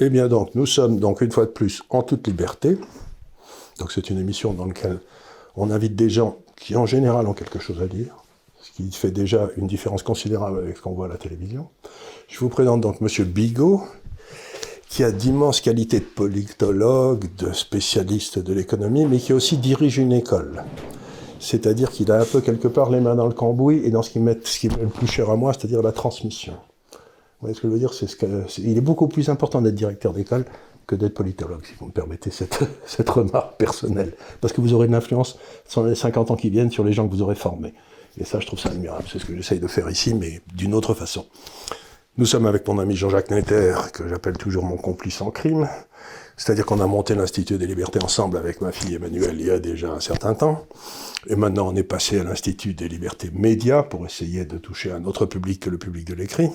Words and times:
Eh 0.00 0.10
bien 0.10 0.28
donc, 0.28 0.54
nous 0.54 0.66
sommes 0.66 0.98
donc 0.98 1.20
une 1.20 1.30
fois 1.30 1.46
de 1.46 1.50
plus 1.50 1.82
en 1.90 2.02
toute 2.02 2.26
liberté. 2.26 2.76
Donc 3.78 3.92
c'est 3.92 4.10
une 4.10 4.18
émission 4.18 4.52
dans 4.52 4.66
laquelle 4.66 5.00
on 5.56 5.70
invite 5.70 5.96
des 5.96 6.10
gens 6.10 6.38
qui 6.56 6.76
en 6.76 6.86
général 6.86 7.26
ont 7.26 7.34
quelque 7.34 7.58
chose 7.58 7.82
à 7.82 7.86
dire, 7.86 8.14
ce 8.60 8.70
qui 8.72 8.90
fait 8.92 9.10
déjà 9.10 9.48
une 9.56 9.66
différence 9.66 10.02
considérable 10.02 10.58
avec 10.58 10.76
ce 10.76 10.82
qu'on 10.82 10.92
voit 10.92 11.06
à 11.06 11.08
la 11.08 11.16
télévision. 11.16 11.68
Je 12.28 12.38
vous 12.38 12.48
présente 12.48 12.80
donc 12.80 13.00
Monsieur 13.00 13.24
Bigot, 13.24 13.82
qui 14.88 15.04
a 15.04 15.10
d'immenses 15.10 15.60
qualités 15.60 16.00
de 16.00 16.04
politologue, 16.04 17.28
de 17.36 17.52
spécialiste 17.52 18.38
de 18.38 18.52
l'économie, 18.52 19.06
mais 19.06 19.18
qui 19.18 19.32
aussi 19.32 19.56
dirige 19.56 19.98
une 19.98 20.12
école. 20.12 20.64
C'est-à-dire 21.40 21.90
qu'il 21.90 22.12
a 22.12 22.20
un 22.20 22.24
peu 22.24 22.40
quelque 22.40 22.68
part 22.68 22.90
les 22.90 23.00
mains 23.00 23.16
dans 23.16 23.26
le 23.26 23.34
cambouis 23.34 23.82
et 23.84 23.90
dans 23.90 24.02
ce 24.02 24.10
qui 24.10 24.20
m'est 24.20 24.40
qui 24.40 24.68
le 24.68 24.86
plus 24.86 25.08
cher 25.08 25.28
à 25.28 25.36
moi, 25.36 25.52
c'est-à-dire 25.52 25.82
la 25.82 25.92
transmission. 25.92 26.54
Voyez 27.42 27.54
ce 27.54 27.60
que 27.60 27.68
je 27.68 27.72
veux 27.72 27.78
dire 27.78 27.92
c'est 27.92 28.08
Il 28.58 28.78
est 28.78 28.82
beaucoup 28.82 29.08
plus 29.08 29.28
important 29.28 29.60
d'être 29.60 29.74
directeur 29.74 30.12
d'école 30.12 30.44
que 30.86 30.94
d'être 30.94 31.14
politologue, 31.14 31.64
si 31.64 31.74
vous 31.78 31.86
me 31.86 31.92
permettez 31.92 32.30
cette, 32.30 32.60
cette 32.86 33.10
remarque 33.10 33.56
personnelle. 33.56 34.14
Parce 34.40 34.52
que 34.52 34.60
vous 34.60 34.72
aurez 34.72 34.86
de 34.86 34.92
l'influence 34.92 35.38
sur 35.68 35.84
les 35.84 35.94
50 35.94 36.30
ans 36.30 36.36
qui 36.36 36.50
viennent 36.50 36.70
sur 36.70 36.84
les 36.84 36.92
gens 36.92 37.06
que 37.06 37.12
vous 37.12 37.22
aurez 37.22 37.34
formés. 37.34 37.74
Et 38.18 38.24
ça, 38.24 38.40
je 38.40 38.46
trouve 38.46 38.58
ça 38.58 38.70
admirable. 38.70 39.04
C'est 39.10 39.18
ce 39.18 39.24
que 39.24 39.34
j'essaye 39.34 39.58
de 39.58 39.66
faire 39.66 39.90
ici, 39.90 40.14
mais 40.14 40.40
d'une 40.54 40.74
autre 40.74 40.94
façon. 40.94 41.26
Nous 42.18 42.26
sommes 42.26 42.46
avec 42.46 42.68
mon 42.68 42.78
ami 42.78 42.94
Jean-Jacques 42.94 43.30
Netter, 43.30 43.74
que 43.92 44.06
j'appelle 44.06 44.36
toujours 44.36 44.64
mon 44.64 44.76
complice 44.76 45.20
en 45.22 45.30
crime. 45.30 45.68
C'est-à-dire 46.36 46.66
qu'on 46.66 46.80
a 46.80 46.86
monté 46.86 47.14
l'Institut 47.14 47.58
des 47.58 47.66
libertés 47.66 48.02
ensemble 48.02 48.36
avec 48.36 48.60
ma 48.60 48.72
fille 48.72 48.94
Emmanuelle 48.94 49.36
il 49.38 49.46
y 49.46 49.50
a 49.50 49.58
déjà 49.58 49.90
un 49.90 50.00
certain 50.00 50.34
temps. 50.34 50.66
Et 51.26 51.36
maintenant, 51.36 51.68
on 51.68 51.76
est 51.76 51.82
passé 51.82 52.20
à 52.20 52.24
l'Institut 52.24 52.74
des 52.74 52.88
libertés 52.88 53.30
médias 53.32 53.82
pour 53.82 54.04
essayer 54.04 54.44
de 54.44 54.58
toucher 54.58 54.92
un 54.92 55.04
autre 55.04 55.26
public 55.26 55.60
que 55.60 55.70
le 55.70 55.78
public 55.78 56.06
de 56.06 56.14
l'écrit. 56.14 56.50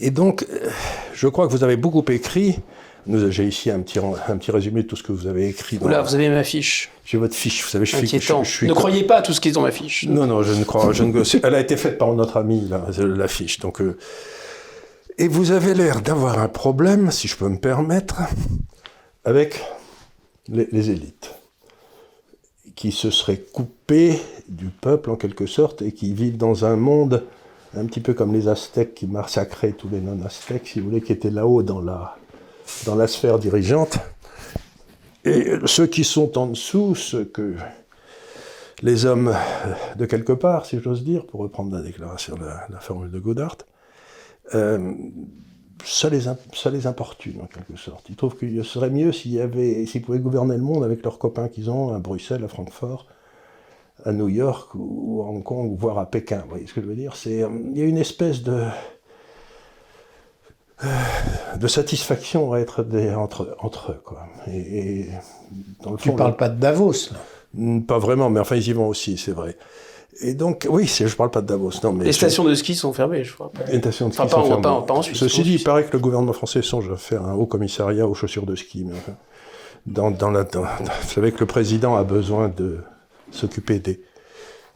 Et 0.00 0.10
donc, 0.10 0.46
euh, 0.50 0.68
je 1.14 1.28
crois 1.28 1.46
que 1.46 1.52
vous 1.52 1.62
avez 1.62 1.76
beaucoup 1.76 2.04
écrit. 2.10 2.58
J'ai 3.06 3.44
ici 3.46 3.70
un 3.70 3.80
petit, 3.80 3.98
un 3.98 4.36
petit 4.36 4.50
résumé 4.50 4.82
de 4.82 4.86
tout 4.86 4.96
ce 4.96 5.02
que 5.02 5.12
vous 5.12 5.26
avez 5.26 5.48
écrit. 5.48 5.78
Oula, 5.80 6.02
vous 6.02 6.14
avez 6.14 6.28
ma 6.28 6.44
fiche. 6.44 6.90
J'ai 7.04 7.18
votre 7.18 7.34
fiche, 7.34 7.62
vous 7.62 7.68
savez, 7.68 7.86
je 7.86 7.96
suis... 7.96 8.06
Je, 8.06 8.44
suis 8.44 8.68
ne 8.68 8.72
croyez 8.72 9.04
pas 9.04 9.16
à 9.16 9.22
tout 9.22 9.32
ce 9.32 9.40
qui 9.40 9.48
est 9.48 9.52
dans 9.52 9.62
ma 9.62 9.70
fiche. 9.70 10.06
Non, 10.06 10.26
non, 10.26 10.42
je 10.42 10.52
ne 10.52 10.64
crois... 10.64 10.92
Je 10.92 11.04
ne, 11.04 11.46
elle 11.46 11.54
a 11.54 11.60
été 11.60 11.76
faite 11.76 11.98
par 11.98 12.12
notre 12.12 12.36
ami, 12.36 12.68
la, 12.68 12.86
la 13.04 13.28
fiche. 13.28 13.58
Donc, 13.58 13.80
euh, 13.80 13.96
et 15.18 15.28
vous 15.28 15.50
avez 15.50 15.74
l'air 15.74 16.02
d'avoir 16.02 16.38
un 16.38 16.48
problème, 16.48 17.10
si 17.10 17.26
je 17.26 17.36
peux 17.36 17.48
me 17.48 17.58
permettre, 17.58 18.16
avec 19.24 19.60
les, 20.48 20.68
les 20.70 20.90
élites, 20.90 21.34
qui 22.76 22.92
se 22.92 23.10
seraient 23.10 23.42
coupées 23.52 24.18
du 24.48 24.66
peuple 24.66 25.10
en 25.10 25.16
quelque 25.16 25.46
sorte 25.46 25.82
et 25.82 25.92
qui 25.92 26.12
vivent 26.12 26.36
dans 26.36 26.64
un 26.64 26.76
monde 26.76 27.24
un 27.76 27.86
petit 27.86 28.00
peu 28.00 28.14
comme 28.14 28.32
les 28.32 28.48
Aztèques 28.48 28.94
qui 28.94 29.06
massacraient 29.06 29.72
tous 29.72 29.88
les 29.88 30.00
non-Aztèques, 30.00 30.68
si 30.68 30.80
vous 30.80 30.88
voulez, 30.88 31.00
qui 31.00 31.12
étaient 31.12 31.30
là-haut 31.30 31.62
dans 31.62 31.80
la, 31.80 33.06
sphère 33.06 33.38
dirigeante. 33.38 33.98
Et 35.24 35.54
ceux 35.66 35.86
qui 35.86 36.04
sont 36.04 36.38
en 36.38 36.46
dessous, 36.46 36.94
ceux 36.94 37.24
que 37.24 37.54
les 38.82 39.04
hommes 39.04 39.34
de 39.96 40.06
quelque 40.06 40.32
part, 40.32 40.66
si 40.66 40.80
j'ose 40.80 41.04
dire, 41.04 41.26
pour 41.26 41.40
reprendre 41.40 41.74
la 41.76 41.82
déclaration, 41.82 42.36
la, 42.40 42.66
la 42.70 42.80
formule 42.80 43.10
de 43.10 43.18
Godard, 43.18 43.56
euh, 44.54 44.94
ça, 45.84 46.10
les, 46.10 46.20
ça 46.20 46.88
importune 46.88 47.40
en 47.42 47.46
quelque 47.46 47.76
sorte. 47.76 48.08
Ils 48.08 48.16
trouvent 48.16 48.36
qu'il 48.36 48.64
serait 48.64 48.90
mieux 48.90 49.12
s'il 49.12 49.32
y 49.32 49.40
avait, 49.40 49.86
s'ils 49.86 50.02
pouvaient 50.02 50.18
gouverner 50.18 50.56
le 50.56 50.62
monde 50.62 50.84
avec 50.84 51.02
leurs 51.02 51.18
copains 51.18 51.48
qu'ils 51.48 51.70
ont 51.70 51.94
à 51.94 51.98
Bruxelles, 51.98 52.44
à 52.44 52.48
Francfort, 52.48 53.06
à 54.04 54.12
New 54.12 54.28
York 54.28 54.70
ou 54.74 55.22
à 55.22 55.26
Hong 55.26 55.42
Kong, 55.42 55.76
voire 55.78 55.98
à 55.98 56.06
Pékin. 56.06 56.42
Vous 56.44 56.50
voyez 56.50 56.66
ce 56.66 56.74
que 56.74 56.80
je 56.80 56.86
veux 56.86 56.94
dire 56.94 57.16
C'est, 57.16 57.42
euh, 57.42 57.48
Il 57.72 57.78
y 57.78 57.82
a 57.82 57.84
une 57.84 57.98
espèce 57.98 58.42
de, 58.42 58.64
de 61.58 61.66
satisfaction 61.66 62.52
à 62.52 62.58
être 62.58 62.82
des, 62.82 63.14
entre, 63.14 63.56
entre 63.60 63.92
eux. 63.92 64.00
Quoi. 64.04 64.26
Et, 64.48 65.06
dans 65.82 65.92
le 65.92 65.96
tu 65.98 66.10
ne 66.10 66.16
parles 66.16 66.36
pas 66.36 66.48
de 66.48 66.58
Davos, 66.58 67.10
là 67.12 67.18
hmm, 67.54 67.82
Pas 67.82 67.98
vraiment, 67.98 68.30
mais 68.30 68.40
enfin, 68.40 68.56
ils 68.56 68.68
y 68.68 68.72
vont 68.72 68.88
aussi, 68.88 69.16
c'est 69.16 69.32
vrai. 69.32 69.56
Et 70.22 70.34
donc, 70.34 70.66
oui, 70.68 70.86
je 70.86 71.04
ne 71.04 71.10
parle 71.10 71.30
pas 71.30 71.40
de 71.40 71.46
Davos. 71.46 71.70
Non, 71.82 71.92
mais 71.92 72.04
les 72.04 72.12
stations 72.12 72.44
de 72.44 72.54
ski 72.54 72.74
sont 72.74 72.92
fermées, 72.92 73.24
je 73.24 73.32
crois. 73.32 73.52
Les 73.68 73.78
stations 73.78 74.08
de 74.08 74.12
ski 74.12 74.28
sont 74.28 74.44
fermées. 74.44 74.62
Pas, 74.62 74.82
pas 74.82 74.94
en 74.94 75.02
Suisse, 75.02 75.18
Ceci 75.18 75.42
dit, 75.42 75.54
il 75.54 75.62
paraît 75.62 75.84
que 75.84 75.92
le 75.92 75.98
gouvernement 75.98 76.32
français 76.32 76.62
songe 76.62 76.90
à 76.90 76.96
faire 76.96 77.24
un 77.24 77.34
haut 77.34 77.46
commissariat 77.46 78.06
aux 78.06 78.14
chaussures 78.14 78.46
de 78.46 78.56
ski. 78.56 78.84
Mais 78.84 78.94
enfin, 78.94 79.12
dans, 79.86 80.10
dans 80.10 80.30
la, 80.30 80.42
vous 80.42 81.08
savez 81.08 81.32
que 81.32 81.40
le 81.40 81.46
président 81.46 81.96
a 81.96 82.04
besoin 82.04 82.48
de 82.48 82.78
s'occuper 83.30 83.78
des 83.78 84.00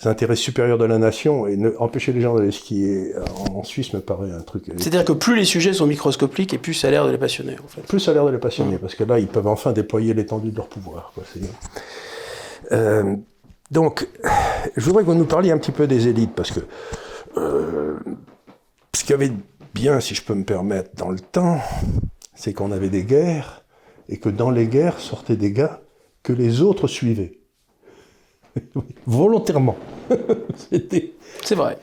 intérêts 0.05 0.37
supérieurs 0.37 0.79
de 0.79 0.85
la 0.85 0.99
nation 0.99 1.47
et 1.47 1.57
ne, 1.57 1.73
empêcher 1.79 2.13
les 2.13 2.21
gens 2.21 2.35
d'aller 2.35 2.51
skier 2.51 3.13
en, 3.55 3.63
Suisse 3.63 3.93
me 3.95 4.01
paraît 4.01 4.33
un 4.33 4.43
truc. 4.43 4.65
C'est-à-dire 4.77 5.05
que 5.05 5.13
plus 5.13 5.37
les 5.37 5.45
sujets 5.45 5.73
sont 5.73 5.87
microscopiques 5.87 6.53
et 6.53 6.59
plus 6.59 6.75
ça 6.75 6.89
a 6.89 6.91
l'air 6.91 7.07
de 7.07 7.13
les 7.13 7.19
passionner 7.19 7.57
en 7.65 7.69
fait. 7.69 7.81
Plus 7.83 8.01
ça 8.01 8.11
a 8.11 8.15
l'air 8.15 8.27
de 8.27 8.31
les 8.31 8.39
passionner 8.39 8.77
parce 8.79 8.95
que 8.95 9.05
là 9.05 9.19
ils 9.19 9.29
peuvent 9.29 9.47
enfin 9.47 9.73
déployer 9.73 10.13
l'étendue 10.13 10.51
de 10.51 10.57
leur 10.57 10.69
pouvoir. 10.69 11.13
Quoi, 11.15 11.25
euh, 12.73 13.17
donc, 13.71 14.09
je 14.77 14.85
voudrais 14.85 15.03
que 15.03 15.09
vous 15.09 15.15
nous 15.15 15.25
parliez 15.25 15.51
un 15.51 15.59
petit 15.59 15.73
peu 15.73 15.87
des 15.87 16.09
élites 16.09 16.35
parce 16.35 16.51
que 16.51 16.61
euh, 17.37 17.99
ce 18.95 19.03
qu'il 19.03 19.11
y 19.11 19.15
avait 19.15 19.33
bien, 19.75 20.01
si 20.01 20.15
je 20.15 20.23
peux 20.23 20.35
me 20.35 20.45
permettre, 20.45 20.91
dans 20.97 21.11
le 21.11 21.19
temps, 21.19 21.61
c'est 22.35 22.53
qu'on 22.53 22.73
avait 22.73 22.91
des 22.91 23.05
guerres 23.05 23.65
et 24.09 24.19
que 24.19 24.29
dans 24.29 24.51
les 24.51 24.67
guerres 24.67 25.01
sortaient 25.01 25.37
des 25.37 25.53
gars 25.53 25.81
que 26.23 26.33
les 26.33 26.63
autres 26.63 26.87
suivaient. 26.87 27.39
Volontairement. 29.07 29.77
C'est 31.45 31.55
vrai. 31.55 31.79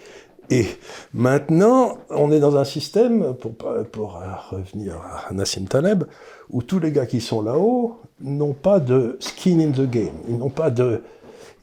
Et 0.49 0.65
maintenant, 1.13 1.97
on 2.09 2.31
est 2.31 2.41
dans 2.41 2.57
un 2.57 2.65
système, 2.65 3.35
pour, 3.35 3.53
pour 3.91 4.21
revenir 4.51 4.97
à 4.97 5.33
Nassim 5.33 5.65
Taleb, 5.65 6.03
où 6.49 6.61
tous 6.61 6.79
les 6.79 6.91
gars 6.91 7.05
qui 7.05 7.21
sont 7.21 7.41
là-haut 7.41 7.99
n'ont 8.19 8.53
pas 8.53 8.79
de 8.79 9.17
skin 9.21 9.59
in 9.59 9.71
the 9.71 9.89
game. 9.89 10.13
Ils 10.27 10.37
n'ont 10.37 10.49
pas 10.49 10.69
de. 10.69 11.03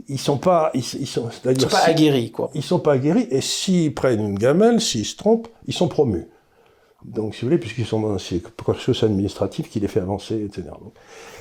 Ils 0.08 0.18
sont 0.18 0.38
pas. 0.38 0.70
Ils, 0.72 0.82
sont, 0.82 1.28
ils 1.44 1.60
sont 1.60 1.68
pas 1.68 1.84
aguerris, 1.84 2.30
quoi. 2.30 2.50
Ils 2.54 2.62
sont 2.62 2.78
pas 2.78 2.92
aguerris, 2.92 3.28
et 3.30 3.42
s'ils 3.42 3.92
prennent 3.92 4.24
une 4.24 4.38
gamelle, 4.38 4.80
s'ils 4.80 5.04
se 5.04 5.16
trompent, 5.16 5.48
ils 5.66 5.74
sont 5.74 5.88
promus. 5.88 6.26
Donc, 7.04 7.34
si 7.34 7.42
vous 7.42 7.48
voulez, 7.48 7.58
puisqu'ils 7.58 7.86
sont 7.86 8.00
dans 8.00 8.14
un 8.14 8.38
processus 8.56 9.04
administratif 9.04 9.70
qui 9.70 9.78
les 9.78 9.88
fait 9.88 10.00
avancer, 10.00 10.44
etc. 10.44 10.70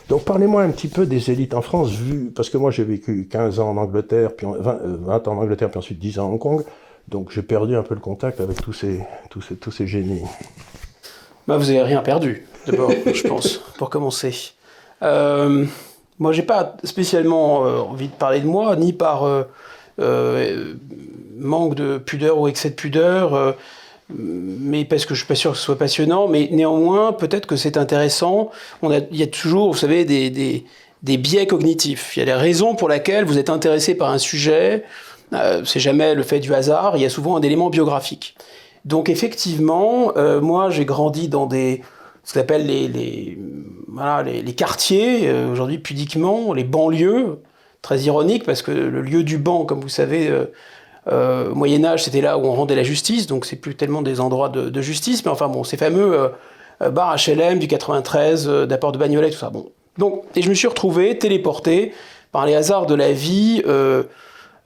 Donc 0.09 0.23
parlez-moi 0.23 0.63
un 0.63 0.69
petit 0.69 0.87
peu 0.87 1.05
des 1.05 1.31
élites 1.31 1.53
en 1.53 1.61
France, 1.61 1.91
vu, 1.91 2.31
parce 2.33 2.49
que 2.49 2.57
moi 2.57 2.71
j'ai 2.71 2.85
vécu 2.85 3.27
15 3.29 3.59
ans 3.59 3.71
en 3.71 3.77
Angleterre, 3.77 4.35
puis 4.35 4.47
20, 4.47 4.57
20, 4.57 4.71
euh, 4.71 5.29
ans 5.29 5.33
en 5.33 5.41
Angleterre, 5.41 5.69
puis 5.69 5.79
ensuite 5.79 5.99
10 5.99 6.19
ans 6.19 6.29
à 6.29 6.31
Hong 6.31 6.39
Kong, 6.39 6.63
donc 7.09 7.31
j'ai 7.31 7.41
perdu 7.41 7.75
un 7.75 7.83
peu 7.83 7.93
le 7.93 7.99
contact 7.99 8.39
avec 8.39 8.61
tous 8.61 8.73
ces, 8.73 9.01
tous 9.29 9.41
ces, 9.41 9.55
tous 9.55 9.71
ces 9.71 9.85
génies. 9.85 10.23
Bah, 11.47 11.57
vous 11.57 11.65
n'avez 11.65 11.81
rien 11.81 12.01
perdu, 12.01 12.45
d'abord, 12.65 12.91
je 13.13 13.27
pense, 13.27 13.57
pour 13.77 13.89
commencer. 13.89 14.53
Euh, 15.01 15.65
moi, 16.19 16.31
j'ai 16.31 16.43
pas 16.43 16.77
spécialement 16.83 17.65
euh, 17.65 17.79
envie 17.79 18.07
de 18.07 18.13
parler 18.13 18.39
de 18.39 18.47
moi, 18.47 18.75
ni 18.75 18.93
par 18.93 19.25
euh 19.25 20.75
manque 21.39 21.75
de 21.75 21.97
pudeur 21.99 22.39
ou 22.39 22.47
excès 22.47 22.71
de 22.71 22.75
pudeur 22.75 23.55
mais 24.09 24.85
parce 24.85 25.05
que 25.05 25.13
je 25.13 25.19
suis 25.19 25.27
pas 25.27 25.35
sûr 25.35 25.51
que 25.51 25.57
ce 25.57 25.63
soit 25.63 25.77
passionnant, 25.77 26.27
mais 26.27 26.47
néanmoins, 26.51 27.11
peut-être 27.11 27.45
que 27.45 27.55
c'est 27.55 27.77
intéressant. 27.77 28.51
Il 28.83 29.05
y 29.11 29.23
a 29.23 29.27
toujours, 29.27 29.73
vous 29.73 29.77
savez, 29.77 30.05
des, 30.05 30.29
des, 30.29 31.17
biais 31.17 31.45
cognitifs. 31.45 32.15
Il 32.15 32.19
y 32.19 32.23
a 32.23 32.25
des 32.25 32.33
raisons 32.33 32.75
pour 32.75 32.87
lesquelles 32.89 33.25
vous 33.25 33.37
êtes 33.37 33.49
intéressé 33.49 33.95
par 33.95 34.11
un 34.11 34.17
sujet. 34.17 34.85
Euh, 35.33 35.63
c'est 35.65 35.81
jamais 35.81 36.15
le 36.15 36.23
fait 36.23 36.39
du 36.39 36.53
hasard. 36.53 36.95
Il 36.95 37.01
y 37.01 37.05
a 37.05 37.09
souvent 37.09 37.35
un 37.35 37.41
élément 37.41 37.69
biographique. 37.69 38.35
Donc 38.85 39.09
effectivement, 39.09 40.13
euh, 40.15 40.39
moi, 40.39 40.69
j'ai 40.69 40.85
grandi 40.85 41.27
dans 41.27 41.45
des 41.45 41.81
ce 42.23 42.33
qu'on 42.33 42.39
appelle 42.41 42.65
les, 42.65 42.87
les, 42.87 43.37
voilà, 43.87 44.23
les, 44.23 44.55
quartiers, 44.55 45.29
euh, 45.29 45.49
aujourd'hui 45.49 45.79
pudiquement, 45.79 46.53
les 46.53 46.65
banlieues. 46.65 47.39
Très 47.81 47.99
ironique 47.99 48.43
parce 48.43 48.61
que 48.61 48.71
le 48.71 49.01
lieu 49.01 49.23
du 49.23 49.37
banc, 49.37 49.65
comme 49.65 49.79
vous 49.79 49.87
savez, 49.87 50.29
euh, 51.07 51.17
euh, 51.17 51.53
Moyen 51.53 51.83
Âge, 51.85 52.03
c'était 52.03 52.21
là 52.21 52.37
où 52.37 52.45
on 52.45 52.53
rendait 52.53 52.75
la 52.75 52.83
justice, 52.83 53.27
donc 53.27 53.45
c'est 53.45 53.55
plus 53.55 53.75
tellement 53.75 54.01
des 54.01 54.19
endroits 54.19 54.49
de, 54.49 54.81
justice, 54.81 55.25
mais 55.25 55.31
enfin 55.31 55.47
bon, 55.47 55.63
ces 55.63 55.77
fameux 55.77 56.13
euh, 56.13 56.27
euh 56.81 56.89
bars 56.89 57.15
HLM 57.15 57.59
du 57.59 57.67
93, 57.67 58.47
euh, 58.47 58.65
d'apport 58.65 58.91
de 58.91 58.97
Bagnolet, 58.97 59.29
tout 59.29 59.37
ça. 59.37 59.49
Bon, 59.49 59.71
donc 59.97 60.23
et 60.35 60.41
je 60.41 60.49
me 60.49 60.53
suis 60.53 60.67
retrouvé 60.67 61.17
téléporté 61.17 61.93
par 62.31 62.45
les 62.45 62.55
hasards 62.55 62.85
de 62.85 62.95
la 62.95 63.13
vie 63.13 63.63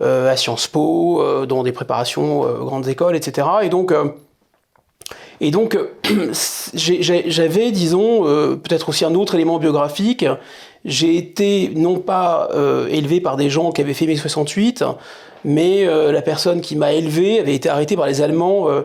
à 0.02 0.36
Sciences 0.36 0.68
Po, 0.68 1.46
dans 1.46 1.62
des 1.62 1.72
préparations 1.72 2.42
grandes 2.66 2.88
écoles, 2.88 3.16
etc. 3.16 3.48
Et 3.62 3.70
donc 3.70 3.94
et 5.40 5.52
donc, 5.52 5.78
j'avais, 6.74 7.72
disons, 7.72 8.24
peut-être 8.24 8.90
aussi 8.90 9.06
un 9.06 9.14
autre 9.14 9.36
élément 9.36 9.60
biographique. 9.60 10.26
J'ai 10.86 11.16
été 11.18 11.72
non 11.76 12.00
pas 12.00 12.50
élevé 12.90 13.22
par 13.22 13.38
des 13.38 13.50
gens 13.50 13.72
qui 13.72 13.82
avaient 13.82 13.94
fait 13.94 14.08
mai 14.08 14.18
68, 14.18 14.84
mais 15.46 15.88
euh, 15.88 16.12
la 16.12 16.22
personne 16.22 16.62
qui 16.62 16.76
m'a 16.76 16.94
élevé 16.94 17.40
avait 17.40 17.56
été 17.56 17.70
arrêtée 17.70 17.96
par 17.96 18.08
les 18.08 18.22
Allemands 18.22 18.70
euh, 18.70 18.82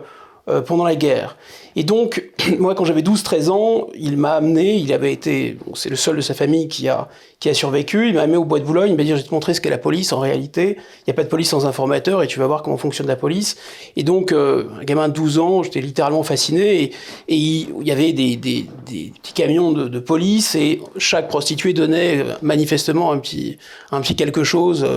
euh, 0.49 0.61
pendant 0.61 0.85
la 0.85 0.95
guerre. 0.95 1.37
Et 1.75 1.83
donc, 1.83 2.23
moi, 2.59 2.73
quand 2.73 2.85
j'avais 2.85 3.01
12-13 3.01 3.49
ans, 3.49 3.87
il 3.95 4.17
m'a 4.17 4.35
amené, 4.35 4.75
il 4.75 4.93
avait 4.93 5.11
été, 5.11 5.57
c'est 5.75 5.89
le 5.89 5.95
seul 5.95 6.15
de 6.15 6.21
sa 6.21 6.33
famille 6.33 6.69
qui 6.69 6.87
a, 6.87 7.09
qui 7.39 7.49
a 7.49 7.53
survécu, 7.53 8.07
il 8.07 8.15
m'a 8.15 8.21
amené 8.21 8.37
au 8.37 8.45
bois 8.45 8.59
de 8.59 8.63
Boulogne, 8.63 8.91
il 8.91 8.95
m'a 8.95 9.03
dit, 9.03 9.09
je 9.09 9.15
vais 9.15 9.23
te 9.23 9.33
montrer 9.33 9.53
ce 9.53 9.59
qu'est 9.59 9.69
la 9.69 9.77
police 9.77 10.13
en 10.13 10.19
réalité. 10.19 10.77
Il 10.79 11.03
n'y 11.09 11.11
a 11.11 11.13
pas 11.13 11.23
de 11.23 11.27
police 11.27 11.49
sans 11.49 11.65
informateur 11.65 12.23
et 12.23 12.27
tu 12.27 12.39
vas 12.39 12.47
voir 12.47 12.63
comment 12.63 12.77
fonctionne 12.77 13.07
la 13.07 13.17
police. 13.17 13.57
Et 13.97 14.03
donc, 14.03 14.31
un 14.31 14.83
gamin 14.85 15.09
de 15.09 15.13
12 15.13 15.37
ans, 15.37 15.63
j'étais 15.63 15.81
littéralement 15.81 16.23
fasciné 16.23 16.81
et, 16.83 16.93
il, 17.27 17.85
y 17.85 17.91
avait 17.91 18.13
des, 18.13 18.37
des, 18.37 18.65
petits 18.85 19.33
camions 19.33 19.73
de, 19.73 19.99
police 19.99 20.55
et 20.55 20.81
chaque 20.97 21.27
prostituée 21.27 21.73
donnait 21.73 22.23
manifestement 22.41 23.11
un 23.11 23.19
petit, 23.19 23.57
un 23.91 23.99
petit 23.99 24.15
quelque 24.15 24.45
chose 24.45 24.87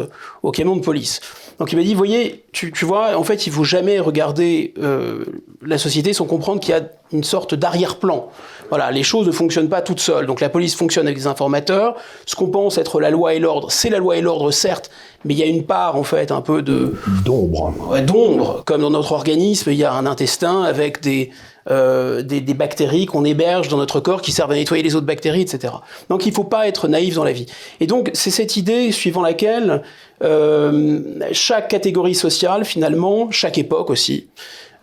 au 0.43 0.53
camion 0.53 0.77
de 0.77 0.83
police. 0.83 1.21
Donc 1.61 1.73
il 1.73 1.77
m'a 1.77 1.85
dit, 1.85 1.95
voyez, 1.95 2.43
tu, 2.53 2.73
tu, 2.73 2.87
vois, 2.87 3.19
en 3.19 3.23
fait, 3.23 3.47
il 3.47 3.53
faut 3.53 3.65
jamais 3.65 4.01
regarder 4.01 4.73
euh, 4.79 5.27
la 5.61 5.77
société 5.77 6.15
sans 6.15 6.25
comprendre 6.25 6.59
qu'il 6.59 6.75
y 6.75 6.79
a 6.79 6.81
une 7.12 7.23
sorte 7.23 7.55
d'arrière-plan. 7.55 8.31
Voilà, 8.71 8.91
les 8.91 9.03
choses 9.03 9.27
ne 9.27 9.33
fonctionnent 9.33 9.69
pas 9.69 9.83
toutes 9.83 10.01
seules. 10.01 10.25
Donc 10.25 10.41
la 10.41 10.49
police 10.49 10.75
fonctionne 10.75 11.07
avec 11.07 11.19
des 11.19 11.27
informateurs. 11.27 11.97
Ce 12.25 12.35
qu'on 12.35 12.49
pense 12.49 12.79
être 12.79 12.99
la 12.99 13.11
loi 13.11 13.35
et 13.35 13.39
l'ordre, 13.39 13.71
c'est 13.71 13.91
la 13.91 13.99
loi 13.99 14.17
et 14.17 14.23
l'ordre, 14.23 14.51
certes, 14.53 14.91
mais 15.27 15.35
il 15.35 15.39
y 15.39 15.43
a 15.43 15.47
une 15.47 15.65
part, 15.65 15.97
en 15.97 16.03
fait, 16.03 16.33
un 16.33 16.41
peu 16.41 16.62
de... 16.62 16.95
D'ombre. 17.27 17.75
Ouais, 17.91 18.01
d'ombre. 18.01 18.62
Comme 18.65 18.81
dans 18.81 18.91
notre 18.91 19.12
organisme, 19.12 19.71
il 19.71 19.77
y 19.77 19.85
a 19.85 19.93
un 19.93 20.07
intestin 20.07 20.62
avec 20.62 21.03
des, 21.03 21.31
euh, 21.69 22.23
des, 22.23 22.41
bactéries 22.55 23.05
qu'on 23.05 23.25
héberge 23.25 23.69
dans 23.69 23.77
notre 23.77 24.01
corps 24.01 24.23
qui 24.23 24.33
servent 24.33 24.53
à 24.53 24.55
nettoyer 24.55 24.83
les 24.83 24.97
autres 24.97 25.07
bactéries, 25.07 25.43
etc. 25.43 25.75
Donc 26.09 26.25
il 26.25 26.31
ne 26.31 26.35
faut 26.35 26.45
pas 26.45 26.67
être 26.67 26.89
naïf 26.89 27.15
dans 27.15 27.25
la 27.25 27.33
vie. 27.33 27.47
Et 27.81 27.87
donc 27.87 28.11
c'est 28.15 28.31
cette 28.31 28.57
idée 28.57 28.93
suivant 28.93 29.21
laquelle 29.21 29.83
euh, 30.23 31.01
chaque 31.33 31.69
catégorie 31.69 32.15
sociale, 32.15 32.65
finalement, 32.65 33.31
chaque 33.31 33.59
époque 33.59 33.91
aussi, 33.91 34.29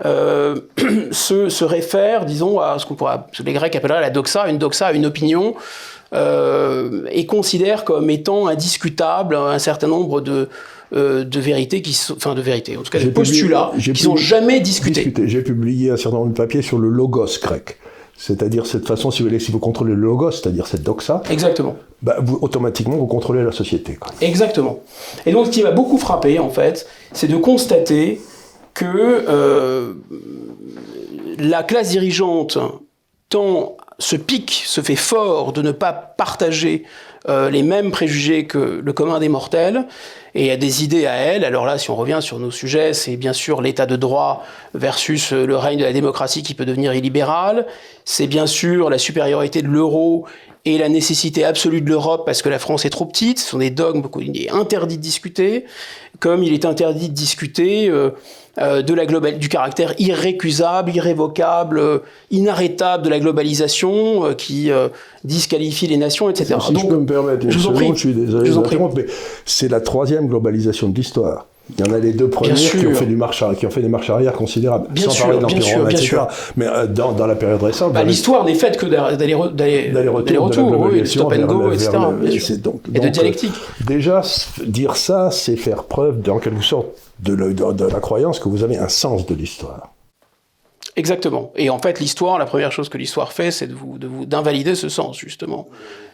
euh, 0.05 0.55
se, 1.11 1.49
se, 1.49 1.65
réfère, 1.65 2.25
disons, 2.25 2.59
à 2.59 2.77
ce 2.77 2.85
qu'on 2.85 2.95
pourrait, 2.95 3.19
que 3.35 3.41
les 3.41 3.53
Grecs 3.53 3.75
appelleraient 3.75 4.01
la 4.01 4.11
doxa, 4.11 4.47
une 4.47 4.59
doxa, 4.59 4.91
une 4.91 5.05
opinion, 5.05 5.55
et 6.13 7.25
considère 7.25 7.83
comme 7.83 8.09
étant 8.09 8.47
indiscutable 8.47 9.35
un 9.35 9.59
certain 9.59 9.87
nombre 9.87 10.21
de, 10.21 10.47
euh, 10.93 11.23
de 11.23 11.39
vérités 11.39 11.81
qui 11.81 11.93
sont, 11.93 12.15
enfin 12.15 12.35
de 12.35 12.41
vérités, 12.41 12.77
en 12.77 12.83
tout 12.83 12.91
cas 12.91 12.99
des 12.99 13.11
postulats 13.11 13.71
qui 13.77 13.95
sont 13.95 14.15
jamais 14.15 14.59
discutés. 14.59 15.13
J'ai 15.25 15.41
publié 15.41 15.91
un 15.91 15.97
certain 15.97 16.17
nombre 16.17 16.31
de 16.31 16.37
papiers 16.37 16.61
sur 16.61 16.79
le 16.79 16.89
logos 16.89 17.39
grec. 17.41 17.77
C'est-à-dire 18.19 18.65
cette 18.65 18.87
façon, 18.87 19.11
si 19.11 19.21
vous 19.21 19.29
voulez, 19.29 19.39
si 19.39 19.51
vous 19.51 19.59
contrôlez 19.59 19.93
le 19.93 20.01
logos, 20.01 20.31
c'est-à-dire 20.31 20.65
cette 20.65 20.81
doxa, 20.81 21.21
exactement. 21.29 21.75
Bah, 22.01 22.15
vous, 22.19 22.39
automatiquement 22.41 22.95
vous 22.95 23.05
contrôlez 23.05 23.43
la 23.43 23.51
société. 23.51 23.95
Quoi. 23.95 24.11
Exactement. 24.21 24.79
Et 25.25 25.31
donc 25.31 25.47
ce 25.47 25.51
qui 25.51 25.61
m'a 25.61 25.71
beaucoup 25.71 25.97
frappé 25.97 26.39
en 26.39 26.49
fait, 26.49 26.87
c'est 27.11 27.27
de 27.27 27.37
constater 27.37 28.19
que 28.73 28.85
euh, 28.85 29.93
la 31.37 31.63
classe 31.63 31.89
dirigeante 31.89 32.57
tant 33.29 33.77
se 33.99 34.15
pique, 34.15 34.63
se 34.65 34.81
fait 34.81 34.95
fort 34.95 35.53
de 35.53 35.61
ne 35.61 35.71
pas 35.71 35.91
partager 35.91 36.83
euh, 37.29 37.49
les 37.49 37.63
mêmes 37.63 37.91
préjugés 37.91 38.45
que 38.45 38.81
le 38.83 38.93
commun 38.93 39.19
des 39.19 39.29
mortels, 39.29 39.85
et 40.35 40.51
a 40.51 40.57
des 40.57 40.83
idées 40.83 41.07
à 41.07 41.15
elle. 41.15 41.43
Alors 41.43 41.65
là, 41.65 41.77
si 41.77 41.89
on 41.89 41.95
revient 41.95 42.19
sur 42.21 42.39
nos 42.39 42.51
sujets, 42.51 42.93
c'est 42.93 43.17
bien 43.17 43.33
sûr 43.33 43.61
l'état 43.61 43.87
de 43.87 43.95
droit 43.95 44.43
versus 44.75 45.31
le 45.31 45.55
règne 45.57 45.79
de 45.79 45.83
la 45.83 45.93
démocratie 45.93 46.43
qui 46.43 46.53
peut 46.53 46.65
devenir 46.65 46.93
illibéral. 46.93 47.65
C'est 48.05 48.27
bien 48.27 48.45
sûr 48.45 48.91
la 48.91 48.99
supériorité 48.99 49.63
de 49.63 49.67
l'euro 49.67 50.27
et 50.65 50.77
la 50.77 50.89
nécessité 50.89 51.43
absolue 51.43 51.81
de 51.81 51.89
l'Europe 51.89 52.23
parce 52.25 52.41
que 52.41 52.49
la 52.49 52.59
France 52.59 52.85
est 52.85 52.89
trop 52.89 53.05
petite. 53.05 53.39
Ce 53.39 53.49
sont 53.49 53.57
des 53.57 53.69
dogmes 53.69 54.03
qu'il 54.11 54.39
est 54.39 54.51
interdit 54.51 54.97
de 54.97 55.01
discuter, 55.01 55.65
comme 56.19 56.43
il 56.43 56.53
est 56.53 56.65
interdit 56.65 57.09
de 57.09 57.13
discuter 57.13 57.89
euh, 57.89 58.11
euh, 58.59 58.81
de 58.81 58.93
la 58.95 59.05
global 59.05 59.37
du 59.37 59.49
caractère 59.49 59.93
irrécusable, 59.99 60.91
irrévocable, 60.95 61.77
euh, 61.77 61.99
inarrêtable 62.31 63.03
de 63.03 63.09
la 63.09 63.19
globalisation 63.19 64.25
euh, 64.25 64.33
qui 64.33 64.71
disqualifie 65.23 65.85
les 65.85 65.97
nations, 65.97 66.27
etc. 66.29 66.55
Si 66.59 66.73
Donc, 66.73 66.83
je 66.83 66.87
peux 66.87 66.97
me 66.97 67.05
permettre 67.05 67.47
je 67.47 67.59
je 67.59 67.93
suis 67.93 68.13
désolé 68.13 68.49
de 68.49 68.95
mais 68.95 69.05
c'est 69.45 69.69
la 69.69 69.79
troisième 69.79 70.27
globalisation 70.27 70.89
de 70.89 70.95
l'histoire. 70.95 71.45
Il 71.69 71.85
y 71.85 71.89
en 71.89 71.93
a 71.93 71.99
les 71.99 72.13
deux 72.13 72.29
premiers 72.29 72.53
qui 72.53 72.87
ont 72.87 72.93
fait 72.93 73.05
du 73.05 73.17
marche 73.17 73.43
qui 73.57 73.65
ont 73.65 73.69
fait 73.69 73.81
des 73.81 73.89
marches 73.89 74.09
arrière 74.09 74.33
considérables, 74.33 74.87
bien 74.89 75.05
sans 75.05 75.11
sûr, 75.11 75.25
parler 75.25 75.39
d'empire 75.39 75.77
romain, 75.77 75.89
etc. 75.89 76.05
Sûr. 76.05 76.27
Mais 76.55 76.65
euh, 76.67 76.87
dans, 76.87 77.11
dans, 77.11 77.27
la 77.27 77.35
période 77.35 77.61
récente, 77.61 77.91
bah, 77.93 78.03
l'histoire 78.03 78.45
n'est 78.45 78.55
faite 78.55 78.77
que 78.77 78.85
d'aller-retour, 78.85 80.79
oui, 80.79 81.01
de 81.01 81.05
stop 81.05 81.33
and 81.33 81.45
go, 81.45 81.71
etc. 81.71 81.91
Donc, 82.63 82.81
et 82.93 82.99
de 82.99 83.09
dialectique. 83.09 83.53
Déjà, 83.85 84.21
dire 84.65 84.95
ça, 84.95 85.29
c'est 85.31 85.57
faire 85.57 85.83
preuve, 85.83 86.21
en 86.29 86.39
quelque 86.39 86.63
sorte, 86.63 86.87
de, 87.19 87.35
de, 87.35 87.85
la 87.85 87.99
croyance 87.99 88.39
que 88.39 88.47
vous 88.47 88.63
avez 88.63 88.77
un 88.77 88.89
sens 88.89 89.25
de 89.25 89.35
l'histoire. 89.35 89.91
Exactement. 90.97 91.53
Et 91.55 91.69
en 91.69 91.77
fait, 91.77 91.99
l'histoire, 91.99 92.39
la 92.39 92.47
première 92.47 92.71
chose 92.71 92.89
que 92.89 92.97
l'histoire 92.97 93.31
fait, 93.31 93.51
c'est 93.51 93.67
de 93.67 93.73
vous, 93.75 93.99
de 93.99 94.07
vous, 94.07 94.25
d'invalider 94.25 94.73
ce 94.73 94.89
sens, 94.89 95.19
justement. 95.19 95.67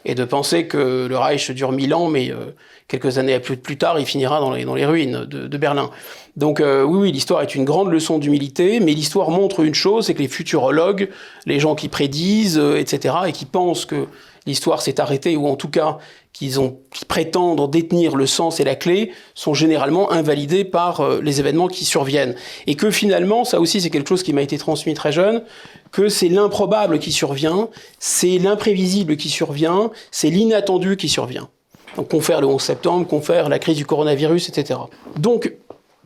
Et 0.03 0.13
de 0.13 0.25
penser 0.25 0.67
que 0.67 1.07
le 1.09 1.17
Reich 1.17 1.51
dure 1.51 1.71
mille 1.71 1.93
ans, 1.93 2.09
mais 2.09 2.31
euh, 2.31 2.53
quelques 2.89 3.17
années 3.17 3.39
plus, 3.39 3.77
tard, 3.77 3.97
il 3.97 4.05
finira 4.05 4.41
dans 4.41 4.51
les, 4.51 4.65
dans 4.65 4.75
les 4.75 4.85
ruines 4.85 5.23
de, 5.23 5.47
de 5.47 5.57
Berlin. 5.57 5.89
Donc 6.35 6.59
euh, 6.59 6.83
oui, 6.83 6.99
oui, 6.99 7.11
l'histoire 7.13 7.41
est 7.41 7.55
une 7.55 7.63
grande 7.63 7.93
leçon 7.93 8.19
d'humilité, 8.19 8.81
mais 8.81 8.91
l'histoire 8.91 9.29
montre 9.29 9.61
une 9.61 9.73
chose, 9.73 10.07
c'est 10.07 10.15
que 10.15 10.21
les 10.21 10.27
futurologues, 10.27 11.09
les 11.45 11.61
gens 11.61 11.75
qui 11.75 11.87
prédisent, 11.87 12.59
euh, 12.59 12.77
etc., 12.77 13.15
et 13.27 13.31
qui 13.31 13.45
pensent 13.45 13.85
que 13.85 14.07
l'histoire 14.45 14.81
s'est 14.81 14.99
arrêtée, 14.99 15.35
ou 15.35 15.47
en 15.47 15.55
tout 15.55 15.69
cas 15.69 15.97
qu'ils 16.33 16.59
ont, 16.59 16.79
qui 16.91 17.05
prétendent 17.05 17.69
détenir 17.69 18.15
le 18.15 18.25
sens 18.25 18.59
et 18.59 18.63
la 18.63 18.75
clé, 18.75 19.11
sont 19.35 19.53
généralement 19.53 20.11
invalidés 20.11 20.63
par 20.65 21.01
euh, 21.01 21.21
les 21.21 21.39
événements 21.39 21.67
qui 21.67 21.85
surviennent. 21.85 22.35
Et 22.67 22.75
que 22.75 22.91
finalement, 22.91 23.45
ça 23.45 23.59
aussi 23.59 23.81
c'est 23.81 23.89
quelque 23.89 24.09
chose 24.09 24.23
qui 24.23 24.33
m'a 24.33 24.41
été 24.41 24.57
transmis 24.57 24.93
très 24.93 25.11
jeune, 25.11 25.43
que 25.91 26.09
c'est 26.09 26.29
l'improbable 26.29 26.99
qui 26.99 27.11
survient, 27.11 27.69
c'est 27.99 28.39
l'imprévisible 28.39 29.15
qui 29.15 29.29
survient, 29.29 29.91
c'est 30.11 30.29
l'inattendu 30.29 30.97
qui 30.97 31.07
survient. 31.07 31.49
Donc 31.95 32.09
confère 32.09 32.41
le 32.41 32.47
11 32.47 32.61
septembre, 32.61 33.07
confère 33.07 33.49
la 33.49 33.59
crise 33.59 33.77
du 33.77 33.85
coronavirus, 33.85 34.49
etc. 34.49 34.79
Donc 35.15 35.53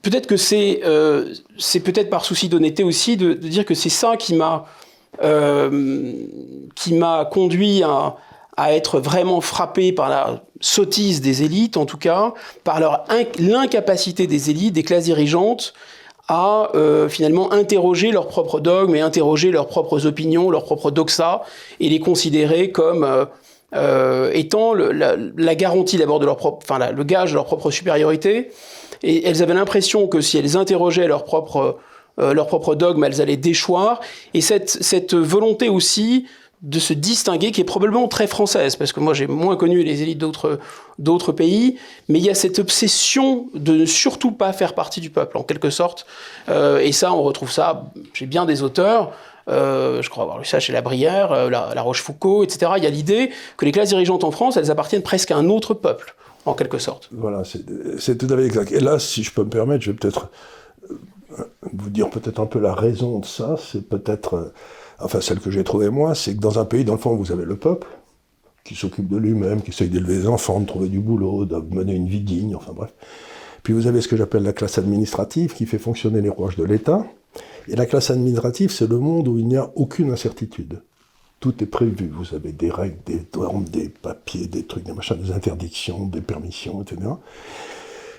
peut-être 0.01 0.27
que 0.27 0.37
c'est 0.37 0.81
euh, 0.83 1.33
c'est 1.57 1.79
peut-être 1.79 2.09
par 2.09 2.25
souci 2.25 2.49
d'honnêteté 2.49 2.83
aussi 2.83 3.17
de, 3.17 3.33
de, 3.33 3.47
dire 3.47 3.65
que 3.65 3.73
c'est 3.73 3.89
ça 3.89 4.17
qui 4.17 4.35
m'a 4.35 4.65
euh, 5.23 6.13
qui 6.75 6.93
m'a 6.93 7.25
conduit 7.25 7.83
à, 7.83 8.17
à 8.57 8.73
être 8.73 8.99
vraiment 8.99 9.40
frappé 9.40 9.92
par 9.92 10.09
la 10.09 10.44
sottise 10.59 11.21
des 11.21 11.44
élites, 11.44 11.78
en 11.78 11.85
tout 11.85 11.97
cas, 11.97 12.33
par 12.64 13.06
l'incapacité 13.40 14.26
des 14.26 14.49
élites, 14.49 14.73
des 14.73 14.83
classes 14.83 15.06
dirigeantes, 15.06 15.73
à 16.28 16.71
euh, 16.76 17.07
finalement 17.07 17.54
interroger 17.54 18.11
leurs 18.11 18.28
propres 18.28 18.59
dogmes 18.59 18.95
et 18.95 19.02
interroger 19.02 19.52
leurs 19.52 19.68
propres 19.68 20.06
opinions, 20.06 20.49
leurs 20.49 20.66
propres 20.66 20.92
doxa, 20.92 21.44
et 21.80 21.87
les 21.87 21.99
considérer 21.99 22.71
comme 22.71 23.04
euh, 23.04 23.26
euh, 23.76 24.31
étant 24.33 24.73
la, 24.73 25.56
garantie 25.56 25.97
d'abord 25.97 26.19
de 26.19 26.26
leur 26.26 26.37
propre, 26.37 26.66
enfin 26.69 26.92
le 26.92 27.04
gage 27.04 27.31
de 27.31 27.35
leur 27.35 27.45
propre 27.45 27.71
supériorité. 27.71 28.52
Et 29.04 29.26
elles 29.28 29.44
avaient 29.44 29.54
l'impression 29.54 30.07
que 30.07 30.19
si 30.19 30.37
elles 30.37 30.57
interrogeaient 30.57 31.07
leur 31.07 31.23
propre 31.23 31.78
euh, 32.19 32.33
leur 32.33 32.47
propre 32.47 32.73
dogme, 32.73 33.04
elles 33.04 33.21
allaient 33.21 33.37
déchoir. 33.37 33.99
Et 34.33 34.42
cette, 34.42 34.69
cette 34.69 35.14
volonté 35.14 35.69
aussi 35.69 36.26
de 36.64 36.80
se 36.80 36.94
distinguer, 36.94 37.52
qui 37.52 37.61
est 37.61 37.66
probablement 37.66 38.07
très 38.07 38.26
française, 38.26 38.76
parce 38.76 38.92
que 38.92 38.99
moi 38.99 39.14
j'ai 39.14 39.28
moins 39.28 39.56
connu 39.56 39.83
les 39.83 40.02
élites 40.02 40.18
d'autres 40.18 41.31
pays, 41.31 41.78
mais 42.09 42.18
il 42.18 42.26
y 42.26 42.31
a 42.31 42.35
cette 42.35 42.57
obsession 42.57 43.47
de 43.54 43.73
ne 43.73 43.85
surtout 43.85 44.31
pas 44.31 44.54
faire 44.54 44.73
partie 44.73 44.99
du 44.99 45.11
peuple, 45.11 45.37
en 45.37 45.44
quelque 45.44 45.69
sorte. 45.69 46.07
Euh, 46.49 46.80
et 46.80 46.92
ça, 46.92 47.14
on 47.14 47.21
retrouve 47.21 47.52
ça 47.52 47.92
chez 48.14 48.26
bien 48.26 48.45
des 48.45 48.64
auteurs. 48.64 49.11
Euh, 49.49 50.02
je 50.02 50.09
crois 50.09 50.23
avoir 50.23 50.40
lu 50.40 50.45
ça 50.45 50.59
chez 50.59 50.73
La 50.73 50.81
Brière, 50.81 51.31
euh, 51.31 51.49
la, 51.49 51.73
la 51.76 51.81
Rochefoucauld, 51.81 52.44
etc. 52.44 52.71
Il 52.78 52.83
y 52.83 52.87
a 52.87 52.90
l'idée 52.90 53.30
que 53.56 53.64
les 53.64 53.71
classes 53.71 53.90
dirigeantes 53.90 54.23
en 54.23 54.31
France, 54.31 54.57
elles 54.57 54.71
appartiennent 54.71 55.04
presque 55.04 55.30
à 55.31 55.37
un 55.37 55.49
autre 55.49 55.76
peuple, 55.76 56.16
en 56.45 56.54
quelque 56.54 56.80
sorte. 56.80 57.07
Voilà, 57.11 57.44
c'est 57.45 58.18
tout 58.18 58.28
à 58.33 58.35
fait 58.35 58.45
exact. 58.45 58.71
Et 58.71 58.80
là, 58.80 58.97
si 58.97 59.23
je 59.23 59.31
peux 59.31 59.44
me 59.44 59.49
permettre, 59.49 59.83
je 59.83 59.92
vais 59.92 59.97
peut-être 59.97 60.30
vous 61.71 61.92
dire 61.92 62.09
peut-être 62.09 62.40
un 62.40 62.47
peu 62.47 62.59
la 62.59 62.73
raison 62.73 63.19
de 63.19 63.26
ça. 63.26 63.57
C'est 63.57 63.87
peut-être 63.87 64.52
enfin 64.99 65.21
celle 65.21 65.39
que 65.39 65.51
j'ai 65.51 65.63
trouvée 65.63 65.89
moi, 65.89 66.16
c'est 66.16 66.35
que 66.35 66.39
dans 66.39 66.59
un 66.59 66.66
pays, 66.66 66.83
dans 66.83 66.94
le 66.94 66.99
fond, 66.99 67.16
vous 67.16 67.31
avez 67.31 67.45
le 67.45 67.56
peuple, 67.56 67.87
qui 68.63 68.75
s'occupe 68.75 69.07
de 69.07 69.18
lui-même, 69.18 69.61
qui 69.61 69.71
essaye 69.71 69.89
d'élever 69.89 70.19
les 70.19 70.27
enfants, 70.27 70.59
de 70.59 70.66
trouver 70.66 70.89
du 70.89 70.99
boulot, 70.99 71.45
de 71.45 71.56
mener 71.56 71.94
une 71.94 72.07
vie 72.07 72.21
digne, 72.21 72.56
enfin 72.56 72.73
bref. 72.73 72.94
Puis 73.63 73.73
vous 73.73 73.87
avez 73.87 74.01
ce 74.01 74.07
que 74.07 74.18
j'appelle 74.18 74.44
la 74.44 74.54
classe 74.54 74.77
administrative, 74.77 75.54
qui 75.54 75.66
fait 75.66 75.77
fonctionner 75.77 76.21
les 76.21 76.30
rouages 76.30 76.56
de 76.57 76.63
l'État. 76.63 77.06
Et 77.68 77.75
la 77.75 77.85
classe 77.85 78.11
administrative, 78.11 78.71
c'est 78.71 78.87
le 78.87 78.97
monde 78.97 79.27
où 79.27 79.37
il 79.37 79.47
n'y 79.47 79.57
a 79.57 79.71
aucune 79.75 80.11
incertitude. 80.11 80.81
Tout 81.39 81.61
est 81.61 81.68
prévu. 81.68 82.09
Vous 82.11 82.33
avez 82.33 82.51
des 82.51 82.71
règles, 82.71 82.97
des 83.06 83.21
normes, 83.35 83.66
des 83.66 83.89
papiers, 83.89 84.47
des 84.47 84.63
trucs, 84.63 84.83
des 84.83 84.94
machins, 84.94 85.18
des 85.18 85.31
interdictions, 85.31 86.06
des 86.06 86.21
permissions, 86.21 86.81
etc. 86.81 87.01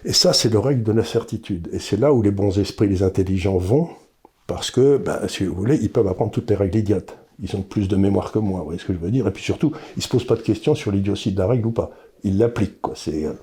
Et 0.05 0.13
ça, 0.13 0.33
c'est 0.33 0.51
le 0.51 0.59
règle 0.59 0.83
de 0.83 0.93
l'incertitude. 0.93 1.69
Et 1.73 1.79
c'est 1.79 1.97
là 1.97 2.13
où 2.13 2.23
les 2.23 2.31
bons 2.31 2.59
esprits, 2.59 2.89
les 2.89 3.03
intelligents 3.03 3.59
vont, 3.59 3.89
parce 4.49 4.71
que, 4.71 4.97
ben, 4.97 5.21
si 5.29 5.45
vous 5.45 5.55
voulez, 5.55 5.79
ils 5.81 5.91
peuvent 5.91 6.09
apprendre 6.09 6.33
toutes 6.33 6.49
les 6.51 6.57
règles 6.57 6.79
idiotes. 6.79 7.17
Ils 7.41 7.55
ont 7.55 7.63
plus 7.63 7.87
de 7.87 7.95
mémoire 7.95 8.33
que 8.33 8.41
moi, 8.41 8.61
vous 8.61 8.65
voyez 8.65 8.81
ce 8.81 8.87
que 8.87 8.95
je 8.95 8.99
veux 8.99 9.11
dire 9.11 9.29
Et 9.29 9.31
puis 9.31 9.45
surtout, 9.45 9.73
ils 9.97 10.03
se 10.03 10.09
posent 10.09 10.27
pas 10.27 10.35
de 10.35 10.41
questions 10.41 10.75
sur 10.75 10.91
l'idiotie 10.91 11.31
de 11.31 11.39
la 11.39 11.47
règle 11.47 11.67
ou 11.67 11.71
pas. 11.71 11.91
Ils 12.25 12.39
l'appliquent, 12.39 12.81
quoi. 12.81 12.95
Euh. 13.09 13.35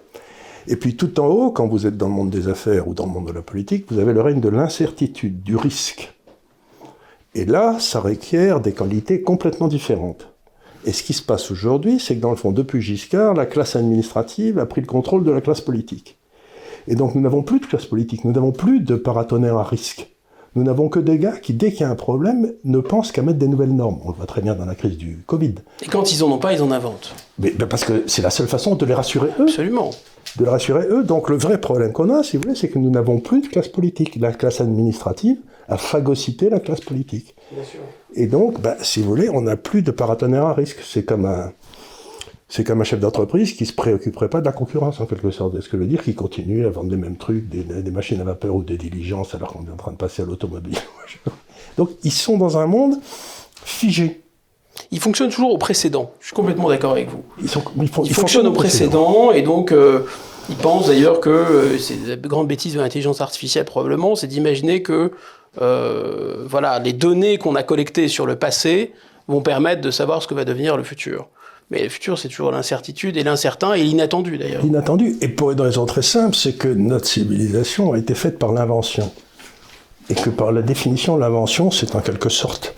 Et 0.68 0.76
puis 0.76 0.98
tout 0.98 1.20
en 1.20 1.28
haut, 1.28 1.52
quand 1.52 1.68
vous 1.68 1.86
êtes 1.86 1.96
dans 1.96 2.08
le 2.08 2.14
monde 2.14 2.32
des 2.32 2.48
affaires 2.48 2.88
ou 2.88 2.96
dans 2.96 3.06
le 3.06 3.12
monde 3.12 3.28
de 3.28 3.32
la 3.32 3.44
politique, 3.44 3.86
vous 3.90 4.00
avez 4.00 4.14
le 4.14 4.22
règne 4.22 4.42
de 4.42 4.50
l'incertitude, 4.50 5.44
du 5.44 5.56
risque. 5.56 6.12
Et 7.36 7.46
là, 7.46 7.78
ça 7.80 8.00
requiert 8.00 8.60
des 8.60 8.74
qualités 8.74 9.22
complètement 9.22 9.68
différentes. 9.68 10.34
Et 10.86 10.92
ce 10.92 11.04
qui 11.04 11.14
se 11.14 11.22
passe 11.22 11.52
aujourd'hui, 11.52 12.00
c'est 12.00 12.16
que 12.16 12.22
dans 12.22 12.32
le 12.32 12.36
fond, 12.36 12.52
depuis 12.52 12.82
Giscard, 12.82 13.36
la 13.36 13.46
classe 13.46 13.76
administrative 13.76 14.58
a 14.58 14.66
pris 14.66 14.82
le 14.82 14.88
contrôle 14.88 15.24
de 15.24 15.32
la 15.32 15.42
classe 15.42 15.62
politique. 15.62 16.18
Et 16.88 16.96
donc 16.96 17.14
nous 17.14 17.22
n'avons 17.22 17.44
plus 17.44 17.60
de 17.60 17.66
classe 17.68 17.86
politique, 17.86 18.26
nous 18.26 18.32
n'avons 18.32 18.52
plus 18.52 18.80
de 18.80 18.96
paratonnerres 18.96 19.58
à 19.58 19.64
risque. 19.64 20.15
Nous 20.56 20.64
n'avons 20.64 20.88
que 20.88 21.00
des 21.00 21.20
gars 21.20 21.34
qui, 21.34 21.54
dès 21.54 21.72
qu'il 21.72 21.82
y 21.82 21.84
a 21.84 21.90
un 21.90 21.96
problème, 21.96 22.54
ne 22.64 22.80
pensent 22.80 23.12
qu'à 23.12 23.22
mettre 23.22 23.40
des 23.40 23.48
nouvelles 23.48 23.76
normes. 23.76 24.00
On 24.06 24.10
le 24.10 24.16
voit 24.16 24.26
très 24.26 24.42
bien 24.42 24.56
dans 24.56 24.66
la 24.66 24.76
crise 24.76 24.98
du 24.98 25.18
Covid. 25.26 25.56
Et 25.82 25.88
quand 25.88 26.14
ils 26.14 26.24
en 26.24 26.32
ont 26.32 26.38
pas, 26.38 26.54
ils 26.54 26.64
en 26.64 26.72
inventent. 26.72 27.14
Mais, 27.40 27.52
ben, 27.52 27.68
parce 27.68 27.84
que 27.84 28.04
c'est 28.08 28.22
la 28.22 28.30
seule 28.30 28.48
façon 28.48 28.76
de 28.76 28.86
les 28.86 28.94
rassurer 28.94 29.30
eux. 29.40 29.44
Absolument. 29.44 29.92
De 30.38 30.46
les 30.46 30.50
rassurer 30.50 30.88
eux. 30.90 31.04
Donc 31.04 31.30
le 31.30 31.38
vrai 31.38 31.60
problème 31.60 31.92
qu'on 31.92 32.10
a, 32.10 32.24
si 32.24 32.38
vous 32.38 32.44
voulez, 32.44 32.56
c'est 32.56 32.70
que 32.70 32.80
nous 32.80 32.90
n'avons 32.90 33.20
plus 33.20 33.42
de 33.42 33.48
classe 33.48 33.68
politique. 33.68 34.16
La 34.16 34.32
classe 34.32 34.62
administrative 34.62 35.38
a 35.68 35.78
phagocyté 35.78 36.50
la 36.50 36.62
classe 36.62 36.82
politique. 36.82 37.36
Bien 37.52 37.64
sûr. 37.64 37.82
Et 38.14 38.28
donc, 38.28 38.62
ben, 38.62 38.76
si 38.82 39.02
vous 39.02 39.10
voulez, 39.10 39.30
on 39.30 39.42
n'a 39.42 39.58
plus 39.58 39.82
de 39.82 39.92
paratonnerre 39.92 40.46
à 40.46 40.54
risque. 40.54 40.80
C'est 40.86 41.04
comme 41.04 41.26
un, 41.26 41.52
c'est 42.56 42.64
comme 42.64 42.80
un 42.80 42.86
chef 42.86 43.02
d'entreprise 43.02 43.52
qui 43.52 43.66
se 43.66 43.74
préoccuperait 43.74 44.30
pas 44.30 44.40
de 44.40 44.46
la 44.46 44.54
concurrence, 44.54 45.02
en 45.02 45.06
quelque 45.06 45.30
sorte. 45.30 45.56
Est-ce 45.56 45.68
que 45.68 45.76
je 45.76 45.82
veux 45.82 45.90
dire 45.90 46.02
qu'il 46.02 46.16
continue 46.16 46.66
à 46.66 46.70
vendre 46.70 46.90
les 46.90 46.96
mêmes 46.96 47.18
trucs, 47.18 47.50
des, 47.50 47.92
machines 47.92 48.22
à 48.22 48.24
vapeur 48.24 48.56
ou 48.56 48.64
des 48.64 48.78
diligences, 48.78 49.36
alors 49.36 49.52
qu'on 49.52 49.66
est 49.66 49.72
en 49.72 49.76
train 49.76 49.92
de 49.92 49.98
passer 49.98 50.22
à 50.22 50.26
l'automobile 50.26 50.78
Donc, 51.78 51.90
ils 52.04 52.14
sont 52.14 52.38
dans 52.38 52.58
un 52.58 52.66
monde 52.66 52.96
figé. 53.66 54.22
Ils 54.92 55.02
fonctionnent 55.02 55.32
toujours 55.32 55.52
au 55.52 55.58
précédent. 55.58 56.14
Je 56.22 56.28
suis 56.28 56.34
complètement 56.34 56.70
d'accord 56.70 56.94
avec 56.94 57.10
vous. 57.10 57.24
Ils, 57.42 57.50
sont, 57.50 57.62
ils, 57.76 57.90
fonctionnent 57.90 58.48
au 58.48 58.54
précédent, 58.54 59.34
et 59.34 59.42
donc 59.42 59.74
euh, 59.74 60.06
ils 60.48 60.56
pensent 60.56 60.88
d'ailleurs 60.88 61.20
que 61.20 61.30
euh, 61.30 61.78
c'est 61.78 62.08
la 62.08 62.16
grande 62.16 62.48
bêtise 62.48 62.76
de 62.76 62.80
l'intelligence 62.80 63.20
artificielle 63.20 63.66
probablement, 63.66 64.16
c'est 64.16 64.28
d'imaginer 64.28 64.82
que 64.82 65.12
euh, 65.62 66.46
voilà 66.48 66.80
les 66.80 66.94
données 66.94 67.38
qu'on 67.38 67.56
a 67.56 67.64
collectées 67.64 68.08
sur 68.08 68.26
le 68.26 68.38
passé 68.38 68.94
vont 69.28 69.42
permettre 69.42 69.82
de 69.82 69.92
savoir 69.92 70.22
ce 70.22 70.28
que 70.28 70.34
va 70.34 70.46
devenir 70.46 70.78
le 70.78 70.84
futur. 70.84 71.28
Mais 71.72 71.82
le 71.82 71.90
futur, 71.90 72.20
c'est 72.20 72.28
toujours 72.28 72.52
l'incertitude 72.52 73.18
et 73.18 73.24
l'incertain 73.24 73.74
et 73.74 73.84
l'inattendu 73.84 74.38
d'ailleurs. 74.38 74.64
L'inattendu. 74.64 75.16
Et 75.22 75.28
pour 75.28 75.52
une 75.52 75.62
raison 75.62 75.86
très 75.86 76.04
simple, 76.04 76.36
c'est 76.36 76.54
que 76.54 76.68
notre 76.68 77.08
civilisation 77.08 77.94
a 77.94 77.98
été 77.98 78.14
faite 78.14 78.38
par 78.38 78.52
l'invention. 78.52 79.12
Et 80.10 80.16
que 80.16 80.30
par 80.30 80.52
la 80.52 80.62
définition, 80.62 81.18
l'invention, 81.18 81.72
c'est 81.72 81.96
en 81.96 82.02
quelque 82.02 82.30
sorte, 82.30 82.76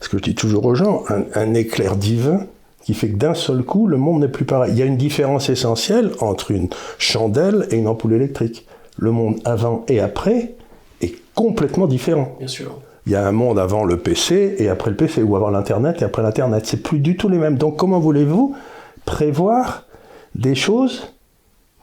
ce 0.00 0.08
que 0.08 0.16
je 0.16 0.22
dis 0.22 0.34
toujours 0.34 0.64
aux 0.64 0.74
gens, 0.74 1.04
un, 1.34 1.54
éclair 1.54 1.96
divin 1.96 2.46
qui 2.84 2.94
fait 2.94 3.10
que 3.10 3.16
d'un 3.16 3.34
seul 3.34 3.62
coup, 3.62 3.86
le 3.86 3.98
monde 3.98 4.22
n'est 4.22 4.28
plus 4.28 4.46
pareil. 4.46 4.72
Il 4.72 4.78
y 4.78 4.82
a 4.82 4.86
une 4.86 4.96
différence 4.96 5.50
essentielle 5.50 6.12
entre 6.20 6.50
une 6.50 6.68
chandelle 6.96 7.66
et 7.70 7.76
une 7.76 7.88
ampoule 7.88 8.14
électrique. 8.14 8.66
Le 8.96 9.10
monde 9.10 9.38
avant 9.44 9.84
et 9.88 10.00
après 10.00 10.54
est 11.02 11.14
complètement 11.34 11.86
différent. 11.86 12.36
Bien 12.38 12.48
sûr 12.48 12.80
il 13.06 13.12
y 13.12 13.16
a 13.16 13.26
un 13.26 13.32
monde 13.32 13.58
avant 13.58 13.84
le 13.84 13.96
PC 13.96 14.56
et 14.58 14.68
après 14.68 14.90
le 14.90 14.96
PC, 14.96 15.22
ou 15.22 15.36
avant 15.36 15.50
l'Internet 15.50 16.02
et 16.02 16.04
après 16.04 16.22
l'Internet. 16.22 16.66
C'est 16.66 16.82
plus 16.82 16.98
du 16.98 17.16
tout 17.16 17.28
les 17.28 17.38
mêmes. 17.38 17.56
Donc 17.56 17.76
comment 17.76 17.98
voulez-vous 17.98 18.54
prévoir 19.04 19.84
des 20.34 20.54
choses 20.54 21.12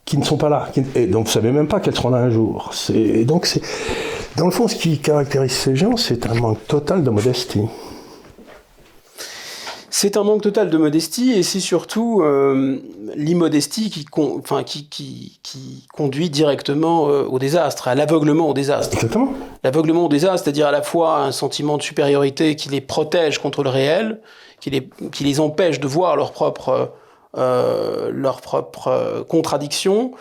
qui 0.05 0.17
ne 0.17 0.23
sont 0.23 0.37
pas 0.37 0.49
là 0.49 0.69
Et 0.95 1.07
donc 1.07 1.25
vous 1.25 1.31
savez 1.31 1.51
même 1.51 1.67
pas 1.67 1.79
qu'elles 1.79 1.95
seront 1.95 2.09
là 2.09 2.19
un 2.19 2.29
jour. 2.29 2.71
donc 3.25 3.45
c'est 3.45 3.61
dans 4.37 4.45
le 4.45 4.51
fond 4.51 4.67
ce 4.67 4.75
qui 4.75 4.99
caractérise 4.99 5.51
ces 5.51 5.75
gens, 5.75 5.97
c'est 5.97 6.27
un 6.27 6.35
manque 6.35 6.65
total 6.67 7.03
de 7.03 7.09
modestie. 7.09 7.63
C'est 9.99 10.15
un 10.15 10.23
manque 10.23 10.43
total 10.43 10.69
de 10.69 10.77
modestie 10.77 11.31
et 11.31 11.41
c'est 11.41 11.59
surtout 11.59 12.21
euh, 12.21 12.77
l'immodestie 13.15 13.89
qui, 13.89 14.05
enfin, 14.15 14.61
qui, 14.61 14.87
qui, 14.89 15.39
qui, 15.41 15.87
conduit 15.91 16.29
directement 16.29 17.09
euh, 17.09 17.23
au 17.23 17.39
désastre, 17.39 17.87
à 17.87 17.95
l'aveuglement 17.95 18.47
au 18.47 18.53
désastre. 18.53 18.93
Exactement. 18.93 19.33
L'aveuglement 19.63 20.05
au 20.05 20.07
désastre, 20.07 20.43
c'est-à-dire 20.43 20.67
à 20.67 20.71
la 20.71 20.83
fois 20.83 21.21
un 21.21 21.31
sentiment 21.31 21.77
de 21.77 21.81
supériorité 21.81 22.55
qui 22.55 22.69
les 22.69 22.79
protège 22.79 23.39
contre 23.39 23.63
le 23.63 23.71
réel, 23.71 24.21
qui 24.59 24.69
les, 24.69 24.87
qui 25.11 25.23
les 25.23 25.39
empêche 25.39 25.79
de 25.79 25.87
voir 25.87 26.15
leur 26.15 26.31
propre 26.31 26.91
euh, 27.37 28.09
leurs 28.11 28.41
propres 28.41 28.87
euh, 28.87 29.23
contradictions, 29.23 30.11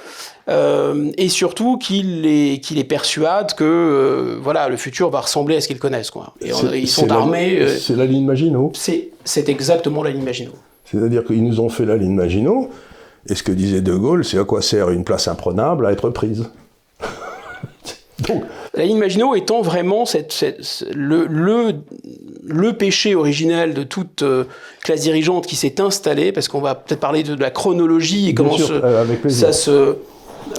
euh, 0.49 1.11
et 1.17 1.29
surtout 1.29 1.77
qu'il 1.77 2.23
les, 2.23 2.61
qu'il 2.61 2.77
les 2.77 2.85
persuade 2.85 3.55
que 3.55 3.65
euh, 3.65 4.39
voilà, 4.41 4.69
le 4.69 4.77
futur 4.77 5.11
va 5.11 5.21
ressembler 5.21 5.57
à 5.57 5.61
ce 5.61 5.67
qu'ils 5.67 5.81
connaissent. 5.81 6.11
Quoi. 6.11 6.35
Et 6.41 6.51
ils 6.79 6.89
sont 6.89 7.11
armés. 7.11 7.67
c'est 7.79 7.97
la 7.97 8.07
ligne 8.07 8.25
Maginot. 8.25 8.73
C'est, 8.75 9.49
exactement 9.49 10.03
la 10.03 10.11
ligne 10.11 10.23
Maginot. 10.23 10.53
C'est-à-dire 10.85 11.25
qu'ils 11.25 11.43
nous 11.43 11.59
ont 11.61 11.69
fait 11.69 11.85
la 11.85 11.97
ligne 11.97 12.15
Maginot, 12.15 12.71
et 13.29 13.35
ce 13.35 13.43
que 13.43 13.51
disait 13.51 13.81
De 13.81 13.95
Gaulle, 13.95 14.25
c'est 14.25 14.39
à 14.39 14.45
quoi 14.45 14.63
sert 14.63 14.91
une 14.91 15.03
place 15.03 15.27
imprenable 15.27 15.87
à 15.87 15.93
être 15.93 16.11
prise 16.11 16.49
Donc, 18.21 18.45
la 18.75 18.85
ligne 18.85 18.99
Maginot 18.99 19.35
étant 19.35 19.63
vraiment 19.63 20.07
cette, 20.07 20.45
le, 20.95 21.27
le, 21.27 21.75
le, 22.45 22.73
péché 22.73 23.15
originel 23.15 23.75
de 23.75 23.83
toute 23.83 24.23
euh, 24.23 24.45
classe 24.83 25.01
dirigeante 25.01 25.47
qui 25.47 25.57
s'est 25.57 25.81
installée, 25.81 26.33
parce 26.33 26.49
qu'on 26.49 26.61
va 26.61 26.75
peut-être 26.75 27.01
parler 27.01 27.23
de, 27.25 27.35
la 27.35 27.51
chronologie 27.51 28.29
et 28.29 28.35
comment 28.35 28.57
euh, 28.71 29.05
ça 29.29 29.53
se... 29.53 29.97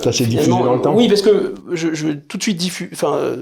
Ça 0.03 0.11
s'est 0.11 0.25
diffusé 0.25 0.49
dans 0.49 0.75
le 0.75 0.81
temps? 0.81 0.95
Oui, 0.95 1.07
parce 1.07 1.21
que 1.21 1.55
je, 1.71 1.93
je 1.93 2.07
veux 2.07 2.19
tout 2.19 2.37
de 2.37 2.43
suite 2.43 2.57
diffu, 2.57 2.89
enfin, 2.93 3.35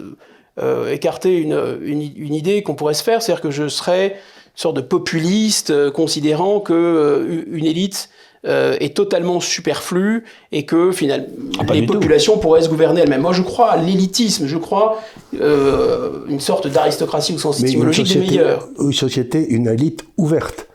euh, 0.62 0.92
écarter 0.92 1.38
une, 1.38 1.60
une, 1.84 2.02
une 2.16 2.34
idée 2.34 2.64
qu'on 2.64 2.76
pourrait 2.76 2.94
se 2.94 3.04
faire, 3.04 3.22
c'est-à-dire 3.22 3.42
que 3.42 3.52
je 3.52 3.68
serais 3.68 4.08
une 4.08 4.62
sorte 4.62 4.76
de 4.78 4.82
populiste 4.82 5.92
considérant 5.92 6.62
que 6.62 7.46
une 7.52 7.66
élite 7.66 8.10
euh, 8.46 8.78
est 8.80 8.96
totalement 8.96 9.40
superflu 9.40 10.24
et 10.52 10.66
que 10.66 10.92
finalement 10.92 11.26
ah, 11.60 11.74
les 11.74 11.86
populations 11.86 12.38
pourraient 12.38 12.62
se 12.62 12.70
gouverner 12.70 13.02
elles-mêmes. 13.02 13.22
Moi, 13.22 13.34
je 13.34 13.42
crois 13.42 13.72
à 13.72 13.78
l'élitisme, 13.78 14.46
je 14.48 14.58
crois 14.58 15.02
euh, 15.42 16.26
une 16.30 16.40
sorte 16.40 16.68
d'aristocratie 16.68 17.34
au 17.34 17.38
sens 17.40 17.62
étymologique 17.62 18.08
des 18.08 18.20
meilleurs. 18.20 18.70
Une 18.80 18.94
société, 18.94 19.46
une 19.50 19.68
élite 19.68 20.06
ouverte 20.18 20.68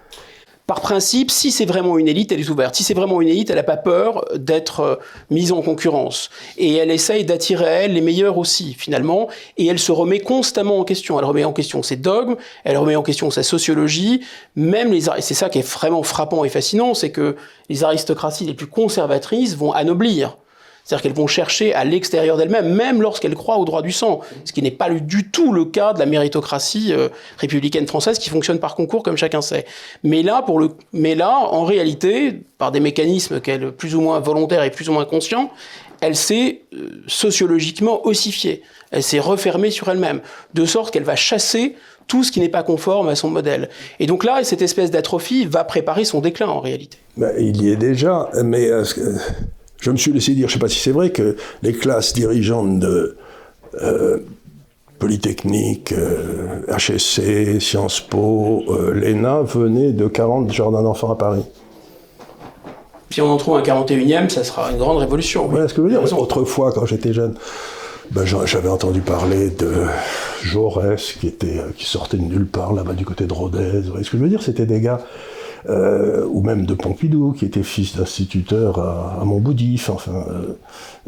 par 0.71 0.83
principe, 0.83 1.33
si 1.33 1.51
c'est 1.51 1.65
vraiment 1.65 1.99
une 1.99 2.07
élite, 2.07 2.31
elle 2.31 2.39
est 2.39 2.49
ouverte. 2.49 2.77
Si 2.77 2.85
c'est 2.85 2.95
vraiment 2.95 3.21
une 3.21 3.27
élite, 3.27 3.51
elle 3.51 3.57
n'a 3.57 3.65
pas 3.65 3.77
peur 3.77 4.25
d'être 4.37 4.81
euh, 4.81 4.97
mise 5.29 5.51
en 5.51 5.63
concurrence. 5.63 6.31
Et 6.59 6.77
elle 6.77 6.93
essaye 6.93 7.25
d'attirer 7.25 7.65
à 7.65 7.71
elle 7.71 7.95
les 7.95 8.01
meilleurs 8.01 8.39
aussi, 8.39 8.75
finalement. 8.75 9.27
Et 9.59 9.67
elle 9.67 9.81
se 9.81 9.91
remet 9.91 10.21
constamment 10.21 10.79
en 10.79 10.85
question. 10.85 11.19
Elle 11.19 11.25
remet 11.25 11.43
en 11.43 11.53
question 11.53 11.83
ses 11.83 11.97
dogmes, 11.97 12.37
elle 12.63 12.77
remet 12.77 12.95
en 12.95 13.03
question 13.03 13.33
sa 13.33 13.43
sociologie. 13.43 14.21
Même 14.55 14.93
les, 14.93 15.07
c'est 15.19 15.35
ça 15.35 15.49
qui 15.49 15.59
est 15.59 15.69
vraiment 15.69 16.05
frappant 16.05 16.45
et 16.45 16.49
fascinant, 16.49 16.95
c'est 16.95 17.11
que 17.11 17.35
les 17.69 17.83
aristocraties 17.83 18.45
les 18.45 18.55
plus 18.55 18.69
conservatrices 18.69 19.57
vont 19.57 19.73
anoblir. 19.73 20.37
C'est-à-dire 20.85 21.03
qu'elles 21.03 21.17
vont 21.17 21.27
chercher 21.27 21.75
à 21.75 21.85
l'extérieur 21.85 22.37
d'elles-mêmes, 22.37 22.75
même 22.75 23.01
lorsqu'elles 23.03 23.35
croient 23.35 23.59
au 23.59 23.65
droit 23.65 23.83
du 23.83 23.93
sang, 23.93 24.21
ce 24.45 24.53
qui 24.53 24.63
n'est 24.63 24.71
pas 24.71 24.91
du 24.91 25.31
tout 25.31 25.53
le 25.53 25.65
cas 25.65 25.93
de 25.93 25.99
la 25.99 26.07
méritocratie 26.07 26.93
euh, 26.93 27.09
républicaine 27.39 27.87
française 27.87 28.19
qui 28.19 28.31
fonctionne 28.31 28.59
par 28.59 28.75
concours, 28.75 29.03
comme 29.03 29.17
chacun 29.17 29.41
sait. 29.41 29.67
Mais 30.03 30.23
là, 30.23 30.43
pour 30.43 30.59
le, 30.59 30.71
mais 30.93 31.15
là, 31.15 31.39
en 31.39 31.65
réalité, 31.65 32.41
par 32.59 32.73
des 32.73 32.81
mécanismes 32.81 33.41
qu'elle 33.41 33.73
plus 33.73 33.95
ou 33.95 34.01
moins 34.01 34.21
volontaires 34.21 34.65
et 34.65 34.71
plus 34.71 34.89
ou 34.89 34.93
moins 34.93 35.05
conscients, 35.05 35.51
elle 36.01 36.17
s'est 36.17 36.63
euh, 36.75 37.03
sociologiquement 37.07 38.07
ossifiée. 38.07 38.63
Elle 38.91 39.03
s'est 39.03 39.21
refermée 39.21 39.71
sur 39.71 39.89
elle-même, 39.89 40.21
de 40.55 40.65
sorte 40.65 40.93
qu'elle 40.93 41.05
va 41.05 41.17
chasser 41.17 41.77
tout 42.09 42.25
ce 42.25 42.33
qui 42.33 42.41
n'est 42.41 42.49
pas 42.49 42.65
conforme 42.65 43.09
à 43.09 43.15
son 43.15 43.31
modèle. 43.31 43.69
Et 44.01 44.07
donc 44.07 44.25
là, 44.25 44.43
cette 44.43 44.63
espèce 44.63 44.91
d'atrophie 44.91 45.45
va 45.47 45.63
préparer 45.63 46.05
son 46.05 46.21
déclin 46.21 46.49
en 46.49 46.59
réalité. 46.59 46.99
Ben, 47.17 47.33
il 47.39 47.63
y 47.63 47.71
est 47.71 47.77
déjà, 47.77 48.29
mais 48.43 48.69
euh, 48.69 48.83
je 49.81 49.91
me 49.91 49.97
suis 49.97 50.13
laissé 50.13 50.35
dire, 50.35 50.49
je 50.49 50.55
ne 50.55 50.59
sais 50.59 50.59
pas 50.59 50.69
si 50.69 50.79
c'est 50.79 50.93
vrai, 50.93 51.11
que 51.11 51.37
les 51.63 51.73
classes 51.73 52.13
dirigeantes 52.13 52.79
de 52.79 53.17
euh, 53.83 54.19
Polytechnique, 54.99 55.95
HSC, 56.69 57.19
euh, 57.21 57.61
Sciences 57.61 58.01
Po, 58.01 58.63
euh, 58.69 58.93
l'ENA 58.93 59.41
venaient 59.43 59.93
de 59.93 60.07
40 60.07 60.53
jardins 60.53 60.83
d'enfants 60.83 61.11
à 61.11 61.17
Paris. 61.17 61.43
Si 63.09 63.21
on 63.23 63.31
en 63.31 63.39
trouve 63.39 63.57
un 63.57 63.63
41e, 63.63 64.29
ça 64.29 64.45
sera 64.45 64.71
une 64.71 64.79
grande 64.79 64.99
révolution. 64.99 65.49
Oui, 65.51 65.61
ce 65.67 65.75
que 65.75 65.83
je 65.83 65.87
veux 65.87 65.89
dire. 65.89 66.19
Autrefois, 66.19 66.73
quand 66.73 66.85
j'étais 66.85 67.13
jeune, 67.13 67.35
ben, 68.11 68.25
j'avais 68.25 68.69
entendu 68.69 69.01
parler 69.01 69.51
de 69.51 69.73
Jaurès 70.43 71.15
qui, 71.19 71.29
était, 71.29 71.61
qui 71.77 71.87
sortait 71.87 72.19
de 72.19 72.23
nulle 72.23 72.47
part 72.47 72.73
là-bas 72.73 72.93
du 72.93 73.05
côté 73.05 73.25
de 73.25 73.33
Rodez. 73.33 73.81
Vous 73.81 73.91
voyez 73.91 74.05
ce 74.05 74.11
que 74.11 74.19
je 74.19 74.23
veux 74.23 74.29
dire? 74.29 74.43
C'était 74.43 74.67
des 74.67 74.81
gars 74.81 75.01
euh, 75.69 76.27
ou 76.31 76.43
même 76.43 76.65
de 76.65 76.75
Pompidou, 76.75 77.33
qui 77.33 77.45
était 77.45 77.63
fils 77.63 77.97
d'instituteur 77.97 78.79
à, 78.79 79.25
Montboudif. 79.25 79.91
Enfin, 79.91 80.25
euh, 80.31 80.59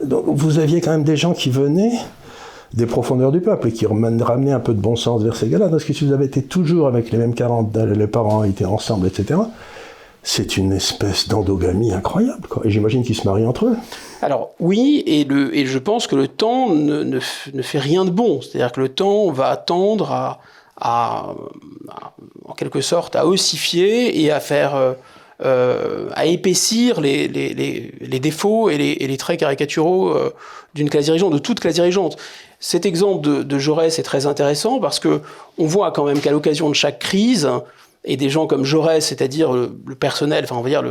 donc 0.04 0.24
vous 0.26 0.58
aviez 0.58 0.80
quand 0.80 0.90
même 0.90 1.04
des 1.04 1.16
gens 1.16 1.32
qui 1.32 1.50
venaient 1.50 1.92
des 2.74 2.86
profondeurs 2.86 3.32
du 3.32 3.40
peuple 3.40 3.68
et 3.68 3.72
qui 3.72 3.86
ramenaient 3.86 4.52
un 4.52 4.60
peu 4.60 4.74
de 4.74 4.80
bon 4.80 4.96
sens 4.96 5.22
vers 5.22 5.36
ces 5.36 5.48
gars-là. 5.48 5.68
Parce 5.68 5.84
que 5.84 5.92
si 5.92 6.04
vous 6.04 6.12
avez 6.12 6.26
été 6.26 6.42
toujours 6.42 6.86
avec 6.86 7.10
les 7.10 7.18
mêmes 7.18 7.34
40, 7.34 7.76
les 7.76 8.06
parents 8.06 8.44
étaient 8.44 8.64
ensemble, 8.64 9.06
etc., 9.06 9.40
c'est 10.22 10.56
une 10.56 10.72
espèce 10.72 11.28
d'endogamie 11.28 11.92
incroyable. 11.92 12.46
Et 12.64 12.70
j'imagine 12.70 13.02
qu'ils 13.02 13.16
se 13.16 13.26
marient 13.26 13.46
entre 13.46 13.66
eux. 13.66 13.76
Alors 14.22 14.50
oui, 14.60 15.02
et, 15.06 15.66
je 15.66 15.78
pense 15.78 16.06
que 16.06 16.14
le 16.14 16.28
temps 16.28 16.70
ne, 16.70 17.02
ne, 17.02 17.62
fait 17.62 17.78
rien 17.78 18.04
de 18.04 18.10
bon. 18.10 18.40
C'est-à-dire 18.40 18.70
que 18.72 18.80
le 18.80 18.88
temps 18.88 19.30
va 19.30 19.56
tendre 19.56 20.12
à, 20.12 20.40
à, 20.82 21.34
en 22.44 22.52
quelque 22.54 22.80
sorte 22.80 23.16
à 23.16 23.26
ossifier 23.26 24.22
et 24.22 24.30
à 24.30 24.40
faire 24.40 24.94
euh, 25.44 26.08
à 26.12 26.26
épaissir 26.26 27.00
les, 27.00 27.28
les, 27.28 28.20
défauts 28.20 28.68
et 28.68 28.76
les, 28.76 29.16
traits 29.16 29.40
caricaturaux 29.40 30.14
d'une 30.74 30.90
classe 30.90 31.04
dirigeante, 31.04 31.32
de 31.32 31.38
toute 31.38 31.60
classe 31.60 31.74
dirigeante. 31.74 32.16
Cet 32.60 32.84
exemple 32.86 33.26
de, 33.26 33.42
de 33.42 33.58
Jaurès 33.58 33.98
est 33.98 34.02
très 34.02 34.26
intéressant 34.26 34.80
parce 34.80 34.98
que 34.98 35.20
on 35.58 35.66
voit 35.66 35.90
quand 35.92 36.04
même 36.04 36.20
qu'à 36.20 36.30
l'occasion 36.30 36.68
de 36.68 36.74
chaque 36.74 36.98
crise, 36.98 37.48
et 38.04 38.16
des 38.16 38.30
gens 38.30 38.46
comme 38.46 38.64
Jaurès, 38.64 39.04
c'est-à-dire 39.04 39.52
le, 39.52 39.94
personnel, 39.94 40.44
enfin 40.44 40.56
on 40.56 40.62
va 40.62 40.68
dire 40.68 40.82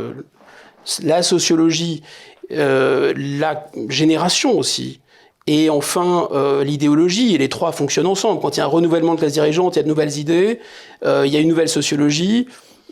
la 1.02 1.22
sociologie, 1.22 2.02
euh, 2.50 3.12
la 3.16 3.66
génération 3.88 4.58
aussi, 4.58 5.00
et 5.46 5.70
enfin 5.70 6.28
euh, 6.32 6.64
l'idéologie, 6.64 7.34
et 7.34 7.38
les 7.38 7.48
trois 7.48 7.72
fonctionnent 7.72 8.06
ensemble. 8.06 8.40
Quand 8.40 8.56
il 8.56 8.60
y 8.60 8.62
a 8.62 8.64
un 8.64 8.68
renouvellement 8.68 9.14
de 9.14 9.20
classe 9.20 9.32
dirigeante, 9.32 9.76
il 9.76 9.78
y 9.78 9.80
a 9.80 9.82
de 9.82 9.88
nouvelles 9.88 10.18
idées, 10.18 10.60
euh, 11.04 11.24
il 11.26 11.32
y 11.32 11.36
a 11.36 11.40
une 11.40 11.48
nouvelle 11.48 11.68
sociologie, 11.68 12.46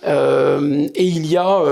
et 0.04 1.04
il 1.04 1.26
y 1.26 1.36
a 1.36 1.62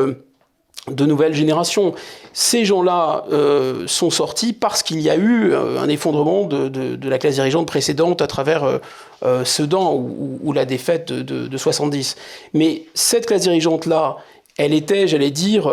de 0.90 1.06
nouvelles 1.06 1.34
générations. 1.34 1.94
Ces 2.32 2.64
gens-là 2.64 3.24
euh, 3.32 3.86
sont 3.86 4.10
sortis 4.10 4.52
parce 4.52 4.82
qu'il 4.82 5.00
y 5.00 5.10
a 5.10 5.16
eu 5.16 5.52
euh, 5.52 5.80
un 5.80 5.88
effondrement 5.88 6.44
de, 6.44 7.08
la 7.08 7.18
classe 7.18 7.34
dirigeante 7.34 7.66
précédente 7.66 8.22
à 8.22 8.26
travers 8.26 8.80
euh, 9.24 9.44
Sedan 9.44 9.94
ou, 9.94 10.52
la 10.52 10.64
défaite 10.64 11.12
de, 11.12 11.56
70. 11.56 12.16
Mais 12.54 12.84
cette 12.94 13.26
classe 13.26 13.42
dirigeante-là, 13.42 14.18
elle 14.56 14.72
était, 14.72 15.08
j'allais 15.08 15.30
dire, 15.30 15.70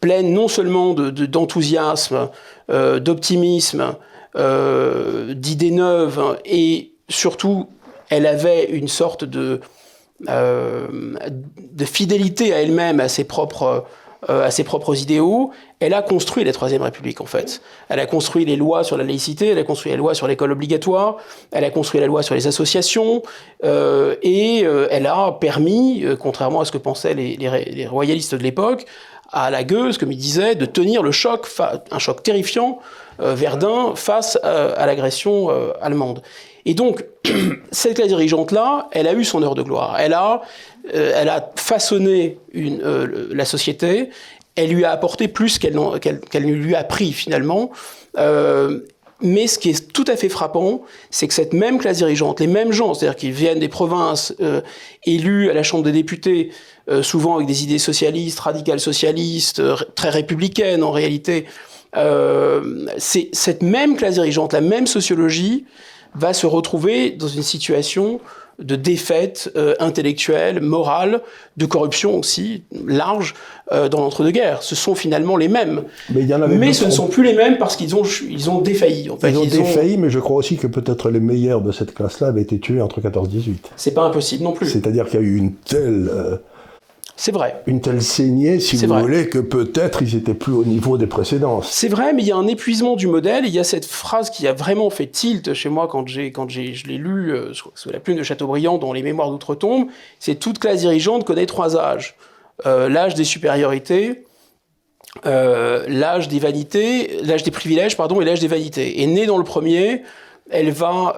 pleine 0.00 0.32
non 0.32 0.48
seulement 0.48 0.94
d'enthousiasme, 0.94 2.30
d'optimisme, 2.68 3.94
d'idées 4.34 5.70
neuves, 5.70 6.38
et 6.44 6.92
surtout, 7.08 7.68
elle 8.10 8.26
avait 8.26 8.64
une 8.64 8.88
sorte 8.88 9.24
de 9.24 9.60
euh, 10.28 10.88
de 11.56 11.84
fidélité 11.84 12.52
à 12.52 12.60
elle-même, 12.60 12.98
à 12.98 13.08
ses 13.08 13.22
propres 13.22 13.84
euh, 14.28 14.44
à 14.44 14.50
ses 14.50 14.64
propres 14.64 15.00
idéaux, 15.00 15.52
elle 15.78 15.94
a 15.94 16.02
construit 16.02 16.42
la 16.42 16.52
Troisième 16.52 16.82
République 16.82 17.20
en 17.20 17.26
fait. 17.26 17.60
Elle 17.88 18.00
a 18.00 18.06
construit 18.06 18.44
les 18.44 18.56
lois 18.56 18.82
sur 18.82 18.96
la 18.96 19.04
laïcité, 19.04 19.48
elle 19.48 19.58
a 19.58 19.62
construit 19.62 19.92
les 19.92 19.98
lois 19.98 20.14
sur 20.14 20.26
l'école 20.26 20.50
obligatoire, 20.50 21.18
elle 21.52 21.64
a 21.64 21.70
construit 21.70 22.00
la 22.00 22.08
loi 22.08 22.22
sur 22.22 22.34
les 22.34 22.48
associations, 22.48 23.22
euh, 23.64 24.16
et 24.22 24.60
elle 24.90 25.06
a 25.06 25.32
permis, 25.40 26.04
contrairement 26.18 26.60
à 26.60 26.64
ce 26.64 26.72
que 26.72 26.78
pensaient 26.78 27.14
les, 27.14 27.36
les, 27.36 27.86
royalistes 27.86 28.34
de 28.34 28.42
l'époque, 28.42 28.86
à 29.30 29.50
la 29.50 29.62
gueuse, 29.62 29.98
comme 29.98 30.10
il 30.10 30.18
disait, 30.18 30.56
de 30.56 30.66
tenir 30.66 31.02
le 31.02 31.12
choc, 31.12 31.46
un 31.90 31.98
choc 31.98 32.22
terrifiant, 32.22 32.80
Verdun, 33.20 33.94
face 33.94 34.36
à 34.42 34.86
l'agression 34.86 35.50
allemande. 35.80 36.22
Et 36.68 36.74
donc, 36.74 37.04
cette 37.72 37.94
classe 37.94 38.08
dirigeante-là, 38.08 38.90
elle 38.92 39.08
a 39.08 39.14
eu 39.14 39.24
son 39.24 39.42
heure 39.42 39.54
de 39.54 39.62
gloire. 39.62 39.96
Elle 39.98 40.12
a, 40.12 40.42
euh, 40.94 41.12
elle 41.16 41.30
a 41.30 41.50
façonné 41.56 42.38
euh, 42.54 43.28
la 43.32 43.46
société, 43.46 44.10
elle 44.54 44.70
lui 44.70 44.84
a 44.84 44.90
apporté 44.90 45.28
plus 45.28 45.58
qu'elle 45.58 45.72
qu 45.72 46.40
ne 46.40 46.52
lui 46.52 46.74
a 46.74 46.84
pris 46.84 47.12
finalement. 47.12 47.70
Euh, 48.18 48.80
mais 49.22 49.46
ce 49.46 49.58
qui 49.58 49.70
est 49.70 49.92
tout 49.92 50.04
à 50.06 50.16
fait 50.16 50.28
frappant, 50.28 50.82
c'est 51.10 51.26
que 51.26 51.34
cette 51.34 51.54
même 51.54 51.78
classe 51.78 51.96
dirigeante, 51.96 52.38
les 52.38 52.46
mêmes 52.46 52.70
gens, 52.70 52.92
c'est-à-dire 52.92 53.16
qui 53.16 53.30
viennent 53.30 53.58
des 53.58 53.68
provinces, 53.68 54.32
élus 55.04 55.50
à 55.50 55.54
la 55.54 55.64
Chambre 55.64 55.82
des 55.82 55.90
députés, 55.90 56.50
souvent 57.02 57.34
avec 57.34 57.48
des 57.48 57.64
idées 57.64 57.80
socialistes, 57.80 58.38
radicales 58.38 58.78
socialistes, 58.78 59.60
très 59.96 60.10
républicaines 60.10 60.84
en 60.84 60.92
réalité, 60.92 61.46
c'est 62.98 63.28
cette 63.32 63.60
même 63.60 63.96
classe 63.96 64.14
dirigeante, 64.14 64.52
la 64.52 64.60
même 64.60 64.86
sociologie, 64.86 65.64
va 66.14 66.32
se 66.32 66.46
retrouver 66.46 67.10
dans 67.10 67.28
une 67.28 67.42
situation 67.42 68.20
de 68.58 68.74
défaite 68.74 69.52
euh, 69.56 69.74
intellectuelle, 69.78 70.60
morale, 70.60 71.20
de 71.56 71.66
corruption 71.66 72.18
aussi 72.18 72.64
large 72.86 73.34
euh, 73.70 73.88
dans 73.88 74.00
l'entre-deux-guerres. 74.00 74.64
Ce 74.64 74.74
sont 74.74 74.96
finalement 74.96 75.36
les 75.36 75.46
mêmes. 75.46 75.82
Mais, 76.12 76.22
il 76.22 76.26
y 76.26 76.34
en 76.34 76.42
avait 76.42 76.56
mais 76.56 76.72
ce 76.72 76.84
ne 76.84 76.90
sont 76.90 77.06
plus 77.06 77.22
les 77.22 77.34
mêmes 77.34 77.58
parce 77.58 77.76
qu'ils 77.76 77.94
ont, 77.94 78.02
ils 78.28 78.50
ont 78.50 78.60
défailli. 78.60 79.10
En 79.10 79.16
fait. 79.16 79.30
Ils 79.30 79.38
ont 79.38 79.44
défailli, 79.44 79.96
mais 79.96 80.10
je 80.10 80.18
crois 80.18 80.36
aussi 80.36 80.56
que 80.56 80.66
peut-être 80.66 81.10
les 81.10 81.20
meilleurs 81.20 81.60
de 81.60 81.70
cette 81.70 81.94
classe-là 81.94 82.28
avaient 82.28 82.42
été 82.42 82.58
tués 82.58 82.82
entre 82.82 83.00
14 83.00 83.28
et 83.28 83.30
18. 83.30 83.70
C'est 83.76 83.94
pas 83.94 84.02
impossible 84.02 84.42
non 84.42 84.52
plus. 84.52 84.66
C'est-à-dire 84.66 85.06
qu'il 85.06 85.20
y 85.20 85.22
a 85.22 85.26
eu 85.26 85.36
une 85.36 85.54
telle... 85.54 86.08
Euh, 86.12 86.36
c'est 87.20 87.32
vrai. 87.32 87.60
Une 87.66 87.80
telle 87.80 88.00
saignée, 88.00 88.60
si 88.60 88.76
vous 88.76 88.96
voulez, 88.96 89.28
que 89.28 89.40
peut-être 89.40 90.02
ils 90.02 90.14
étaient 90.14 90.34
plus 90.34 90.52
au 90.52 90.64
niveau 90.64 90.96
des 90.96 91.08
précédents. 91.08 91.62
C'est 91.62 91.88
vrai, 91.88 92.12
mais 92.12 92.22
il 92.22 92.28
y 92.28 92.30
a 92.30 92.36
un 92.36 92.46
épuisement 92.46 92.94
du 92.94 93.08
modèle. 93.08 93.44
il 93.44 93.52
y 93.52 93.58
a 93.58 93.64
cette 93.64 93.86
phrase 93.86 94.30
qui 94.30 94.46
a 94.46 94.52
vraiment 94.52 94.88
fait 94.88 95.08
tilt 95.08 95.52
chez 95.52 95.68
moi 95.68 95.88
quand 95.88 96.06
j'ai, 96.06 96.30
quand 96.30 96.48
j'ai, 96.48 96.74
je 96.74 96.86
l'ai 96.86 96.96
lu 96.96 97.32
euh, 97.32 97.52
sous 97.52 97.90
la 97.90 97.98
plume 97.98 98.18
de 98.18 98.22
Chateaubriand 98.22 98.78
dans 98.78 98.92
Les 98.92 99.02
Mémoires 99.02 99.30
d'outre-tombe. 99.30 99.88
C'est 100.20 100.36
toute 100.36 100.60
classe 100.60 100.78
dirigeante 100.78 101.24
connaît 101.24 101.46
trois 101.46 101.76
âges 101.76 102.14
euh, 102.66 102.88
l'âge 102.88 103.16
des 103.16 103.24
supériorités, 103.24 104.24
euh, 105.26 105.86
l'âge 105.88 106.28
des 106.28 106.38
vanités, 106.38 107.18
l'âge 107.24 107.42
des 107.42 107.50
privilèges, 107.50 107.96
pardon, 107.96 108.20
et 108.20 108.24
l'âge 108.24 108.38
des 108.38 108.46
vanités. 108.46 109.02
Et 109.02 109.06
née 109.08 109.26
dans 109.26 109.38
le 109.38 109.44
premier, 109.44 110.02
elle 110.50 110.70
va 110.70 111.16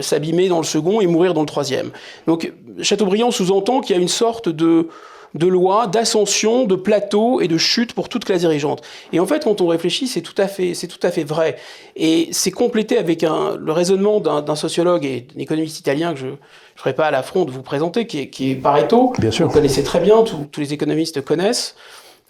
s'abîmer 0.00 0.48
dans 0.48 0.58
le 0.58 0.64
second 0.64 1.02
et 1.02 1.06
mourir 1.06 1.34
dans 1.34 1.42
le 1.42 1.46
troisième. 1.46 1.90
Donc 2.26 2.50
Chateaubriand 2.80 3.30
sous-entend 3.30 3.82
qu'il 3.82 3.94
y 3.94 3.98
a 3.98 4.02
une 4.02 4.08
sorte 4.08 4.48
de 4.48 4.88
de 5.34 5.46
loi, 5.46 5.86
d'ascension, 5.86 6.64
de 6.64 6.74
plateau 6.74 7.40
et 7.40 7.48
de 7.48 7.58
chute 7.58 7.94
pour 7.94 8.08
toute 8.08 8.24
classe 8.24 8.40
dirigeante. 8.40 8.82
Et 9.12 9.20
en 9.20 9.26
fait, 9.26 9.44
quand 9.44 9.60
on 9.60 9.66
réfléchit, 9.66 10.06
c'est 10.06 10.20
tout 10.20 10.34
à 10.38 10.46
fait, 10.46 10.74
c'est 10.74 10.88
tout 10.88 11.00
à 11.02 11.10
fait 11.10 11.24
vrai. 11.24 11.56
Et 11.96 12.28
c'est 12.32 12.50
complété 12.50 12.98
avec 12.98 13.24
un, 13.24 13.56
le 13.56 13.72
raisonnement 13.72 14.20
d'un 14.20 14.56
sociologue 14.56 15.04
et 15.04 15.26
d'un 15.34 15.40
économiste 15.40 15.80
italien 15.80 16.12
que 16.12 16.20
je 16.20 16.26
ne 16.26 16.36
ferai 16.76 16.94
pas 16.94 17.06
à 17.06 17.10
l'affront 17.10 17.44
de 17.44 17.50
vous 17.50 17.62
présenter, 17.62 18.06
qui 18.06 18.20
est, 18.20 18.28
qui 18.28 18.50
est 18.50 18.54
Pareto. 18.54 19.12
Bien 19.18 19.30
sûr. 19.30 19.46
Vous 19.46 19.52
connaissez 19.52 19.82
très 19.82 20.00
bien, 20.00 20.22
tous 20.22 20.60
les 20.60 20.72
économistes 20.72 21.22
connaissent. 21.22 21.76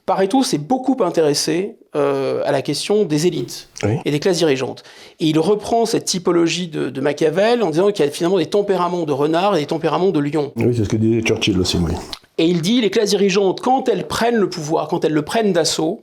Pareto 0.04 0.42
s'est 0.42 0.58
beaucoup 0.58 0.96
intéressé 1.00 1.76
euh, 1.94 2.42
à 2.44 2.50
la 2.50 2.62
question 2.62 3.04
des 3.04 3.26
élites 3.26 3.68
et 4.04 4.10
des 4.10 4.18
classes 4.18 4.38
dirigeantes. 4.38 4.82
Et 5.20 5.26
il 5.26 5.38
reprend 5.38 5.86
cette 5.86 6.06
typologie 6.06 6.66
de, 6.68 6.90
de 6.90 7.00
Machiavel 7.00 7.62
en 7.62 7.70
disant 7.70 7.92
qu'il 7.92 8.04
y 8.04 8.08
a 8.08 8.10
finalement 8.10 8.38
des 8.38 8.46
tempéraments 8.46 9.04
de 9.04 9.12
renard 9.12 9.56
et 9.56 9.60
des 9.60 9.66
tempéraments 9.66 10.10
de 10.10 10.18
lion. 10.18 10.52
Oui, 10.56 10.74
c'est 10.76 10.84
ce 10.84 10.88
que 10.88 10.96
disait 10.96 11.22
Churchill 11.22 11.58
aussi, 11.60 11.76
oui. 11.76 11.92
Et 12.38 12.46
il 12.46 12.62
dit 12.62 12.80
les 12.80 12.90
classes 12.90 13.10
dirigeantes, 13.10 13.60
quand 13.60 13.88
elles 13.88 14.08
prennent 14.08 14.36
le 14.36 14.48
pouvoir, 14.48 14.88
quand 14.88 15.04
elles 15.04 15.12
le 15.12 15.22
prennent 15.22 15.52
d'assaut, 15.52 16.02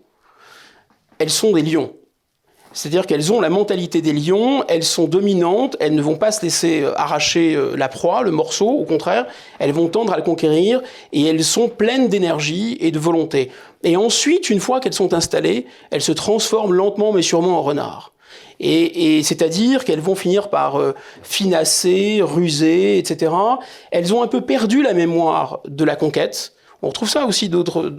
elles 1.17 1.29
sont 1.29 1.51
des 1.51 1.63
lions. 1.63 1.91
C'est-à-dire 2.73 3.07
qu'elles 3.07 3.33
ont 3.33 3.41
la 3.41 3.49
mentalité 3.49 4.01
des 4.01 4.13
lions, 4.13 4.63
elles 4.67 4.83
sont 4.83 5.05
dominantes, 5.05 5.75
elles 5.79 5.95
ne 5.95 6.01
vont 6.01 6.15
pas 6.15 6.31
se 6.31 6.41
laisser 6.41 6.81
euh, 6.81 6.93
arracher 6.99 7.55
euh, 7.55 7.75
la 7.75 7.87
proie, 7.87 8.21
le 8.21 8.31
morceau, 8.31 8.69
au 8.69 8.85
contraire, 8.85 9.25
elles 9.57 9.71
vont 9.71 9.87
tendre 9.87 10.13
à 10.13 10.17
le 10.17 10.23
conquérir 10.23 10.81
et 11.11 11.25
elles 11.25 11.43
sont 11.43 11.67
pleines 11.67 12.09
d'énergie 12.09 12.77
et 12.79 12.91
de 12.91 12.99
volonté. 12.99 13.49
Et 13.83 13.97
ensuite, 13.97 14.49
une 14.49 14.59
fois 14.59 14.79
qu'elles 14.79 14.93
sont 14.93 15.13
installées, 15.13 15.65
elles 15.89 16.01
se 16.01 16.11
transforment 16.11 16.73
lentement 16.73 17.11
mais 17.11 17.21
sûrement 17.21 17.57
en 17.57 17.63
renards. 17.63 18.13
Et, 18.61 19.23
c'est-à-dire 19.23 19.85
qu'elles 19.85 20.01
vont 20.01 20.15
finir 20.15 20.49
par 20.49 20.79
euh, 20.79 20.93
finasser, 21.23 22.19
ruser, 22.21 22.97
etc. 22.97 23.31
Elles 23.91 24.13
ont 24.13 24.21
un 24.21 24.27
peu 24.27 24.41
perdu 24.41 24.83
la 24.83 24.93
mémoire 24.93 25.61
de 25.65 25.85
la 25.85 25.95
conquête. 25.95 26.53
On 26.81 26.87
retrouve 26.87 27.09
ça 27.09 27.25
aussi 27.25 27.49
d'autres 27.49 27.91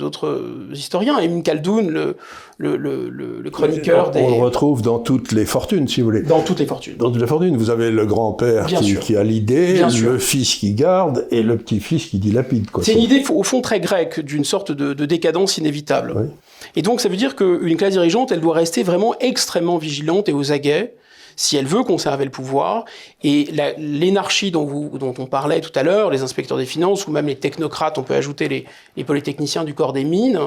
historiens. 0.73 1.19
Emin 1.19 1.43
Khaldoun, 1.43 1.89
le, 1.89 2.17
le, 2.57 2.77
le, 2.77 3.11
le 3.11 3.51
chroniqueur 3.51 4.11
des... 4.11 4.21
On 4.21 4.31
le 4.31 4.43
retrouve 4.43 4.81
dans 4.81 4.99
toutes 4.99 5.33
les 5.33 5.45
fortunes, 5.45 5.87
si 5.87 6.01
vous 6.01 6.07
voulez. 6.07 6.23
Dans 6.23 6.41
toutes 6.41 6.61
les 6.61 6.67
fortunes. 6.67 6.97
Dans 6.97 7.11
toutes 7.11 7.21
les 7.21 7.27
fortunes. 7.27 7.59
Vous 7.59 7.69
avez 7.69 7.91
le 7.91 8.07
grand-père 8.07 8.67
qui, 8.67 8.97
qui, 8.97 9.17
a 9.17 9.23
l'idée, 9.23 9.83
le 10.01 10.19
fils 10.19 10.55
qui 10.55 10.73
garde 10.73 11.27
et 11.31 11.43
le 11.43 11.59
petit-fils 11.59 12.07
qui 12.07 12.19
dilapide. 12.19 12.69
C'est 12.81 12.95
une 12.95 13.01
idée, 13.01 13.23
au 13.29 13.43
fond, 13.43 13.61
très 13.61 13.81
grecque, 13.81 14.21
d'une 14.21 14.45
sorte 14.45 14.73
de, 14.73 14.95
de, 14.95 15.05
décadence 15.05 15.59
inévitable. 15.59 16.15
Oui. 16.17 16.27
Et 16.75 16.83
donc, 16.83 17.03
ça 17.03 17.11
veut 17.11 17.17
dire 17.17 17.37
qu'une 17.37 17.77
classe 17.77 17.93
dirigeante, 17.93 18.33
elle 18.33 18.41
doit 18.41 18.55
rester 18.55 18.83
vraiment 18.83 19.15
extrêmement 19.21 19.77
vigilante 19.77 20.31
et 20.31 20.33
aux 20.33 20.53
aguets 20.53 20.95
si 21.41 21.57
elle 21.57 21.67
veut 21.67 21.85
conserver 21.85 22.27
le 22.27 22.31
pouvoir. 22.31 22.85
Et 23.25 23.49
l'énarchie 23.79 24.51
dont, 24.51 24.91
dont 24.93 25.15
on 25.17 25.25
parlait 25.25 25.63
tout 25.63 25.73
à 25.75 25.83
l'heure, 25.83 26.11
les 26.11 26.21
inspecteurs 26.21 26.59
des 26.59 26.67
finances 26.67 27.07
ou 27.07 27.13
même 27.13 27.27
les 27.27 27.37
technocrates, 27.37 27.97
on 27.97 28.03
peut 28.03 28.15
ajouter 28.15 28.47
les, 28.47 28.67
les 28.99 29.05
polytechniciens 29.05 29.65
du 29.65 29.73
corps 29.73 29.95
des 29.95 30.05
mines, 30.05 30.39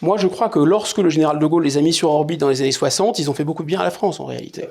moi, 0.00 0.16
je 0.18 0.26
crois 0.26 0.48
que 0.48 0.58
lorsque 0.58 0.98
le 0.98 1.10
général 1.10 1.38
de 1.38 1.46
Gaulle 1.46 1.62
les 1.62 1.78
a 1.78 1.80
mis 1.80 1.92
sur 1.92 2.10
orbite 2.10 2.40
dans 2.40 2.48
les 2.48 2.60
années 2.60 2.72
60, 2.72 3.20
ils 3.20 3.30
ont 3.30 3.34
fait 3.34 3.44
beaucoup 3.44 3.62
de 3.62 3.68
bien 3.68 3.78
à 3.78 3.84
la 3.84 3.92
France, 3.92 4.18
en 4.18 4.24
réalité. 4.24 4.64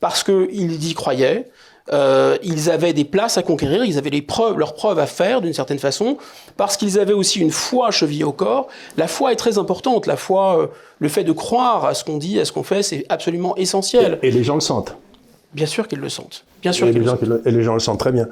Parce 0.00 0.24
qu'ils 0.24 0.88
y 0.90 0.94
croyaient, 0.94 1.50
euh, 1.90 2.36
ils 2.42 2.70
avaient 2.70 2.92
des 2.92 3.04
places 3.04 3.38
à 3.38 3.42
conquérir, 3.42 3.84
ils 3.84 3.98
avaient 3.98 4.10
les 4.10 4.22
preuves, 4.22 4.58
leurs 4.58 4.74
preuves 4.74 4.98
à 4.98 5.06
faire 5.06 5.40
d'une 5.40 5.52
certaine 5.52 5.78
façon, 5.78 6.16
parce 6.56 6.76
qu'ils 6.76 6.98
avaient 6.98 7.12
aussi 7.12 7.40
une 7.40 7.50
foi 7.50 7.90
chevillée 7.90 8.24
au 8.24 8.32
corps. 8.32 8.68
La 8.96 9.08
foi 9.08 9.32
est 9.32 9.36
très 9.36 9.58
importante. 9.58 10.06
La 10.06 10.16
foi, 10.16 10.60
euh, 10.60 10.66
le 11.00 11.08
fait 11.08 11.24
de 11.24 11.32
croire 11.32 11.84
à 11.84 11.94
ce 11.94 12.04
qu'on 12.04 12.18
dit, 12.18 12.38
à 12.38 12.44
ce 12.44 12.52
qu'on 12.52 12.62
fait, 12.62 12.82
c'est 12.82 13.04
absolument 13.08 13.56
essentiel. 13.56 14.18
Et, 14.22 14.30
les 14.30 14.44
gens 14.44 14.54
le 14.54 14.60
sentent. 14.60 14.96
Bien 15.54 15.66
sûr 15.66 15.88
qu'ils 15.88 15.98
le 15.98 16.08
sentent. 16.08 16.44
Bien 16.62 16.72
sûr 16.72 16.86
et, 16.86 16.92
les 16.92 17.04
gens, 17.04 17.18
et 17.44 17.50
les 17.50 17.62
gens 17.62 17.74
le 17.74 17.80
sentent 17.80 17.98
très 17.98 18.12
bien. 18.12 18.28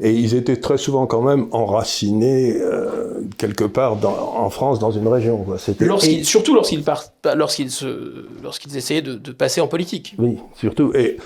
Et 0.00 0.10
ils 0.10 0.34
étaient 0.34 0.56
très 0.56 0.78
souvent 0.78 1.06
quand 1.06 1.20
même 1.20 1.46
enracinés 1.52 2.56
euh, 2.58 3.20
quelque 3.36 3.64
part 3.64 3.96
dans, 3.96 4.34
en 4.36 4.48
France, 4.50 4.78
dans 4.78 4.90
une 4.90 5.06
région. 5.06 5.44
surtout 6.22 6.54
lorsqu'ils 6.54 6.82
lorsqu'ils 7.36 7.70
lorsqu'ils 8.42 8.76
essayaient 8.76 9.02
de, 9.02 9.14
de 9.14 9.32
passer 9.32 9.60
en 9.60 9.68
politique. 9.68 10.14
Oui, 10.18 10.38
surtout. 10.58 10.92
Et 10.96 11.18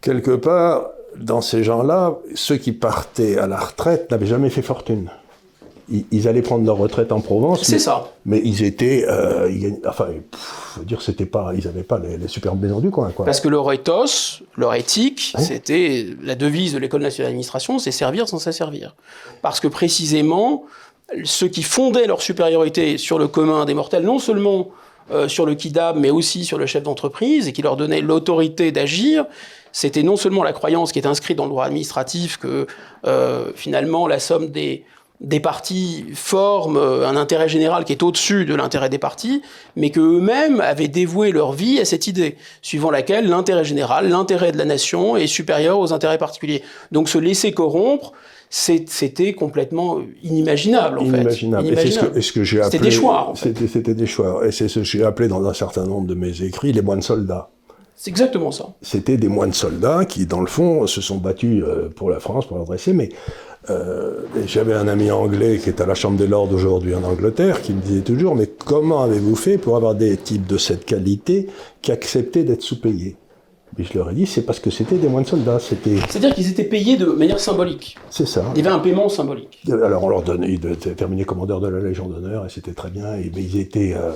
quelque 0.00 0.34
part, 0.34 0.88
dans 1.16 1.40
ces 1.40 1.62
gens-là, 1.64 2.18
ceux 2.34 2.56
qui 2.56 2.72
partaient 2.72 3.38
à 3.38 3.46
la 3.46 3.58
retraite 3.58 4.10
n'avaient 4.10 4.26
jamais 4.26 4.50
fait 4.50 4.62
fortune. 4.62 5.10
ils, 5.88 6.28
allaient 6.28 6.42
prendre 6.42 6.64
leur 6.64 6.76
retraite 6.76 7.10
en 7.10 7.20
Provence. 7.20 7.62
C'est 7.62 7.78
ça. 7.78 8.12
Mais 8.24 8.40
ils 8.44 8.62
étaient, 8.62 9.04
euh, 9.08 9.70
enfin, 9.86 10.08
faut 10.32 10.82
dire, 10.84 11.02
c'était 11.02 11.26
pas, 11.26 11.52
ils 11.56 11.64
n'avaient 11.64 11.82
pas 11.82 11.98
les, 11.98 12.28
superbes 12.28 12.62
maisons 12.62 12.80
du 12.80 12.90
coin, 12.90 13.10
quoi. 13.10 13.24
Parce 13.24 13.40
que 13.40 13.48
leur 13.48 13.70
ethos, 13.72 14.42
leur 14.56 14.74
éthique, 14.74 15.34
c'était 15.38 16.06
la 16.22 16.36
devise 16.36 16.74
de 16.74 16.78
l'école 16.78 17.02
nationale 17.02 17.30
d'administration, 17.30 17.78
c'est 17.78 17.90
servir 17.90 18.28
sans 18.28 18.38
s'asservir. 18.38 18.94
Parce 19.42 19.58
que 19.58 19.68
précisément, 19.68 20.64
ceux 21.24 21.48
qui 21.48 21.62
fondaient 21.62 22.06
leur 22.06 22.22
supériorité 22.22 22.98
sur 22.98 23.18
le 23.18 23.26
commun 23.28 23.64
des 23.64 23.74
mortels, 23.74 24.04
non 24.04 24.18
seulement 24.18 24.68
euh, 25.10 25.26
sur 25.26 25.44
le 25.44 25.56
kidab, 25.56 25.96
mais 25.96 26.10
aussi 26.10 26.44
sur 26.44 26.56
le 26.56 26.66
chef 26.66 26.84
d'entreprise, 26.84 27.48
et 27.48 27.52
qui 27.52 27.62
leur 27.62 27.76
donnait 27.76 28.00
l'autorité 28.00 28.70
d'agir, 28.70 29.26
c'était 29.72 30.02
non 30.02 30.16
seulement 30.16 30.42
la 30.42 30.52
croyance 30.52 30.92
qui 30.92 30.98
est 30.98 31.06
inscrite 31.06 31.36
dans 31.36 31.44
le 31.44 31.50
droit 31.50 31.64
administratif 31.64 32.38
que 32.38 32.66
euh, 33.06 33.52
finalement 33.54 34.06
la 34.06 34.18
somme 34.18 34.48
des, 34.50 34.84
des 35.20 35.40
partis 35.40 36.06
forment 36.14 36.78
euh, 36.78 37.06
un 37.06 37.16
intérêt 37.16 37.48
général 37.48 37.84
qui 37.84 37.92
est 37.92 38.02
au-dessus 38.02 38.46
de 38.46 38.54
l'intérêt 38.54 38.88
des 38.88 38.98
partis, 38.98 39.42
mais 39.76 39.90
qu'eux-mêmes 39.90 40.60
avaient 40.60 40.88
dévoué 40.88 41.30
leur 41.30 41.52
vie 41.52 41.78
à 41.78 41.84
cette 41.84 42.06
idée, 42.06 42.36
suivant 42.62 42.90
laquelle 42.90 43.28
l'intérêt 43.28 43.64
général, 43.64 44.08
l'intérêt 44.08 44.52
de 44.52 44.58
la 44.58 44.64
nation 44.64 45.16
est 45.16 45.26
supérieur 45.26 45.78
aux 45.78 45.92
intérêts 45.92 46.18
particuliers. 46.18 46.62
Donc 46.90 47.08
se 47.08 47.18
laisser 47.18 47.52
corrompre, 47.52 48.12
c'était 48.48 49.34
complètement 49.34 50.00
inimaginable 50.22 50.98
en 50.98 51.02
inimaginable. 51.02 51.66
fait. 51.66 51.72
Inimaginable. 51.72 52.18
Et 52.18 52.22
ce 52.22 52.32
que, 52.32 52.42
j'ai 52.42 52.60
appelé. 52.60 52.70
C'était 52.72 52.84
des 52.84 52.90
choix. 52.90 53.32
C'était 53.36 53.94
des 53.94 54.06
choix. 54.06 54.46
Et 54.46 54.50
c'est 54.50 54.68
ce 54.68 54.80
que 54.80 54.84
j'ai 54.84 55.04
appelé 55.04 55.28
dans 55.28 55.46
un 55.46 55.54
certain 55.54 55.84
nombre 55.84 56.08
de 56.08 56.14
mes 56.14 56.42
écrits 56.42 56.72
les 56.72 56.82
moines 56.82 57.02
soldats. 57.02 57.50
C'est 58.02 58.08
exactement 58.08 58.50
ça. 58.50 58.70
C'était 58.80 59.18
des 59.18 59.28
moines 59.28 59.52
soldats 59.52 60.06
qui, 60.06 60.24
dans 60.24 60.40
le 60.40 60.46
fond, 60.46 60.86
se 60.86 61.02
sont 61.02 61.18
battus 61.18 61.62
euh, 61.62 61.90
pour 61.94 62.08
la 62.08 62.18
France, 62.18 62.46
pour 62.46 62.56
l'adresser, 62.56 62.94
mais 62.94 63.10
euh, 63.68 64.22
j'avais 64.46 64.72
un 64.72 64.88
ami 64.88 65.10
anglais 65.10 65.58
qui 65.58 65.68
est 65.68 65.82
à 65.82 65.86
la 65.86 65.94
Chambre 65.94 66.16
des 66.16 66.26
Lords 66.26 66.50
aujourd'hui 66.50 66.94
en 66.94 67.04
Angleterre 67.04 67.60
qui 67.60 67.74
me 67.74 67.82
disait 67.82 68.00
toujours 68.00 68.34
Mais 68.34 68.46
comment 68.46 69.02
avez-vous 69.02 69.36
fait 69.36 69.58
pour 69.58 69.76
avoir 69.76 69.94
des 69.94 70.16
types 70.16 70.46
de 70.46 70.56
cette 70.56 70.86
qualité 70.86 71.48
qui 71.82 71.92
acceptaient 71.92 72.42
d'être 72.42 72.62
sous-payés? 72.62 73.16
Mais 73.76 73.84
je 73.84 73.98
leur 73.98 74.08
ai 74.08 74.14
dit, 74.14 74.24
c'est 74.24 74.46
parce 74.46 74.60
que 74.60 74.70
c'était 74.70 74.96
des 74.96 75.08
moines 75.08 75.26
soldats. 75.26 75.58
C'était... 75.58 75.96
C'est-à-dire 76.08 76.34
qu'ils 76.34 76.48
étaient 76.48 76.64
payés 76.64 76.96
de 76.96 77.04
manière 77.04 77.38
symbolique. 77.38 77.98
C'est 78.08 78.26
ça. 78.26 78.46
Il 78.56 78.64
y 78.64 78.66
avait 78.66 78.74
un 78.74 78.80
paiement 78.80 79.10
symbolique. 79.10 79.60
Alors 79.70 80.04
on 80.04 80.08
leur 80.08 80.22
donnait, 80.22 80.54
ils 80.54 80.66
étaient 80.66 80.94
terminés 80.94 81.24
commandeur 81.24 81.60
de 81.60 81.68
la 81.68 81.80
Légion 81.80 82.08
d'honneur 82.08 82.46
et 82.46 82.48
c'était 82.48 82.72
très 82.72 82.88
bien. 82.88 83.16
Et, 83.16 83.30
mais 83.36 83.42
ils 83.42 83.60
étaient. 83.60 83.92
Euh, 83.94 84.12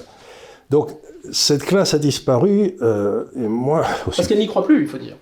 donc 0.71 0.91
cette 1.33 1.65
classe 1.65 1.95
a 1.95 1.99
disparu 1.99 2.77
euh, 2.83 3.25
et 3.37 3.49
moi. 3.49 3.81
Aussi... 4.07 4.17
Parce 4.17 4.29
qu'elle 4.29 4.39
n'y 4.39 4.47
croit 4.47 4.65
plus, 4.65 4.83
il 4.83 4.89
faut 4.89 4.99
dire. 4.99 5.17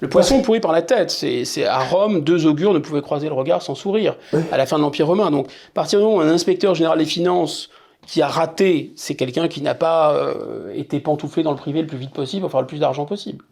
Le 0.00 0.08
poisson 0.08 0.40
pourri 0.40 0.60
par 0.60 0.72
la 0.72 0.82
tête. 0.82 1.10
C'est 1.10 1.64
à 1.64 1.78
Rome, 1.78 2.22
deux 2.22 2.46
augures 2.46 2.72
ne 2.72 2.78
pouvaient 2.78 3.02
croiser 3.02 3.28
le 3.28 3.34
regard 3.34 3.62
sans 3.62 3.74
sourire 3.74 4.16
à 4.50 4.56
la 4.56 4.66
fin 4.66 4.78
de 4.78 4.82
l'Empire 4.82 5.06
romain. 5.06 5.30
Donc, 5.30 5.48
à 5.48 5.74
partir 5.74 5.98
du 5.98 6.06
moment 6.06 6.18
où 6.18 6.20
un 6.20 6.28
inspecteur 6.28 6.74
général 6.74 6.98
des 6.98 7.04
finances 7.04 7.68
qui 8.06 8.22
a 8.22 8.28
raté, 8.28 8.92
c'est 8.96 9.14
quelqu'un 9.14 9.46
qui 9.46 9.60
n'a 9.60 9.74
pas 9.74 10.14
euh, 10.14 10.72
été 10.74 11.00
pantouflé 11.00 11.42
dans 11.42 11.50
le 11.50 11.58
privé 11.58 11.82
le 11.82 11.86
plus 11.86 11.98
vite 11.98 12.12
possible 12.12 12.42
pour 12.42 12.50
faire 12.50 12.62
le 12.62 12.66
plus 12.66 12.80
d'argent 12.80 13.04
possible. 13.04 13.44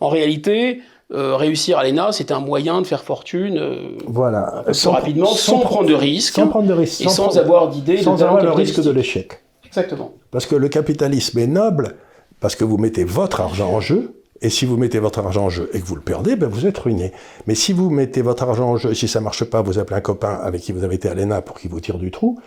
En 0.00 0.08
réalité, 0.08 0.80
euh, 1.12 1.36
réussir 1.36 1.78
à 1.78 1.84
l'ENA, 1.84 2.12
c'est 2.12 2.32
un 2.32 2.40
moyen 2.40 2.80
de 2.80 2.86
faire 2.86 3.02
fortune 3.04 3.58
euh, 3.58 3.98
voilà. 4.06 4.64
sans, 4.72 4.92
rapidement, 4.92 5.26
sans, 5.26 5.58
prendre 5.58 5.86
de 5.86 5.94
risques, 5.94 6.34
sans 6.34 6.48
prendre 6.48 6.66
de 6.66 6.72
risques, 6.72 7.02
et 7.02 7.08
sans, 7.08 7.36
avoir 7.36 7.68
d'idées, 7.68 7.98
sans 7.98 8.22
avoir 8.22 8.42
le 8.42 8.50
risque 8.52 8.82
de 8.82 8.90
l'échec. 8.90 9.42
Exactement. 9.70 10.14
Parce 10.30 10.46
que 10.46 10.56
le 10.56 10.68
capitalisme 10.68 11.38
est 11.38 11.46
noble 11.46 11.96
parce 12.40 12.56
que 12.56 12.64
vous 12.64 12.78
mettez 12.78 13.04
votre 13.04 13.40
argent 13.40 13.70
en 13.70 13.80
jeu 13.80 14.20
et 14.42 14.48
si 14.48 14.64
vous 14.64 14.76
mettez 14.76 14.98
votre 14.98 15.18
argent 15.18 15.44
en 15.44 15.50
jeu 15.50 15.70
et 15.74 15.80
que 15.80 15.84
vous 15.84 15.96
le 15.96 16.00
perdez, 16.00 16.34
ben 16.36 16.48
vous 16.48 16.66
êtes 16.66 16.78
ruiné. 16.78 17.12
Mais 17.46 17.54
si 17.54 17.72
vous 17.72 17.90
mettez 17.90 18.22
votre 18.22 18.42
argent 18.42 18.70
en 18.70 18.76
jeu, 18.76 18.92
et 18.92 18.94
si 18.94 19.06
ça 19.06 19.20
marche 19.20 19.44
pas, 19.44 19.60
vous 19.60 19.78
appelez 19.78 19.96
un 19.96 20.00
copain 20.00 20.34
avec 20.42 20.62
qui 20.62 20.72
vous 20.72 20.82
avez 20.82 20.94
été 20.94 21.08
à 21.08 21.14
l'ENA 21.14 21.42
pour 21.42 21.58
qu'il 21.58 21.70
vous 21.70 21.80
tire 21.80 21.98
du 21.98 22.10
trou. 22.10 22.40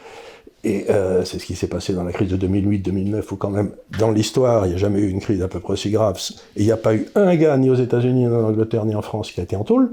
Et 0.63 0.85
euh, 0.89 1.25
c'est 1.25 1.39
ce 1.39 1.45
qui 1.45 1.55
s'est 1.55 1.67
passé 1.67 1.93
dans 1.93 2.03
la 2.03 2.13
crise 2.13 2.29
de 2.29 2.47
2008-2009, 2.47 3.23
où 3.31 3.35
quand 3.35 3.49
même, 3.49 3.71
dans 3.99 4.11
l'histoire, 4.11 4.65
il 4.65 4.69
n'y 4.69 4.75
a 4.75 4.77
jamais 4.77 4.99
eu 4.99 5.09
une 5.09 5.19
crise 5.19 5.41
à 5.41 5.47
peu 5.47 5.59
près 5.59 5.73
aussi 5.73 5.91
grave. 5.91 6.17
Et 6.55 6.61
il 6.61 6.65
n'y 6.65 6.71
a 6.71 6.77
pas 6.77 6.95
eu 6.95 7.07
un 7.15 7.35
gars, 7.35 7.57
ni 7.57 7.69
aux 7.69 7.75
États-Unis, 7.75 8.21
ni 8.21 8.27
en 8.27 8.43
Angleterre, 8.45 8.85
ni 8.85 8.95
en 8.95 9.01
France, 9.01 9.31
qui 9.31 9.41
a 9.41 9.43
été 9.43 9.55
en 9.55 9.63
tôle. 9.63 9.91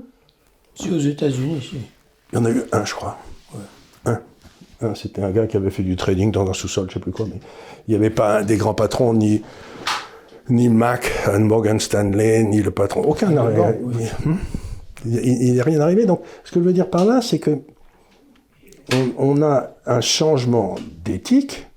Si, 0.77 0.90
aux 0.90 0.99
États-Unis, 0.99 1.61
si. 1.61 1.77
Il 2.33 2.37
y 2.37 2.38
en 2.38 2.45
a 2.45 2.51
eu 2.51 2.62
un, 2.73 2.85
je 2.85 2.95
crois. 2.95 3.19
Un. 4.07 4.21
Un 4.83 4.95
C'était 4.95 5.23
un 5.23 5.31
gars 5.31 5.47
qui 5.47 5.57
avait 5.57 5.71
fait 5.71 5.83
du 5.83 5.97
trading 5.97 6.31
dans 6.31 6.49
un 6.49 6.53
sous-sol, 6.53 6.87
je 6.88 6.95
sais 6.95 7.01
plus 7.01 7.12
quoi, 7.12 7.27
mais 7.29 7.40
il 7.87 7.90
n'y 7.90 7.97
avait 7.97 8.11
pas 8.11 8.38
un 8.38 8.43
des 8.43 8.57
grands 8.57 8.75
patrons, 8.75 9.14
ni 9.14 9.43
ni 10.49 10.69
Mac, 10.69 11.11
Morgan 11.38 11.79
Stanley, 11.79 12.43
ni 12.45 12.62
le 12.62 12.71
patron. 12.71 13.03
Aucun 13.03 13.31
n'a 13.31 13.45
rien. 13.45 13.75
Il 15.05 15.55
n'est 15.55 15.62
rien 15.62 15.81
arrivé. 15.81 16.07
Donc, 16.07 16.23
ce 16.45 16.53
que 16.53 16.61
je 16.61 16.64
veux 16.64 16.73
dire 16.73 16.90
par 16.90 17.05
là, 17.05 17.21
c'est 17.23 17.38
que 17.38 17.61
on, 19.19 19.40
a 19.43 19.71
un 19.87 20.01
changement 20.01 20.75
d'éthique 21.05 21.69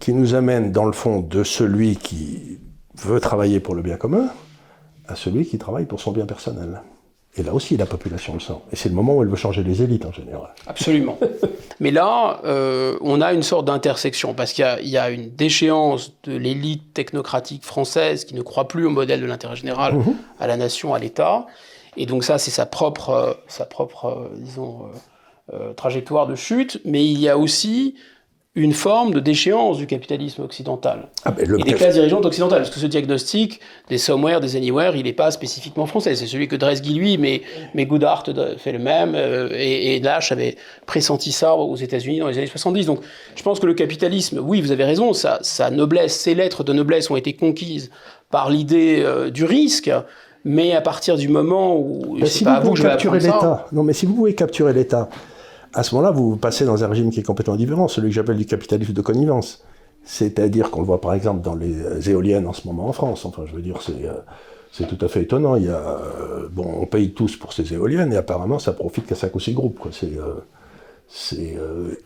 qui 0.00 0.12
nous 0.12 0.34
amène, 0.34 0.72
dans 0.72 0.84
le 0.84 0.92
fond, 0.92 1.20
de 1.20 1.44
celui 1.44 1.96
qui 1.96 2.58
veut 2.96 3.20
travailler 3.20 3.60
pour 3.60 3.76
le 3.76 3.82
bien 3.82 3.96
commun 3.96 4.28
à 5.06 5.14
celui 5.14 5.46
qui 5.46 5.58
travaille 5.58 5.84
pour 5.84 6.00
son 6.00 6.10
bien 6.10 6.26
personnel. 6.26 6.80
Et 7.36 7.42
là 7.42 7.52
aussi, 7.52 7.76
la 7.76 7.86
population 7.86 8.34
le 8.34 8.40
sent. 8.40 8.52
Et 8.72 8.76
c'est 8.76 8.88
le 8.88 8.94
moment 8.94 9.16
où 9.16 9.22
elle 9.22 9.28
veut 9.28 9.36
changer 9.36 9.64
les 9.64 9.82
élites 9.82 10.06
en 10.06 10.12
général. 10.12 10.50
Absolument. 10.66 11.18
Mais 11.80 11.90
là, 11.90 12.40
euh, 12.44 12.96
on 13.00 13.20
a 13.20 13.32
une 13.32 13.42
sorte 13.42 13.64
d'intersection, 13.66 14.34
parce 14.34 14.52
qu'il 14.52 14.64
y, 14.82 14.96
a 14.96 15.10
une 15.10 15.30
déchéance 15.30 16.12
de 16.22 16.36
l'élite 16.36 16.94
technocratique 16.94 17.64
française 17.64 18.24
qui 18.24 18.34
ne 18.34 18.42
croit 18.42 18.68
plus 18.68 18.86
au 18.86 18.90
modèle 18.90 19.20
de 19.20 19.26
l'intérêt 19.26 19.56
général, 19.56 19.94
mhm. 19.94 20.14
à 20.38 20.46
la 20.46 20.56
nation, 20.56 20.94
à 20.94 21.00
l'État. 21.00 21.46
Et 21.96 22.06
donc 22.06 22.22
ça, 22.22 22.38
c'est 22.38 22.52
sa 22.52 22.66
propre, 22.66 23.10
euh, 23.10 23.32
sa 23.48 23.64
propre 23.66 24.06
euh, 24.06 24.36
disons, 24.36 24.82
trajectoire 25.76 26.26
de 26.26 26.36
chute. 26.36 26.80
Mais 26.84 27.04
il 27.04 27.18
y 27.18 27.28
a 27.28 27.36
aussi 27.36 27.96
une 28.56 28.72
forme 28.72 29.12
de 29.12 29.18
déchéance 29.18 29.78
du 29.78 29.86
capitalisme 29.88 30.42
occidental 30.42 31.08
ah, 31.24 31.34
et 31.38 31.44
des 31.44 31.72
classes 31.72 31.94
dirigeantes 31.94 32.24
occidentales. 32.24 32.60
Parce 32.60 32.70
que 32.70 32.78
ce 32.78 32.86
diagnostic 32.86 33.58
des 33.88 33.98
somewhere, 33.98 34.40
des 34.40 34.54
anywhere, 34.54 34.94
il 34.94 35.04
n'est 35.04 35.12
pas 35.12 35.32
spécifiquement 35.32 35.86
français. 35.86 36.14
C'est 36.14 36.28
celui 36.28 36.46
que 36.46 36.54
Dresgy, 36.54 36.94
lui, 36.94 37.18
mais, 37.18 37.42
mais 37.74 37.84
Goodhart 37.84 38.24
fait 38.58 38.70
le 38.70 38.78
même, 38.78 39.14
euh, 39.16 39.48
et, 39.52 39.96
et 39.96 40.00
Nash 40.00 40.30
avait 40.30 40.56
pressenti 40.86 41.32
ça 41.32 41.56
aux 41.56 41.74
États-Unis 41.74 42.20
dans 42.20 42.28
les 42.28 42.38
années 42.38 42.46
70. 42.46 42.86
Donc 42.86 43.00
je 43.34 43.42
pense 43.42 43.58
que 43.58 43.66
le 43.66 43.74
capitalisme, 43.74 44.38
oui, 44.38 44.60
vous 44.60 44.70
avez 44.70 44.84
raison, 44.84 45.12
sa, 45.14 45.38
sa 45.42 45.70
noblesse, 45.70 46.14
ses 46.14 46.36
lettres 46.36 46.62
de 46.62 46.72
noblesse 46.72 47.10
ont 47.10 47.16
été 47.16 47.32
conquises 47.32 47.90
par 48.30 48.50
l'idée 48.50 49.02
euh, 49.02 49.30
du 49.30 49.44
risque. 49.44 49.90
Mais 50.46 50.74
à 50.74 50.82
partir 50.82 51.16
du 51.16 51.28
moment 51.28 51.74
où... 51.74 52.18
si 52.26 52.44
vous 52.44 52.60
pouvez 52.60 52.82
capturer 52.82 53.18
l'État, 53.18 53.66
non 53.72 53.82
mais 53.82 53.94
si 53.94 54.04
vous 54.04 54.14
pouvez 54.14 54.34
capturer 54.34 54.74
l'État, 54.74 55.08
à 55.74 55.82
ce 55.82 55.94
moment-là, 55.94 56.12
vous 56.12 56.36
passez 56.36 56.64
dans 56.64 56.84
un 56.84 56.88
régime 56.88 57.10
qui 57.10 57.20
est 57.20 57.24
complètement 57.24 57.56
différent, 57.56 57.88
celui 57.88 58.08
que 58.08 58.14
j'appelle 58.14 58.36
du 58.36 58.46
capitalisme 58.46 58.92
de 58.92 59.00
connivence. 59.00 59.64
C'est-à-dire 60.04 60.70
qu'on 60.70 60.80
le 60.80 60.86
voit 60.86 61.00
par 61.00 61.14
exemple 61.14 61.40
dans 61.42 61.54
les 61.54 62.10
éoliennes 62.10 62.46
en 62.46 62.52
ce 62.52 62.66
moment 62.66 62.88
en 62.88 62.92
France. 62.92 63.24
Enfin, 63.24 63.44
je 63.46 63.54
veux 63.54 63.62
dire, 63.62 63.80
c'est, 63.82 64.04
euh, 64.04 64.86
tout 64.86 65.02
à 65.04 65.08
fait 65.08 65.22
étonnant. 65.22 65.56
Il 65.56 65.64
y 65.64 65.68
a, 65.68 65.78
euh, 65.78 66.48
bon, 66.50 66.66
on 66.80 66.86
paye 66.86 67.12
tous 67.12 67.36
pour 67.36 67.52
ces 67.52 67.72
éoliennes 67.72 68.12
et 68.12 68.16
apparemment 68.16 68.58
ça 68.58 68.72
profite 68.72 69.06
qu'à 69.06 69.14
cinq 69.14 69.34
ou 69.34 69.40
six 69.40 69.54
groupes. 69.54 69.80
C'est, 69.92 70.18
euh, 70.18 70.34
c'est 71.08 71.56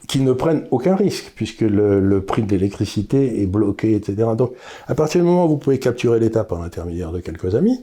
qui 0.08 0.20
ne 0.20 0.32
prennent 0.32 0.66
aucun 0.70 0.96
risque 0.96 1.32
puisque 1.34 1.60
le, 1.60 2.20
prix 2.20 2.42
de 2.42 2.50
l'électricité 2.50 3.42
est 3.42 3.46
bloqué, 3.46 3.94
etc. 3.94 4.30
Donc, 4.36 4.52
à 4.86 4.94
partir 4.94 5.20
du 5.20 5.26
moment 5.26 5.46
où 5.46 5.50
vous 5.50 5.56
pouvez 5.56 5.78
capturer 5.78 6.20
l'État 6.20 6.44
par 6.44 6.60
l'intermédiaire 6.60 7.12
de 7.12 7.20
quelques 7.20 7.54
amis, 7.54 7.80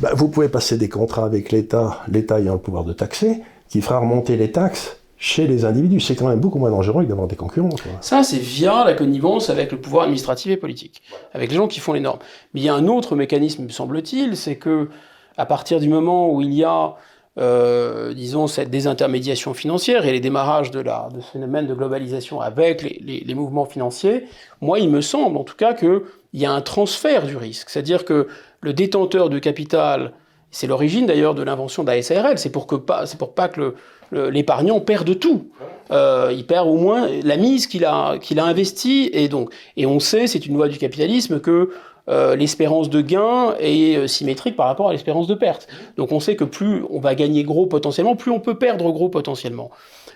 bah, 0.00 0.10
vous 0.14 0.28
pouvez 0.28 0.48
passer 0.48 0.76
des 0.76 0.88
contrats 0.88 1.24
avec 1.24 1.52
l'État, 1.52 2.02
l'État 2.08 2.40
ayant 2.40 2.54
le 2.54 2.60
pouvoir 2.60 2.84
de 2.84 2.92
taxer, 2.92 3.40
qui 3.68 3.80
fera 3.80 3.98
remonter 3.98 4.36
les 4.36 4.50
taxes 4.52 4.98
chez 5.18 5.46
les 5.46 5.64
individus. 5.64 6.00
C'est 6.00 6.14
quand 6.14 6.28
même 6.28 6.40
beaucoup 6.40 6.58
moins 6.58 6.70
dangereux 6.70 7.02
que 7.04 7.08
d'avoir 7.08 7.26
des 7.26 7.36
concurrents. 7.36 7.70
Ça, 8.00 8.22
c'est 8.22 8.38
via 8.38 8.84
la 8.84 8.94
connivence 8.94 9.50
avec 9.50 9.72
le 9.72 9.80
pouvoir 9.80 10.04
administratif 10.04 10.52
et 10.52 10.56
politique, 10.56 11.02
avec 11.32 11.50
les 11.50 11.56
gens 11.56 11.66
qui 11.66 11.80
font 11.80 11.92
les 11.92 12.00
normes. 12.00 12.20
Mais 12.54 12.60
il 12.60 12.64
y 12.64 12.68
a 12.68 12.74
un 12.74 12.86
autre 12.86 13.16
mécanisme, 13.16 13.64
me 13.64 13.68
semble-t-il, 13.68 14.36
c'est 14.36 14.56
que 14.56 14.88
à 15.36 15.46
partir 15.46 15.80
du 15.80 15.88
moment 15.88 16.32
où 16.32 16.40
il 16.40 16.52
y 16.52 16.64
a, 16.64 16.94
euh, 17.38 18.12
disons, 18.12 18.46
cette 18.46 18.70
désintermédiation 18.70 19.54
financière 19.54 20.04
et 20.04 20.12
les 20.12 20.20
démarrages 20.20 20.70
de, 20.70 20.80
la, 20.80 21.08
phénomène 21.32 21.66
de 21.66 21.74
globalisation 21.74 22.40
avec 22.40 22.82
les, 22.82 23.34
mouvements 23.34 23.64
financiers, 23.64 24.24
moi, 24.60 24.78
il 24.78 24.90
me 24.90 25.00
semble 25.00 25.36
en 25.36 25.44
tout 25.44 25.56
cas 25.56 25.74
qu'il 25.74 26.00
y 26.34 26.44
a 26.44 26.52
un 26.52 26.60
transfert 26.60 27.26
du 27.26 27.36
risque. 27.36 27.70
C'est-à-dire 27.70 28.04
que 28.04 28.28
le 28.60 28.72
détenteur 28.72 29.30
de 29.30 29.38
capital, 29.38 30.12
c'est 30.50 30.66
l'origine 30.66 31.06
d'ailleurs 31.06 31.34
de 31.34 31.42
l'invention 31.42 31.84
de 31.84 31.90
la 31.90 32.02
SARL, 32.02 32.38
c'est 32.38 32.50
pour, 32.50 32.66
que 32.66 32.74
pour 32.74 33.34
pas 33.34 33.48
que 33.48 33.60
le 33.60 33.74
l'épargnant 34.12 34.80
perd 34.80 35.18
tout. 35.18 35.48
Euh, 35.90 36.32
il 36.32 36.44
perd 36.44 36.68
au 36.68 36.76
moins 36.76 37.08
la 37.24 37.36
mise 37.36 37.66
qu'il 37.66 37.84
a, 37.84 38.18
qu'il 38.18 38.38
a 38.40 38.44
investie. 38.44 39.10
Et, 39.12 39.30
et 39.76 39.86
on 39.86 40.00
sait, 40.00 40.26
c'est 40.26 40.46
une 40.46 40.54
loi 40.54 40.68
du 40.68 40.78
capitalisme, 40.78 41.40
que 41.40 41.70
euh, 42.08 42.36
l'espérance 42.36 42.88
de 42.88 43.00
gain 43.00 43.54
est 43.60 43.96
euh, 43.96 44.06
symétrique 44.06 44.56
par 44.56 44.66
rapport 44.66 44.88
à 44.88 44.92
l'espérance 44.92 45.26
de 45.26 45.34
perte. 45.34 45.68
Donc 45.96 46.12
on 46.12 46.20
sait 46.20 46.36
que 46.36 46.44
plus 46.44 46.82
on 46.90 47.00
va 47.00 47.14
gagner 47.14 47.44
gros 47.44 47.66
potentiellement, 47.66 48.16
plus 48.16 48.30
on 48.30 48.40
peut 48.40 48.58
perdre 48.58 48.90
gros 48.92 49.08
potentiellement. 49.08 49.70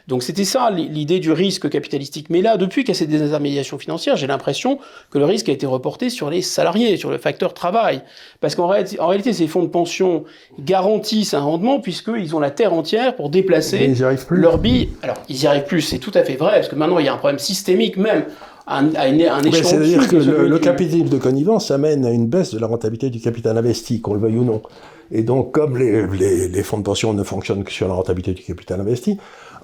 Donc 0.09 0.23
c'était 0.23 0.45
ça 0.45 0.71
l'idée 0.71 1.21
du 1.21 1.33
risque 1.33 1.69
capitalistique. 1.69 2.29
Mais 2.31 2.43
là, 2.43 2.57
depuis 2.57 2.83
qu'il 2.83 2.95
y 2.95 2.97
a 2.97 2.99
ces 2.99 3.07
désintermédiations 3.07 3.79
financières, 3.79 4.17
j'ai 4.17 4.27
l'impression 4.27 4.79
que 5.11 5.19
le 5.19 5.25
risque 5.25 5.49
a 5.49 5.53
été 5.53 5.67
reporté 5.67 6.11
sur 6.11 6.31
les 6.31 6.43
salariés, 6.43 6.97
sur 6.97 7.11
le 7.11 7.19
facteur 7.19 7.55
travail. 7.55 8.03
Parce 8.41 8.55
qu'en 8.55 8.67
réalité, 8.67 8.99
en 9.01 9.07
réalité, 9.07 9.33
ces 9.33 9.47
fonds 9.47 9.63
de 9.63 9.69
pension 9.69 10.25
garantissent 10.59 11.35
un 11.35 11.41
rendement 11.41 11.81
puisqu'ils 11.81 12.35
ont 12.35 12.41
la 12.41 12.51
terre 12.51 12.73
entière 12.73 13.15
pour 13.15 13.31
déplacer 13.31 13.95
leur 14.31 14.59
billes. 14.59 14.89
Alors, 15.03 15.19
ils 15.29 15.43
y 15.43 15.47
arrivent 15.47 15.65
plus, 15.65 15.83
c'est 15.83 15.99
tout 15.99 16.13
à 16.15 16.25
fait 16.25 16.37
vrai, 16.37 16.53
parce 16.55 16.69
que 16.69 16.75
maintenant, 16.75 16.99
il 16.99 17.07
y 17.07 17.09
a 17.09 17.15
un 17.15 17.19
problème 17.19 17.39
systémique 17.39 17.97
même 17.97 18.25
un, 18.67 18.91
C'est-à-dire 18.93 20.09
que 20.09 20.17
le, 20.17 20.59
capitalisme 20.59 21.09
de 21.09 21.19
connivence 21.19 21.71
amène 21.71 22.05
à 22.05 22.11
une 22.11 22.27
baisse 22.27 22.55
de 22.55 22.59
la 22.59 22.67
rentabilité 22.67 23.11
du 23.11 23.21
capital 23.21 23.59
investi, 23.59 24.01
qu'on 24.01 24.15
le 24.15 24.21
veuille 24.21 24.39
ou 24.39 24.45
non. 24.45 24.63
Et 25.11 25.23
donc, 25.23 25.53
comme 25.53 25.77
les, 25.77 26.07
les, 26.49 26.63
fonds 26.63 26.79
de 26.79 26.85
pension 26.85 27.13
ne 27.13 27.23
fonctionnent 27.23 27.65
que 27.65 27.73
sur 27.73 27.89
la 27.89 27.95
rentabilité 27.95 28.33
du 28.33 28.43
capital 28.43 28.81
investi, 28.81 29.19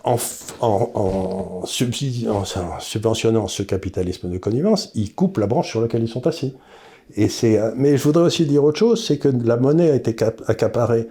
en, 0.04 0.16
en, 0.60 0.90
en, 0.94 1.66
subventionnant 1.66 3.48
ce 3.48 3.62
capitalisme 3.62 4.30
de 4.30 4.38
connivence, 4.38 4.90
ils 4.94 5.14
coupent 5.14 5.38
la 5.38 5.46
branche 5.46 5.70
sur 5.70 5.80
laquelle 5.80 6.02
ils 6.02 6.08
sont 6.08 6.26
assis. 6.26 6.54
Et 7.16 7.28
mais 7.76 7.96
je 7.96 8.02
voudrais 8.02 8.24
aussi 8.24 8.44
dire 8.44 8.62
autre 8.64 8.78
chose, 8.78 9.04
c'est 9.06 9.18
que 9.18 9.28
la 9.28 9.56
monnaie 9.56 9.90
a 9.90 9.94
été 9.94 10.14
accaparée 10.46 11.08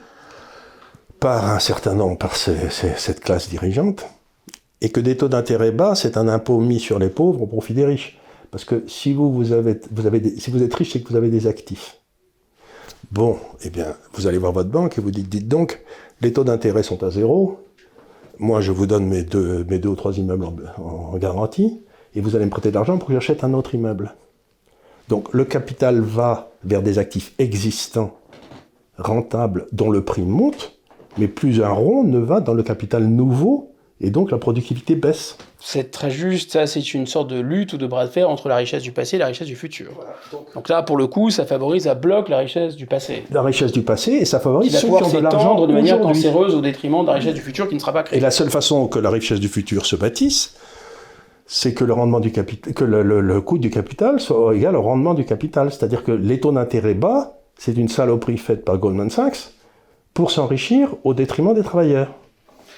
par 1.19 1.49
un 1.49 1.59
certain 1.59 1.95
nombre, 1.95 2.17
par 2.17 2.35
cette 2.35 3.19
classe 3.21 3.49
dirigeante, 3.49 4.05
et 4.81 4.89
que 4.89 4.99
des 4.99 5.17
taux 5.17 5.27
d'intérêt 5.27 5.71
bas, 5.71 5.95
c'est 5.95 6.17
un 6.17 6.27
impôt 6.27 6.59
mis 6.59 6.79
sur 6.79 6.99
les 6.99 7.09
pauvres 7.09 7.43
au 7.43 7.47
profit 7.47 7.73
des 7.73 7.85
riches. 7.85 8.19
Parce 8.51 8.63
que 8.63 8.83
si 8.87 9.13
vous, 9.13 9.51
avez, 9.51 9.79
si 10.37 10.51
vous 10.51 10.63
êtes 10.63 10.73
riche, 10.73 10.93
c'est 10.93 11.01
que 11.01 11.09
vous 11.09 11.15
avez 11.15 11.29
des 11.29 11.47
actifs. 11.47 11.99
Bon, 13.11 13.37
eh 13.63 13.69
bien, 13.69 13.95
vous 14.13 14.27
allez 14.27 14.37
voir 14.37 14.51
votre 14.51 14.69
banque 14.69 14.97
et 14.97 15.01
vous 15.01 15.11
dites, 15.11 15.29
dites 15.29 15.47
donc, 15.47 15.81
les 16.21 16.33
taux 16.33 16.43
d'intérêt 16.43 16.83
sont 16.83 17.03
à 17.03 17.09
zéro, 17.09 17.59
moi 18.39 18.61
je 18.61 18.71
vous 18.71 18.85
donne 18.85 19.05
mes 19.05 19.23
deux 19.23 19.89
ou 19.89 19.95
trois 19.95 20.17
immeubles 20.17 20.73
en, 20.77 21.17
garantie, 21.17 21.81
et 22.15 22.21
vous 22.21 22.35
allez 22.35 22.45
me 22.45 22.49
prêter 22.49 22.69
de 22.69 22.75
l'argent 22.75 22.97
pour 22.97 23.07
que 23.07 23.13
j'achète 23.13 23.43
un 23.43 23.53
autre 23.53 23.75
immeuble. 23.75 24.15
Donc 25.09 25.33
le 25.33 25.45
capital 25.45 26.01
va 26.01 26.51
vers 26.63 26.81
des 26.81 26.99
actifs 26.99 27.33
existants, 27.39 28.17
rentables, 28.97 29.67
dont 29.71 29.89
le 29.89 30.03
prix 30.03 30.23
monte, 30.23 30.79
mais 31.17 31.27
plus 31.27 31.61
un 31.61 31.69
rond 31.69 32.03
ne 32.03 32.19
va 32.19 32.41
dans 32.41 32.53
le 32.53 32.63
capital 32.63 33.05
nouveau 33.05 33.71
et 33.99 34.11
donc 34.11 34.31
la 34.31 34.37
productivité 34.37 34.95
baisse. 34.95 35.37
C'est 35.59 35.89
très 35.89 36.11
juste, 36.11 36.51
ça 36.51 36.67
c'est 36.67 36.93
une 36.93 37.07
sorte 37.07 37.29
de 37.29 37.39
lutte 37.39 37.73
ou 37.73 37.77
de 37.77 37.87
bras 37.87 38.05
de 38.05 38.11
fer 38.11 38.29
entre 38.29 38.47
la 38.47 38.55
richesse 38.55 38.83
du 38.83 38.91
passé 38.91 39.15
et 39.15 39.19
la 39.19 39.25
richesse 39.27 39.47
du 39.47 39.55
futur. 39.55 39.91
donc... 40.53 40.69
là, 40.69 40.83
pour 40.83 40.97
le 40.97 41.07
coup, 41.07 41.31
ça 41.31 41.45
favorise, 41.45 41.83
ça 41.85 41.95
bloque 41.95 42.29
la 42.29 42.37
richesse 42.37 42.75
du 42.75 42.85
passé. 42.85 43.23
La 43.31 43.41
richesse 43.41 43.71
du 43.71 43.81
passé, 43.81 44.11
et 44.11 44.25
ça 44.25 44.39
favorise 44.39 44.77
ceux 44.77 44.87
qui 44.87 44.93
ont 44.93 45.09
de 45.09 45.19
l'argent 45.19 45.65
de 45.65 45.73
manière 45.73 45.99
cancéreuse 45.99 46.53
au 46.53 46.61
détriment 46.61 47.01
de 47.01 47.07
la 47.07 47.13
richesse 47.13 47.33
du 47.33 47.41
futur 47.41 47.67
qui 47.67 47.75
ne 47.75 47.79
sera 47.79 47.93
pas 47.93 48.03
créée. 48.03 48.19
Et 48.19 48.21
la 48.21 48.31
seule 48.31 48.51
façon 48.51 48.87
que 48.87 48.99
la 48.99 49.09
richesse 49.09 49.39
du 49.39 49.47
futur 49.47 49.85
se 49.85 49.95
bâtisse, 49.95 50.55
c'est 51.47 51.73
que 51.73 51.83
le 51.83 51.93
rendement 51.93 52.19
du 52.19 52.31
capital, 52.31 52.73
que 52.73 52.83
le, 52.83 53.01
le, 53.01 53.41
coût 53.41 53.57
du 53.57 53.69
capital 53.69 54.19
soit 54.19 54.55
égal 54.55 54.75
au 54.75 54.81
rendement 54.81 55.13
du 55.13 55.25
capital. 55.25 55.71
C'est-à-dire 55.71 56.03
que 56.03 56.11
les 56.11 56.39
taux 56.39 56.51
d'intérêt 56.51 56.93
bas, 56.93 57.39
c'est 57.57 57.75
une 57.75 57.87
saloperie 57.87 58.37
faite 58.37 58.65
par 58.65 58.77
Goldman 58.77 59.09
Sachs 59.09 59.53
pour 60.13 60.29
s'enrichir 60.31 60.95
au 61.03 61.13
détriment 61.13 61.53
des 61.53 61.63
travailleurs. 61.63 62.13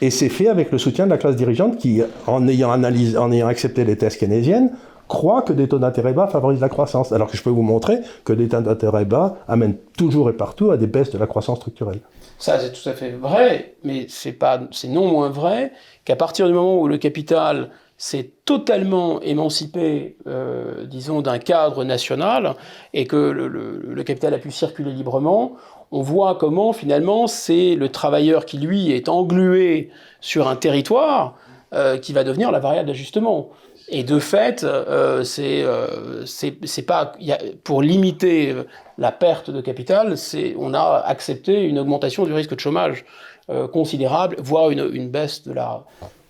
Et 0.02 0.12
c'est 0.12 0.30
fait 0.30 0.48
avec 0.48 0.72
le 0.72 0.78
soutien 0.78 1.06
de 1.06 1.10
la 1.10 1.18
classe 1.18 1.36
dirigeante 1.36 1.78
qui, 1.78 2.02
en 2.26 2.48
ayant, 2.48 2.72
analysé, 2.72 3.18
en 3.18 3.32
ayant 3.32 3.48
accepté 3.48 3.84
les 3.84 3.98
thèses 3.98 4.18
keynésiennes, 4.18 4.72
croit 5.10 5.42
que 5.42 5.52
des 5.52 5.68
taux 5.68 5.80
d'intérêt 5.80 6.14
bas 6.14 6.28
favorisent 6.28 6.62
la 6.62 6.70
croissance. 6.70 7.12
Alors 7.12 7.30
que 7.30 7.36
je 7.36 7.44
peux 7.44 7.50
vous 7.50 7.64
montrer 7.64 8.00
que 8.24 8.32
des 8.32 8.48
taux 8.48 8.62
d'intérêt 8.62 9.06
bas 9.06 9.38
amènent 9.48 9.76
toujours 9.98 10.30
et 10.30 10.34
partout 10.34 10.72
à 10.72 10.78
des 10.78 10.88
baisses 10.88 11.12
de 11.12 11.18
la 11.18 11.28
croissance 11.28 11.58
structurelle. 11.58 12.00
Ça, 12.38 12.58
c'est 12.60 12.72
tout 12.72 12.88
à 12.88 12.94
fait 12.94 13.12
vrai, 13.12 13.76
mais 13.84 14.06
c'est 14.08 14.88
non 14.88 15.08
moins 15.08 15.30
vrai 15.30 15.74
qu'à 16.06 16.16
partir 16.16 16.48
du 16.48 16.54
moment 16.54 16.80
où 16.80 16.88
le 16.88 16.98
capital 16.98 17.70
s'est 17.98 18.32
totalement 18.46 19.20
émancipé, 19.22 20.16
euh, 20.26 20.86
disons, 20.86 21.22
d'un 21.22 21.38
cadre 21.38 21.84
national 21.84 22.56
et 22.94 23.06
que 23.06 23.18
le, 23.18 24.04
capital 24.04 24.34
a 24.34 24.38
pu 24.38 24.52
circuler 24.52 24.92
librement, 24.92 25.58
on 25.92 26.02
voit 26.02 26.36
comment 26.36 26.74
finalement 26.74 27.28
c'est 27.28 27.76
le 27.76 27.90
travailleur 27.90 28.46
qui 28.46 28.58
lui 28.58 28.92
est 28.92 29.10
englué 29.10 29.90
sur 30.22 30.48
un 30.48 30.56
territoire 30.56 31.36
euh, 31.74 31.98
qui 31.98 32.14
va 32.14 32.24
devenir 32.24 32.52
la 32.52 32.60
variable 32.60 32.88
d'ajustement. 32.88 33.50
Et 33.92 34.04
de 34.04 34.20
fait, 34.20 34.64
euh, 34.64 35.24
c'est 35.24 35.64
euh, 35.64 36.26
c'est 36.26 36.86
pas 36.86 37.14
y 37.20 37.32
a, 37.32 37.40
pour 37.64 37.82
limiter 37.82 38.56
la 39.00 39.12
perte 39.12 39.50
de 39.50 39.62
capital, 39.62 40.18
c'est 40.18 40.56
on 40.60 40.74
a 40.74 41.04
accepté 41.06 41.64
une 41.64 41.80
augmentation 41.80 42.26
du 42.26 42.34
risque 42.34 42.54
de 42.54 42.60
chômage 42.60 43.06
euh, 43.50 43.68
considérable, 43.68 44.36
voire 44.38 44.70
une, 44.70 44.88
une, 44.94 45.10
baisse 45.10 45.42
de 45.48 45.54
la 45.54 45.84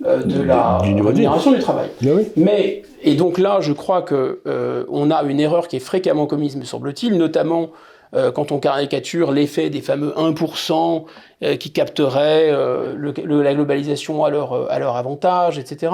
euh, 0.06 0.24
de 0.24 0.41
la 0.41 0.78
rémunération 0.78 1.52
du 1.52 1.60
travail. 1.60 1.89
Ah 2.02 2.12
Mais 2.38 2.84
et 3.04 3.15
donc 3.15 3.38
là, 3.38 3.58
je 3.60 3.74
crois 3.74 4.04
que 4.04 4.39
euh, 4.48 4.86
on 4.89 5.12
a 5.12 5.22
une 5.24 5.41
erreur 5.41 5.67
qui 5.67 5.76
est 5.76 5.82
fréquemment 5.82 6.28
commise, 6.28 6.56
me 6.56 6.63
semble-t-il, 6.63 7.17
notamment 7.17 7.72
euh, 8.15 8.32
quand 8.32 8.52
on 8.52 8.60
caricature 8.60 9.32
l'effet 9.32 9.69
des 9.69 9.82
fameux 9.82 10.12
1% 10.17 11.06
euh, 11.43 11.56
qui 11.58 11.72
capteraient 11.72 12.50
euh, 12.52 12.95
la 13.26 13.54
globalisation 13.54 14.24
à 14.24 14.30
leur, 14.30 14.67
leur 14.80 14.95
avantage, 14.95 15.60
etc. 15.60 15.93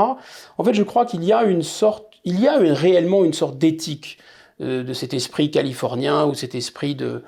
En 0.57 0.63
fait, 0.63 0.73
je 0.73 0.83
crois 0.83 1.05
qu'il 1.05 1.23
y 1.23 1.33
a 1.33 1.43
une 1.43 1.63
sorte, 1.63 2.05
il 2.23 2.39
y 2.39 2.47
a 2.47 2.57
réellement 2.57 3.25
une 3.25 3.33
sorte 3.33 3.57
d'éthique 3.57 4.17
de 4.61 4.93
cet 4.93 5.13
esprit 5.13 5.51
californien 5.51 6.25
ou 6.25 6.33
cet 6.33 6.55
esprit 6.55 6.95
de, 6.95 7.23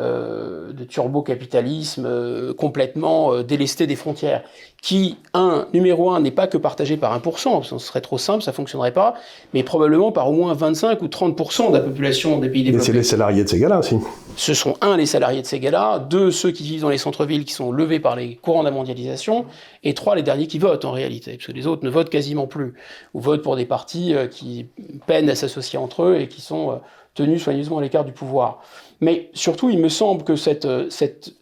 euh, 0.00 0.72
de 0.72 0.84
turbo-capitalisme 0.84 2.06
euh, 2.06 2.54
complètement 2.54 3.34
euh, 3.34 3.42
délesté 3.42 3.86
des 3.86 3.94
frontières, 3.94 4.42
qui, 4.80 5.18
un, 5.34 5.66
numéro 5.74 6.10
un, 6.10 6.20
n'est 6.20 6.30
pas 6.30 6.46
que 6.46 6.56
partagé 6.56 6.96
par 6.96 7.14
1%, 7.20 7.62
ce 7.62 7.76
serait 7.76 8.00
trop 8.00 8.16
simple, 8.16 8.42
ça 8.42 8.54
fonctionnerait 8.54 8.94
pas, 8.94 9.12
mais 9.52 9.62
probablement 9.62 10.10
par 10.10 10.30
au 10.30 10.32
moins 10.32 10.54
25 10.54 11.02
ou 11.02 11.08
30% 11.08 11.68
de 11.68 11.76
la 11.76 11.82
population 11.82 12.38
des 12.38 12.48
pays 12.48 12.62
développés. 12.62 12.86
c'est 12.86 12.92
les 12.94 13.02
salariés 13.02 13.44
de 13.44 13.48
ces 13.50 13.58
gars-là 13.58 13.80
aussi. 13.80 13.96
Ce 14.34 14.54
sont, 14.54 14.78
un, 14.80 14.96
les 14.96 15.04
salariés 15.04 15.42
de 15.42 15.46
ces 15.46 15.60
gars-là, 15.60 15.98
deux, 15.98 16.30
ceux 16.30 16.52
qui 16.52 16.62
vivent 16.62 16.80
dans 16.80 16.88
les 16.88 16.96
centres-villes 16.96 17.44
qui 17.44 17.52
sont 17.52 17.70
levés 17.70 18.00
par 18.00 18.16
les 18.16 18.36
courants 18.36 18.60
de 18.60 18.68
la 18.68 18.74
mondialisation, 18.74 19.44
et 19.84 19.92
trois, 19.92 20.16
les 20.16 20.22
derniers 20.22 20.46
qui 20.46 20.58
votent 20.58 20.86
en 20.86 20.92
réalité, 20.92 21.32
parce 21.32 21.48
que 21.48 21.52
les 21.52 21.66
autres 21.66 21.84
ne 21.84 21.90
votent 21.90 22.08
quasiment 22.08 22.46
plus, 22.46 22.72
ou 23.12 23.20
votent 23.20 23.42
pour 23.42 23.56
des 23.56 23.66
partis 23.66 24.14
qui 24.30 24.68
peinent 25.06 25.28
à 25.28 25.34
s'associer 25.34 25.78
entre 25.78 26.04
eux 26.04 26.16
et 26.18 26.28
qui 26.28 26.40
sont 26.40 26.80
tenus 27.14 27.42
soigneusement 27.42 27.76
à 27.76 27.82
l'écart 27.82 28.06
du 28.06 28.12
pouvoir. 28.12 28.62
Mais 29.02 29.30
surtout, 29.34 29.68
il 29.68 29.80
me 29.80 29.88
semble 29.88 30.22
que 30.22 30.36
cette, 30.36 30.64
euh, 30.64 30.86
cette, 30.88 31.34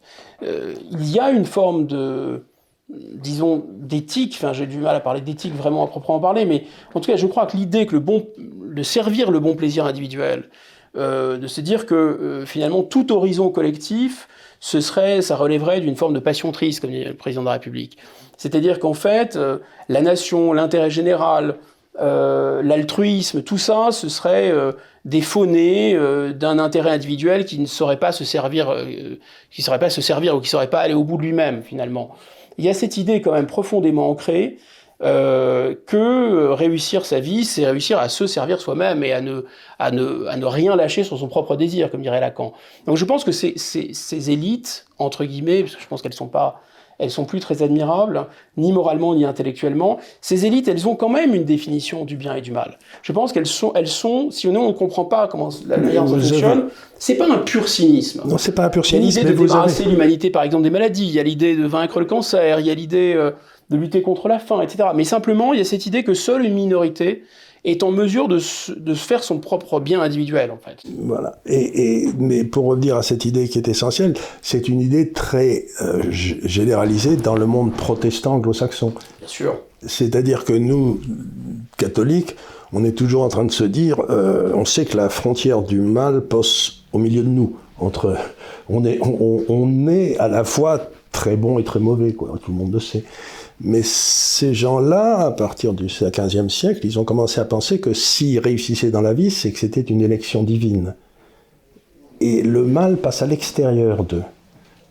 euh, 0.42 0.74
il 0.90 1.08
y 1.08 1.20
a 1.20 1.30
une 1.30 1.44
forme 1.44 1.86
de, 1.86 2.42
disons, 2.88 3.66
d'éthique, 3.68 4.34
enfin 4.36 4.54
j'ai 4.54 4.66
du 4.66 4.78
mal 4.78 4.96
à 4.96 5.00
parler 5.00 5.20
d'éthique 5.20 5.54
vraiment 5.54 5.84
à 5.84 5.86
proprement 5.86 6.18
parler, 6.18 6.46
mais 6.46 6.64
en 6.94 7.00
tout 7.00 7.10
cas 7.10 7.18
je 7.18 7.26
crois 7.26 7.44
que 7.44 7.58
l'idée 7.58 7.84
que 7.84 7.92
le 7.92 8.00
bon, 8.00 8.26
de 8.38 8.82
servir 8.82 9.30
le 9.30 9.40
bon 9.40 9.54
plaisir 9.56 9.84
individuel, 9.84 10.48
euh, 10.96 11.36
de 11.36 11.46
se 11.46 11.60
dire 11.60 11.84
que 11.84 12.44
finalement 12.46 12.82
tout 12.82 13.12
horizon 13.12 13.50
collectif, 13.50 14.26
ce 14.58 14.80
serait, 14.80 15.20
ça 15.20 15.36
relèverait 15.36 15.82
d'une 15.82 15.96
forme 15.96 16.14
de 16.14 16.18
passion 16.18 16.52
triste, 16.52 16.80
comme 16.80 16.90
dit 16.90 17.04
le 17.04 17.14
président 17.14 17.42
de 17.42 17.46
la 17.46 17.52
République. 17.52 17.98
C'est-à-dire 18.38 18.78
qu'en 18.78 18.94
fait, 18.94 19.38
la 19.90 20.00
nation, 20.00 20.54
l'intérêt 20.54 20.90
général, 20.90 21.56
euh, 22.00 22.62
l'altruisme, 22.62 23.42
tout 23.42 23.58
ça, 23.58 23.88
ce 23.92 24.08
serait 24.08 24.50
euh, 24.50 24.72
des 25.04 25.20
faunées 25.20 25.94
euh, 25.94 26.32
d'un 26.32 26.58
intérêt 26.58 26.90
individuel 26.90 27.44
qui 27.44 27.58
ne 27.58 27.66
saurait 27.66 27.98
pas 27.98 28.12
se 28.12 28.24
servir, 28.24 28.74
qui 29.50 29.62
saurait 29.62 29.78
pas 29.78 29.90
se 29.90 30.00
servir 30.00 30.36
ou 30.36 30.40
qui 30.40 30.48
saurait 30.48 30.70
pas 30.70 30.80
aller 30.80 30.94
au 30.94 31.04
bout 31.04 31.16
de 31.16 31.22
lui-même 31.22 31.62
finalement. 31.62 32.14
Il 32.58 32.64
y 32.64 32.68
a 32.68 32.74
cette 32.74 32.96
idée 32.96 33.20
quand 33.20 33.32
même 33.32 33.46
profondément 33.46 34.08
ancrée 34.10 34.58
que 35.00 36.48
réussir 36.50 37.06
sa 37.06 37.20
vie, 37.20 37.46
c'est 37.46 37.64
réussir 37.64 37.98
à 37.98 38.10
se 38.10 38.26
servir 38.26 38.60
soi-même 38.60 39.02
et 39.02 39.14
à 39.14 39.22
ne, 39.22 39.46
à, 39.78 39.90
ne, 39.90 40.26
à 40.26 40.36
ne 40.36 40.44
rien 40.44 40.76
lâcher 40.76 41.04
sur 41.04 41.16
son 41.18 41.28
propre 41.28 41.56
désir, 41.56 41.90
comme 41.90 42.02
dirait 42.02 42.20
Lacan. 42.20 42.52
Donc 42.86 42.98
je 42.98 43.04
pense 43.06 43.24
que 43.24 43.32
ces, 43.32 43.54
ces, 43.56 43.94
ces 43.94 44.30
élites, 44.30 44.84
entre 44.98 45.24
guillemets, 45.24 45.62
parce 45.62 45.76
que 45.76 45.82
je 45.82 45.86
pense 45.86 46.02
qu'elles 46.02 46.12
sont 46.12 46.28
pas 46.28 46.60
elles 47.00 47.10
sont 47.10 47.24
plus 47.24 47.40
très 47.40 47.62
admirables, 47.62 48.26
ni 48.56 48.72
moralement 48.72 49.14
ni 49.14 49.24
intellectuellement. 49.24 49.98
Ces 50.20 50.46
élites, 50.46 50.68
elles 50.68 50.86
ont 50.86 50.96
quand 50.96 51.08
même 51.08 51.34
une 51.34 51.44
définition 51.44 52.04
du 52.04 52.16
bien 52.16 52.34
et 52.34 52.40
du 52.40 52.52
mal. 52.52 52.78
Je 53.02 53.12
pense 53.12 53.32
qu'elles 53.32 53.46
sont, 53.46 53.72
elles 53.74 53.88
sont, 53.88 54.30
si 54.30 54.46
on 54.46 54.52
ne 54.52 54.72
comprend 54.72 55.04
pas 55.04 55.26
comment 55.28 55.48
la 55.66 55.78
manière 55.78 56.04
dont 56.04 56.18
fonctionne, 56.18 56.68
c'est 56.98 57.16
pas 57.16 57.30
un 57.30 57.38
pur 57.38 57.68
cynisme. 57.68 58.22
Non, 58.26 58.38
c'est 58.38 58.54
pas 58.54 58.64
un 58.64 58.68
pur 58.68 58.84
cynisme. 58.84 59.08
Il 59.08 59.14
y 59.14 59.18
a 59.18 59.22
l'idée 59.22 59.34
de 59.34 59.46
débarrasser 59.46 59.84
l'humanité, 59.84 60.30
par 60.30 60.42
exemple, 60.42 60.64
des 60.64 60.70
maladies. 60.70 61.06
Il 61.06 61.12
y 61.12 61.20
a 61.20 61.22
l'idée 61.22 61.56
de 61.56 61.66
vaincre 61.66 61.98
le 61.98 62.06
cancer. 62.06 62.60
Il 62.60 62.66
y 62.66 62.70
a 62.70 62.74
l'idée 62.74 63.14
euh, 63.16 63.30
de 63.70 63.76
lutter 63.76 64.02
contre 64.02 64.28
la 64.28 64.38
faim, 64.38 64.60
etc. 64.60 64.90
Mais 64.94 65.04
simplement, 65.04 65.52
il 65.52 65.58
y 65.58 65.62
a 65.62 65.64
cette 65.64 65.86
idée 65.86 66.02
que 66.02 66.14
seule 66.14 66.44
une 66.44 66.54
minorité 66.54 67.22
est 67.64 67.82
en 67.82 67.90
mesure 67.90 68.26
de, 68.26 68.38
de 68.74 68.94
faire 68.94 69.22
son 69.22 69.38
propre 69.38 69.80
bien 69.80 70.00
individuel, 70.00 70.50
en 70.50 70.56
fait. 70.56 70.78
Voilà. 70.98 71.40
Et, 71.44 72.04
et, 72.04 72.12
mais 72.18 72.44
pour 72.44 72.64
revenir 72.64 72.96
à 72.96 73.02
cette 73.02 73.26
idée 73.26 73.48
qui 73.48 73.58
est 73.58 73.68
essentielle, 73.68 74.14
c'est 74.40 74.68
une 74.68 74.80
idée 74.80 75.12
très 75.12 75.66
euh, 75.82 76.02
généralisée 76.10 77.16
dans 77.16 77.36
le 77.36 77.46
monde 77.46 77.74
protestant 77.74 78.36
anglo-saxon. 78.36 78.94
Bien 79.18 79.28
sûr. 79.28 79.58
C'est-à-dire 79.86 80.44
que 80.44 80.54
nous, 80.54 81.00
catholiques, 81.76 82.34
on 82.72 82.84
est 82.84 82.92
toujours 82.92 83.22
en 83.22 83.28
train 83.28 83.44
de 83.44 83.52
se 83.52 83.64
dire, 83.64 84.00
euh, 84.08 84.52
on 84.54 84.64
sait 84.64 84.86
que 84.86 84.96
la 84.96 85.08
frontière 85.10 85.62
du 85.62 85.80
mal 85.80 86.22
passe 86.22 86.76
au 86.92 86.98
milieu 86.98 87.22
de 87.22 87.28
nous. 87.28 87.56
Entre, 87.78 88.16
on, 88.68 88.84
est, 88.84 89.00
on, 89.02 89.44
on 89.48 89.88
est 89.88 90.18
à 90.18 90.28
la 90.28 90.44
fois 90.44 90.80
très 91.12 91.36
bon 91.36 91.58
et 91.58 91.64
très 91.64 91.80
mauvais, 91.80 92.12
quoi, 92.12 92.38
tout 92.42 92.52
le 92.52 92.56
monde 92.56 92.72
le 92.72 92.80
sait. 92.80 93.04
Mais 93.62 93.82
ces 93.82 94.54
gens-là, 94.54 95.18
à 95.18 95.30
partir 95.32 95.74
du 95.74 95.86
XVe 95.86 96.48
siècle, 96.48 96.80
ils 96.84 96.98
ont 96.98 97.04
commencé 97.04 97.40
à 97.40 97.44
penser 97.44 97.78
que 97.78 97.92
s'ils 97.92 98.38
réussissaient 98.38 98.90
dans 98.90 99.02
la 99.02 99.12
vie, 99.12 99.30
c'est 99.30 99.52
que 99.52 99.58
c'était 99.58 99.82
une 99.82 100.00
élection 100.00 100.42
divine. 100.42 100.94
Et 102.20 102.42
le 102.42 102.64
mal 102.64 102.96
passe 102.96 103.20
à 103.20 103.26
l'extérieur 103.26 104.04
d'eux. 104.04 104.22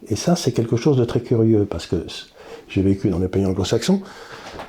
Et 0.08 0.16
ça, 0.16 0.36
c'est 0.36 0.52
quelque 0.52 0.78
chose 0.78 0.98
de 0.98 1.06
très 1.06 1.22
curieux, 1.22 1.66
parce 1.66 1.88
que 1.88 2.06
j'ai 2.68 2.82
vécu 2.84 3.10
dans 3.10 3.20
les 3.20 3.28
pays 3.28 3.46
anglo-saxons, 3.46 4.02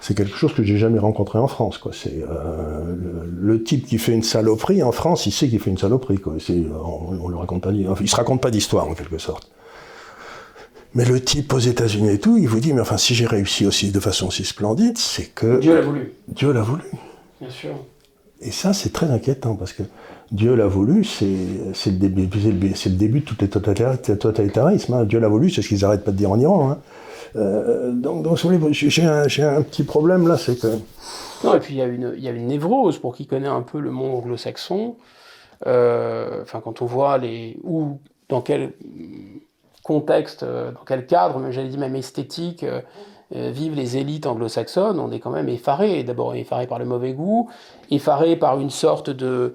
c'est 0.01 0.17
quelque 0.17 0.37
chose 0.37 0.55
que 0.55 0.63
j'ai 0.63 0.79
jamais 0.79 0.99
rencontré 0.99 1.39
en 1.39 1.47
France. 1.47 1.77
Quoi. 1.77 1.93
C'est 1.95 2.23
euh, 2.23 2.97
le, 3.39 3.63
type 3.63 3.87
qui 3.87 3.99
fait 3.99 4.13
une 4.13 4.23
saloperie 4.23 4.83
en 4.83 4.93
France, 4.93 5.27
il 5.27 5.33
sait 5.33 5.49
qu'il 5.49 5.61
fait 5.61 5.71
une 5.71 5.79
saloperie. 5.79 6.19
Quoi. 6.19 6.37
On, 6.49 7.19
on 7.21 7.29
le 7.29 7.37
raconte 7.37 7.63
pas, 7.63 7.71
enfin, 7.89 8.03
il 8.03 8.09
se 8.09 8.17
raconte 8.17 8.41
pas 8.41 8.51
d'histoire 8.51 8.89
en 8.89 8.95
quelque 8.95 9.19
sorte. 9.19 9.51
Mais 10.95 11.05
le 11.05 11.21
type 11.21 11.53
aux 11.53 11.59
États-Unis 11.59 12.11
et 12.11 12.19
tout, 12.19 12.37
il 12.37 12.49
vous 12.49 12.61
dit, 12.61 12.73
mais 12.73 12.81
enfin, 12.81 12.97
si 12.97 13.15
j'ai 13.15 13.27
réussi 13.27 13.65
aussi 13.67 13.93
de 13.93 14.01
façon 14.01 14.31
si 14.31 14.45
splendide, 14.45 14.99
c'est 14.99 15.27
que... 15.27 15.61
Dieu 15.61 15.75
l'a 15.75 15.81
voulu. 15.83 16.13
Dieu 16.29 16.53
l'a 16.53 16.63
voulu. 16.63 16.83
Bien 17.41 17.51
sûr. 17.51 17.71
Et 18.41 18.51
ça, 18.51 18.73
c'est 18.73 18.93
très 18.93 19.11
inquiétant, 19.11 19.55
parce 19.55 19.73
que 19.73 19.83
Dieu 20.33 20.55
l'a 20.55 20.67
voulu, 20.67 21.05
c'est 21.05 21.27
le, 21.27 21.91
début, 21.93 22.39
le 22.39 22.91
début 22.91 23.21
de 23.21 23.25
tout 23.25 23.37
les 23.41 23.49
totalitarismes. 23.49 24.95
Hein. 24.95 25.05
Dieu 25.05 25.21
l'a 25.21 25.29
voulu, 25.29 25.51
c'est 25.51 25.63
ce 25.63 25.69
qu'ils 25.69 25.81
n'arrêtent 25.81 26.05
pas 26.05 26.13
de 26.13 26.17
dire 26.17 26.31
en 26.31 26.39
Iran. 26.39 26.71
Hein. 26.71 26.79
Euh, 27.37 27.93
donc, 27.93 28.25
donc 28.25 28.39
j'ai 28.73 29.05
un, 29.05 29.23
un, 29.23 29.63
petit 29.63 29.85
problème 29.85 30.27
là, 30.27 30.37
c'est 30.37 30.59
que... 30.59 30.67
Non, 31.45 31.55
et 31.55 31.61
puis 31.61 31.75
il 31.75 31.77
y, 31.79 31.83
a 31.83 31.87
une, 31.87 32.15
il 32.17 32.23
y 32.23 32.29
a 32.29 32.33
une 32.33 32.49
névrose, 32.49 32.99
pour 32.99 33.15
qui 33.15 33.27
connaît 33.27 33.49
un 33.49 33.63
peu 33.63 33.79
le 33.79 33.91
monde 33.91 34.17
anglo-saxon. 34.17 34.97
Euh, 35.67 36.43
enfin, 36.43 36.61
quand 36.63 36.83
on 36.83 36.87
voit 36.87 37.19
les... 37.19 37.59
Où, 37.63 37.99
dans 38.29 38.41
quel 38.41 38.73
contexte, 39.83 40.43
euh, 40.43 40.73
dans 40.73 40.85
quel 40.87 41.07
cadre, 41.07 41.39
mais 41.39 41.53
j'allais 41.53 41.69
dire 41.69 41.79
même 41.79 41.97
esthétique, 41.97 42.65
euh, 42.65 42.81
euh, 43.35 43.51
vivent 43.51 43.75
les 43.75 43.97
élites 43.97 44.27
anglo-saxonnes, 44.27 44.99
on 44.99 45.11
est 45.13 45.21
quand 45.21 45.31
même 45.31 45.49
effaré. 45.49 46.03
D'abord 46.03 46.35
effaré 46.35 46.67
par 46.67 46.79
le 46.79 46.85
mauvais 46.85 47.13
goût, 47.13 47.49
effaré 47.91 48.37
par 48.37 48.61
une 48.61 48.71
sorte 48.71 49.11
de, 49.11 49.55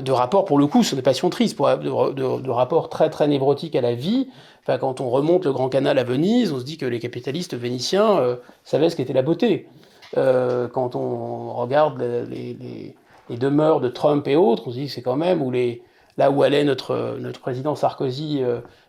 de 0.00 0.12
rapport, 0.12 0.44
pour 0.44 0.58
le 0.58 0.66
coup, 0.66 0.82
sur 0.82 0.96
des 0.96 1.02
passions 1.02 1.28
tristes, 1.28 1.56
pour, 1.56 1.68
de, 1.68 2.12
de, 2.12 2.40
de, 2.40 2.50
rapport 2.50 2.88
très 2.88 3.10
très 3.10 3.26
névrotique 3.26 3.74
à 3.74 3.80
la 3.80 3.94
vie. 3.94 4.28
Enfin, 4.62 4.78
quand 4.78 5.00
on 5.00 5.10
remonte 5.10 5.44
le 5.44 5.52
Grand 5.52 5.68
Canal 5.68 5.98
à 5.98 6.04
Venise, 6.04 6.52
on 6.52 6.60
se 6.60 6.64
dit 6.64 6.78
que 6.78 6.86
les 6.86 7.00
capitalistes 7.00 7.54
vénitiens 7.54 8.38
savaient 8.64 8.90
ce 8.90 8.96
qu'était 8.96 9.14
la 9.14 9.22
beauté. 9.22 9.66
Quand 10.14 10.94
on 10.94 11.54
regarde 11.54 12.00
les, 12.00 12.94
les, 13.30 13.36
demeures 13.36 13.80
de 13.80 13.88
Trump 13.88 14.28
et 14.28 14.36
autres, 14.36 14.64
on 14.66 14.70
se 14.70 14.76
dit 14.76 14.86
que 14.86 14.92
c'est 14.92 15.02
quand 15.02 15.16
même 15.16 15.40
où 15.40 15.50
les, 15.50 15.82
là 16.18 16.30
où 16.30 16.42
allait 16.42 16.64
notre, 16.64 17.16
notre 17.18 17.40
président 17.40 17.74
Sarkozy 17.74 18.42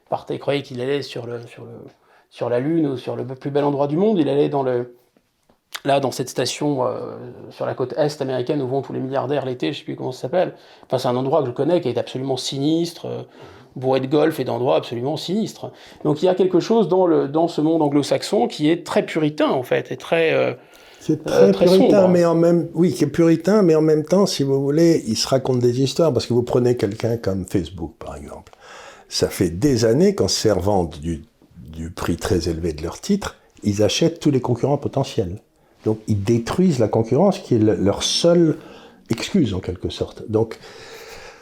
partait, 0.10 0.40
croyait 0.40 0.64
qu'il 0.64 0.82
allait 0.82 1.02
sur, 1.02 1.26
le, 1.26 1.42
sur, 1.48 1.66
le, 1.66 1.72
sur 2.30 2.50
la 2.50 2.60
Lune 2.60 2.88
ou 2.88 2.98
sur 2.98 3.16
le 3.16 3.26
plus 3.26 3.52
bel 3.52 3.64
endroit 3.64 3.88
du 3.88 3.98
monde. 3.98 4.18
Il 4.18 4.30
allait 4.30 4.50
dans 4.50 4.64
le, 4.64 4.96
là, 5.86 6.00
dans 6.00 6.12
cette 6.12 6.30
station 6.30 6.86
euh, 6.86 7.18
sur 7.52 7.66
la 7.66 7.74
côte 7.74 7.94
est 7.98 8.22
américaine 8.22 8.62
où 8.62 8.68
vont 8.68 8.82
tous 8.82 8.94
les 8.94 9.00
milliardaires 9.00 9.46
l'été, 9.46 9.74
je 9.74 9.80
sais 9.80 9.86
plus 9.86 9.96
comment 9.96 10.12
ça 10.12 10.22
s'appelle. 10.22 10.54
Enfin, 10.86 10.98
c'est 10.98 11.08
un 11.08 11.16
endroit 11.16 11.42
que 11.42 11.48
je 11.48 11.54
connais 11.54 11.82
qui 11.82 11.90
est 11.90 11.98
absolument 11.98 12.38
sinistre, 12.38 13.06
euh, 13.06 13.22
bourré 13.76 14.00
de 14.00 14.08
golf 14.08 14.40
et 14.40 14.44
d'endroits 14.44 14.76
absolument 14.76 15.18
sinistres. 15.18 15.72
Donc 16.04 16.22
il 16.22 16.26
y 16.26 16.30
a 16.30 16.36
quelque 16.36 16.60
chose 16.60 16.88
dans, 16.88 17.08
le, 17.08 17.28
dans 17.28 17.48
ce 17.48 17.62
monde 17.62 17.82
anglo-saxon 17.82 18.48
qui 18.48 18.70
est 18.70 18.86
très 18.86 19.06
puritain 19.06 19.50
en 19.50 19.64
fait, 19.64 19.92
et 19.92 19.98
très. 19.98 20.34
Euh, 20.34 20.54
c'est 21.00 21.24
très, 21.24 21.50
très, 21.54 21.66
puritain, 21.66 22.02
sombre. 22.02 22.10
mais 22.10 22.26
en 22.26 22.36
même 22.36 22.68
oui, 22.74 22.92
qui 22.92 23.06
est 23.06 23.08
puritain, 23.08 23.62
mais 23.62 23.74
en 23.74 23.82
même 23.82 24.04
temps, 24.04 24.26
si 24.26 24.44
vous 24.44 24.62
voulez, 24.62 25.02
il 25.08 25.16
se 25.16 25.30
raconte 25.30 25.60
des 25.60 25.82
histoires 25.82 26.12
parce 26.12 26.26
que 26.26 26.34
vous 26.34 26.44
prenez 26.44 26.76
quelqu'un 26.76 27.16
comme 27.16 27.46
Facebook, 27.46 27.94
par 27.98 28.18
exemple 28.18 28.52
ça 29.10 29.28
fait 29.28 29.50
des 29.50 29.86
années 29.86 30.16
qu'en 30.16 30.28
servant 30.28 30.86
du, 30.86 31.24
prix 31.96 32.18
très 32.18 32.48
élevé 32.50 32.74
de 32.74 32.84
leur 32.84 33.02
titre, 33.02 33.38
ils 33.64 33.84
achètent 33.84 34.20
tous 34.20 34.32
les 34.32 34.42
concurrents 34.42 34.78
potentiels. 34.78 35.42
Donc 35.86 36.00
ils 36.08 36.24
détruisent 36.24 36.80
la 36.80 36.88
concurrence 36.88 37.40
qui 37.40 37.56
est 37.56 37.60
leur 37.60 38.04
seule 38.04 38.58
excuse 39.10 39.54
en 39.54 39.60
quelque 39.60 39.90
sorte. 39.90 40.30
Donc 40.30 40.60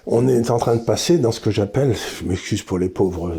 on 0.05 0.27
est 0.27 0.49
en 0.49 0.57
train 0.57 0.75
de 0.75 0.83
passer 0.83 1.17
dans 1.17 1.31
ce 1.31 1.41
que 1.41 1.51
j'appelle, 1.51 1.95
je 1.95 2.25
m'excuse 2.25 2.63
pour 2.63 2.79
les 2.79 2.89
pauvres 2.89 3.33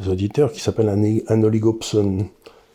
les 0.00 0.08
auditeurs, 0.08 0.52
qui 0.52 0.60
s'appelle 0.60 0.88
un, 0.88 1.18
un 1.28 1.42
oligopson. 1.42 2.28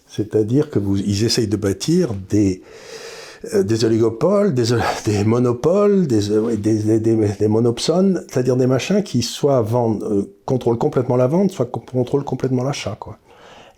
C'est-à-dire 0.08 0.70
que 0.70 0.80
vous, 0.80 0.98
ils 0.98 1.24
essayent 1.24 1.48
de 1.48 1.58
bâtir 1.58 2.14
des, 2.30 2.62
euh, 2.62 3.05
des 3.54 3.86
oligopoles, 3.86 4.54
des, 4.54 4.68
des 5.06 5.24
monopoles, 5.24 6.08
des, 6.08 6.32
euh, 6.32 6.56
des, 6.56 7.00
des, 7.00 7.16
des 7.16 7.48
monopsones, 7.48 8.24
c'est-à-dire 8.30 8.58
des 8.58 8.68
machins 8.68 9.04
qui 9.04 9.22
soit 9.22 9.62
vendent, 9.62 10.04
euh, 10.04 10.36
contrôlent 10.46 10.78
complètement 10.78 11.16
la 11.16 11.28
vente, 11.28 11.52
soit 11.52 11.66
contrôlent 11.66 12.24
complètement 12.24 12.64
l'achat. 12.64 12.98
Quoi. 13.00 13.18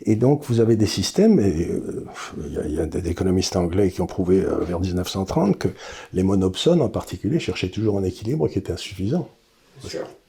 Et 0.06 0.16
donc 0.16 0.44
vous 0.46 0.60
avez 0.60 0.76
des 0.76 0.86
systèmes, 0.86 1.40
et 1.40 1.70
il 2.38 2.58
euh, 2.58 2.68
y, 2.68 2.74
y, 2.74 2.80
a 2.80 2.86
des 2.86 3.10
économistes 3.10 3.56
anglais 3.56 3.90
qui 3.90 4.02
ont 4.02 4.08
prouvé 4.08 4.42
euh, 4.42 4.60
vers 4.64 4.80
1930 4.80 5.58
que 5.58 5.70
les 6.14 6.24
monopsones 6.24 6.82
en 6.82 6.90
particulier 6.90 7.40
cherchaient 7.40 7.70
toujours 7.70 7.98
un 7.98 8.04
équilibre 8.04 8.48
qui 8.48 8.60
était 8.60 8.74
insuffisant. 8.74 9.28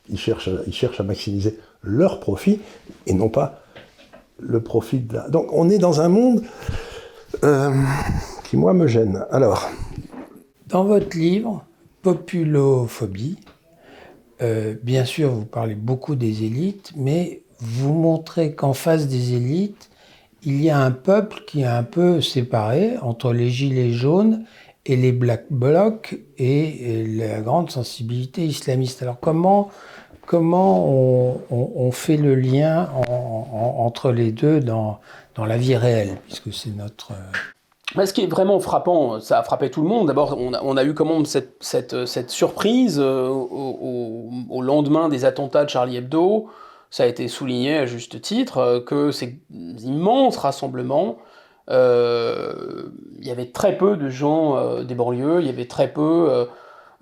Ils 0.09 0.19
cherchent, 0.19 0.51
ils 0.67 0.75
cherchent 0.75 1.01
à 1.01 1.05
maximiser 1.05 1.59
leur 1.83 2.21
profit 2.21 2.61
et 3.07 3.13
non 3.13 3.29
pas 3.29 3.63
le 4.41 4.63
profit 4.63 5.01
de 5.01 5.15
la... 5.15 5.29
Donc 5.29 5.53
on 5.53 5.69
est 5.69 5.79
dans 5.79 6.01
un 6.01 6.09
monde... 6.09 6.43
Euh, 7.45 7.71
qui, 8.49 8.57
moi, 8.57 8.73
me 8.73 8.87
gêne. 8.87 9.25
Alors. 9.31 9.69
Dans 10.69 10.85
votre 10.85 11.17
livre, 11.19 11.65
Populophobie, 12.01 13.39
euh, 14.41 14.75
bien 14.83 15.05
sûr, 15.05 15.31
vous 15.31 15.45
parlez 15.45 15.75
beaucoup 15.75 16.15
des 16.15 16.45
élites, 16.45 16.93
mais 16.97 17.43
vous 17.61 17.93
montrez 17.93 18.55
qu'en 18.55 18.73
face 18.73 19.07
des 19.07 19.35
élites, 19.35 19.91
il 20.45 20.63
y 20.63 20.71
a 20.71 20.79
un 20.79 20.93
peuple 20.93 21.43
qui 21.47 21.63
est 21.63 21.67
un 21.67 21.83
peu 21.83 22.21
séparé 22.23 22.97
entre 23.03 23.33
les 23.33 23.51
gilets 23.51 23.93
jaunes 23.93 24.45
et 24.87 24.97
les 24.97 25.13
black 25.13 25.47
blocs 25.51 26.19
et, 26.39 27.05
la 27.07 27.41
grande 27.41 27.71
sensibilité 27.71 28.47
islamiste. 28.47 29.03
Alors 29.03 29.21
comment, 29.21 29.71
comment 30.25 30.89
on, 30.89 31.91
fait 31.91 32.17
le 32.17 32.35
lien 32.35 32.89
en, 32.95 33.49
en, 33.53 33.85
entre 33.85 34.13
les 34.13 34.33
deux 34.33 34.61
dans, 34.61 35.01
dans 35.35 35.45
la 35.45 35.59
vie 35.59 35.77
réelle, 35.77 36.17
puisque 36.27 36.55
c'est 36.55 36.75
notre... 36.75 37.13
Ce 37.95 38.13
qui 38.13 38.23
est 38.23 38.27
vraiment 38.27 38.61
frappant, 38.61 39.19
ça 39.19 39.39
a 39.39 39.43
frappé 39.43 39.71
tout 39.71 39.81
le 39.81 39.89
monde. 39.89 40.09
D'abord, 40.09 40.37
on, 40.39 40.77
a, 40.77 40.85
eu 40.85 40.93
comment 40.93 41.25
cette, 41.25 41.57
cette, 41.61 42.31
surprise 42.31 42.99
euh, 43.01 43.29
au, 43.29 44.61
lendemain 44.61 45.09
des 45.09 45.25
attentats 45.25 45.65
de 45.65 45.71
Charlie 45.71 45.97
Hebdo. 45.97 46.49
Ça 46.91 47.05
a 47.05 47.07
été 47.07 47.29
souligné 47.29 47.79
à 47.79 47.87
juste 47.87 48.21
titre 48.21 48.59
euh, 48.59 48.81
que 48.81 49.11
ces 49.11 49.41
immenses 49.51 50.37
rassemblements, 50.37 51.19
euh, 51.71 52.91
il 53.19 53.27
y 53.27 53.31
avait 53.31 53.51
très 53.51 53.77
peu 53.79 53.97
de 53.97 54.11
gens 54.11 54.83
des 54.83 54.95
banlieues, 54.95 55.41
il 55.41 55.47
y 55.47 55.51
avait 55.51 55.67
très 55.67 55.93
peu 55.93 56.47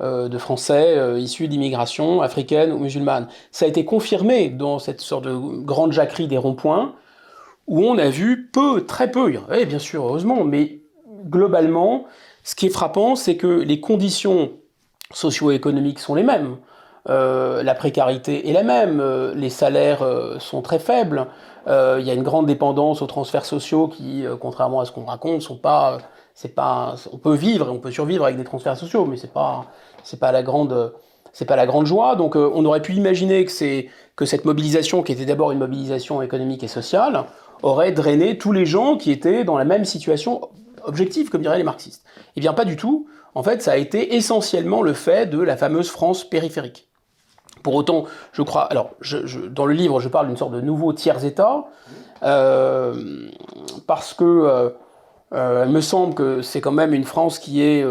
de 0.01 0.39
Français 0.39 1.21
issus 1.21 1.49
d'immigration 1.49 2.23
africaine 2.23 2.73
ou 2.73 2.79
musulmane. 2.79 3.29
Ça 3.51 3.65
a 3.65 3.69
été 3.69 3.85
confirmé 3.85 4.51
dans 4.51 4.79
cette 4.79 5.01
sorte 5.01 5.25
de 5.25 5.35
grande 5.35 5.93
jacquerie 5.93 6.29
des 6.29 6.39
ronds-points 6.39 6.95
où 7.67 7.83
on 7.85 7.99
a 7.99 8.09
vu 8.09 8.49
peu, 8.53 8.85
très 8.85 9.11
peu, 9.11 9.33
bien 9.67 9.79
sûr, 9.79 10.05
heureusement, 10.05 10.45
mais 10.45 10.76
globalement, 11.27 12.05
ce 12.43 12.55
qui 12.55 12.67
est 12.67 12.71
frappant, 12.71 13.17
c'est 13.17 13.37
que 13.37 13.47
les 13.47 13.81
conditions 13.81 14.53
socio-économiques 15.13 15.99
sont 15.99 16.15
les 16.15 16.23
mêmes. 16.23 16.57
Euh, 17.09 17.63
la 17.63 17.75
précarité 17.75 18.49
est 18.49 18.53
la 18.53 18.65
même, 18.65 19.01
euh, 19.01 19.33
les 19.35 19.51
salaires 19.51 20.03
euh, 20.03 20.39
sont 20.41 20.61
très 20.61 20.79
faibles, 20.79 21.27
il 21.69 22.07
y 22.07 22.11
a 22.11 22.15
une 22.15 22.23
grande 22.23 22.47
dépendance 22.47 23.03
aux 23.03 23.09
transferts 23.09 23.45
sociaux 23.45 23.89
qui, 23.89 24.25
contrairement 24.41 24.79
à 24.79 24.85
ce 24.85 24.93
qu'on 24.93 25.05
raconte, 25.05 25.43
sont 25.43 25.57
pas, 25.57 25.99
c'est 26.33 26.55
pas, 26.55 26.95
on 27.13 27.19
peut 27.19 27.35
vivre, 27.35 27.69
on 27.73 27.79
peut 27.79 27.91
survivre 27.91 28.25
avec 28.25 28.37
des 28.37 28.45
transferts 28.45 28.77
sociaux, 28.77 29.05
mais 29.05 29.17
c'est 29.17 29.33
pas, 29.33 29.65
c'est 30.05 30.21
pas 30.21 30.31
la 30.31 30.45
grande, 30.45 30.93
c'est 31.33 31.45
pas 31.45 31.57
la 31.57 31.67
grande 31.67 31.87
joie. 31.87 32.15
Donc, 32.15 32.37
on 32.37 32.65
aurait 32.65 32.83
pu 32.83 32.93
imaginer 32.93 33.45
que 33.45 33.51
c'est 33.51 33.89
que 34.15 34.25
cette 34.25 34.45
mobilisation, 34.45 35.03
qui 35.03 35.11
était 35.11 35.25
d'abord 35.25 35.51
une 35.51 35.59
mobilisation 35.59 36.23
économique 36.23 36.63
et 36.63 36.69
sociale, 36.69 37.25
aurait 37.65 37.91
drainé 37.91 38.39
tous 38.39 38.53
les 38.53 38.65
gens 38.65 38.97
qui 38.97 39.11
étaient 39.11 39.43
dans 39.43 39.59
la 39.59 39.65
même 39.65 39.85
situation 39.85 40.43
objective, 40.87 41.29
comme 41.29 41.43
diraient 41.43 41.59
les 41.59 41.65
marxistes. 41.65 42.05
Eh 42.37 42.41
bien, 42.41 42.53
pas 42.53 42.65
du 42.65 42.77
tout. 42.77 43.09
En 43.35 43.43
fait, 43.43 43.63
ça 43.63 43.73
a 43.73 43.77
été 43.77 44.17
essentiellement 44.17 44.83
le 44.83 44.95
fait 44.95 45.27
de 45.27 45.41
la 45.41 45.57
fameuse 45.57 45.91
France 45.91 46.25
périphérique. 46.25 46.89
Pour 47.63 47.75
autant, 47.75 48.05
je 48.33 48.43
crois. 48.43 48.63
Alors, 48.63 48.91
dans 49.51 49.67
le 49.67 49.75
livre, 49.75 50.01
je 50.01 50.09
parle 50.09 50.29
d'une 50.29 50.37
sorte 50.37 50.53
de 50.53 50.61
nouveau 50.61 50.93
tiers-État, 50.93 51.65
euh, 52.23 53.29
parce 53.87 54.15
que 54.15 54.25
euh, 54.25 54.71
euh, 55.35 55.67
me 55.67 55.81
semble 55.81 56.15
que 56.15 56.43
c'est 56.43 56.61
quand 56.61 56.73
même 56.73 56.95
une 56.95 57.05
France 57.05 57.39
qui 57.39 57.63
est. 57.63 57.85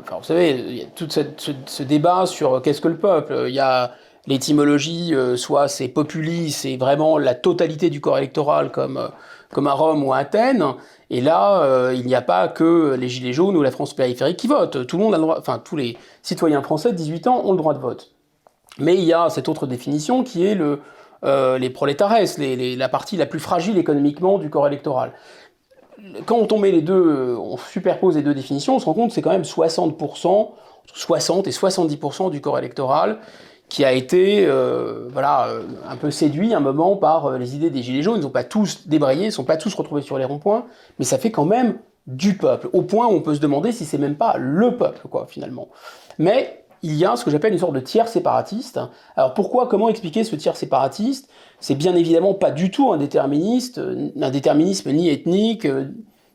Enfin, 0.00 0.18
vous 0.18 0.24
savez, 0.24 0.50
il 0.50 0.76
y 0.76 0.82
a 0.82 0.86
tout 0.86 1.08
ce, 1.08 1.82
débat 1.82 2.26
sur 2.26 2.60
qu'est-ce 2.62 2.80
que 2.80 2.88
le 2.88 2.98
peuple? 2.98 3.46
Il 3.48 3.54
y 3.54 3.60
a 3.60 3.92
l'étymologie, 4.28 5.14
euh, 5.14 5.36
soit 5.36 5.68
c'est 5.68 5.88
populi, 5.88 6.52
c'est 6.52 6.76
vraiment 6.76 7.18
la 7.18 7.34
totalité 7.34 7.88
du 7.88 8.00
corps 8.00 8.18
électoral 8.18 8.70
comme, 8.70 8.98
euh, 8.98 9.66
à 9.66 9.72
Rome 9.72 10.04
ou 10.04 10.12
à 10.12 10.18
Athènes. 10.18 10.64
Et 11.10 11.22
là, 11.22 11.62
euh, 11.62 11.94
il 11.96 12.06
n'y 12.06 12.14
a 12.14 12.20
pas 12.20 12.46
que 12.48 12.94
les 12.94 13.08
Gilets 13.08 13.32
jaunes 13.32 13.56
ou 13.56 13.62
la 13.62 13.70
France 13.70 13.94
périphérique 13.94 14.36
qui 14.36 14.46
votent. 14.46 14.86
Tout 14.86 14.98
le 14.98 15.04
monde 15.04 15.14
a 15.14 15.16
le 15.16 15.22
droit, 15.22 15.38
enfin, 15.38 15.60
tous 15.64 15.76
les 15.76 15.96
citoyens 16.22 16.62
français 16.62 16.92
de 16.92 16.96
18 16.96 17.26
ans 17.26 17.42
ont 17.44 17.52
le 17.52 17.56
droit 17.56 17.72
de 17.72 17.78
vote. 17.78 18.12
Mais 18.78 18.94
il 18.94 19.04
y 19.04 19.14
a 19.14 19.30
cette 19.30 19.48
autre 19.48 19.66
définition 19.66 20.22
qui 20.22 20.46
est 20.46 20.54
le, 20.54 20.80
les 21.58 21.70
prolétaires, 21.70 22.14
la 22.38 22.88
partie 22.88 23.16
la 23.16 23.26
plus 23.26 23.40
fragile 23.40 23.78
économiquement 23.78 24.38
du 24.38 24.50
corps 24.50 24.68
électoral. 24.68 25.14
Quand 26.26 26.52
on 26.52 26.62
les 26.62 26.80
deux, 26.80 27.34
on 27.40 27.56
superpose 27.56 28.14
les 28.14 28.22
deux 28.22 28.34
définitions, 28.34 28.76
on 28.76 28.78
se 28.78 28.84
rend 28.84 28.94
compte 28.94 29.08
que 29.08 29.14
c'est 29.14 29.22
quand 29.22 29.32
même 29.32 29.42
60%, 29.42 30.50
60 30.94 31.46
et 31.48 31.50
70% 31.50 32.30
du 32.30 32.40
corps 32.40 32.58
électoral 32.58 33.18
qui 33.68 33.84
a 33.84 33.92
été 33.92 34.46
euh, 34.46 35.10
euh, 35.14 35.62
un 35.86 35.96
peu 35.96 36.10
séduit 36.10 36.54
un 36.54 36.60
moment 36.60 36.96
par 36.96 37.26
euh, 37.26 37.38
les 37.38 37.54
idées 37.54 37.70
des 37.70 37.82
Gilets 37.82 38.02
jaunes. 38.02 38.18
Ils 38.18 38.22
n'ont 38.22 38.30
pas 38.30 38.44
tous 38.44 38.88
débrayé, 38.88 39.24
ils 39.24 39.26
ne 39.26 39.32
sont 39.32 39.44
pas 39.44 39.56
tous 39.56 39.74
retrouvés 39.74 40.02
sur 40.02 40.18
les 40.18 40.24
ronds-points, 40.24 40.64
mais 40.98 41.04
ça 41.04 41.18
fait 41.18 41.30
quand 41.30 41.44
même 41.44 41.78
du 42.06 42.38
peuple, 42.38 42.70
au 42.72 42.82
point 42.82 43.06
où 43.06 43.10
on 43.10 43.20
peut 43.20 43.34
se 43.34 43.40
demander 43.40 43.70
si 43.70 43.84
c'est 43.84 43.98
même 43.98 44.16
pas 44.16 44.36
le 44.38 44.76
peuple, 44.76 45.06
quoi, 45.08 45.26
finalement. 45.28 45.68
Mais 46.18 46.64
il 46.82 46.94
y 46.94 47.04
a 47.04 47.16
ce 47.16 47.24
que 47.24 47.30
j'appelle 47.30 47.52
une 47.52 47.58
sorte 47.58 47.74
de 47.74 47.80
tiers 47.80 48.08
séparatiste. 48.08 48.80
Alors 49.16 49.34
pourquoi, 49.34 49.66
comment 49.66 49.90
expliquer 49.90 50.24
ce 50.24 50.34
tiers 50.34 50.56
séparatiste? 50.56 51.28
C'est 51.60 51.74
bien 51.74 51.94
évidemment 51.94 52.32
pas 52.32 52.50
du 52.50 52.70
tout 52.70 52.92
un 52.92 52.96
déterministe, 52.96 53.78
un 53.78 54.30
déterminisme 54.30 54.90
ni 54.92 55.10
ethnique, 55.10 55.66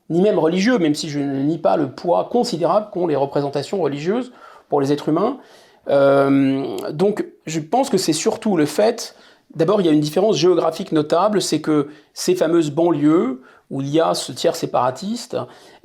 ni 0.10 0.22
même 0.22 0.38
religieux, 0.38 0.78
même 0.78 0.94
si 0.94 1.10
je 1.10 1.20
ne 1.20 1.42
nie 1.42 1.58
pas 1.58 1.78
le 1.78 1.92
poids 1.92 2.30
considérable 2.32 2.90
qu'ont 2.92 3.08
les 3.08 3.16
représentations 3.16 3.82
religieuses 3.82 4.32
pour 4.70 4.80
les 4.80 4.92
êtres 4.92 5.10
humains. 5.10 5.40
Euh, 5.90 6.78
donc 6.92 7.26
je 7.46 7.60
pense 7.60 7.90
que 7.90 7.98
c'est 7.98 8.14
surtout 8.14 8.56
le 8.56 8.66
fait, 8.66 9.16
d'abord 9.56 9.82
il 9.82 9.86
y 9.86 9.90
a 9.90 9.92
une 9.92 10.00
différence 10.00 10.38
géographique 10.38 10.92
notable, 10.92 11.42
c'est 11.42 11.62
que 11.62 11.90
ces 12.14 12.36
fameuses 12.36 12.72
banlieues, 12.72 13.42
où 13.70 13.82
il 13.82 13.90
y 13.90 14.00
a 14.00 14.14
ce 14.14 14.32
tiers 14.32 14.56
séparatiste, 14.56 15.36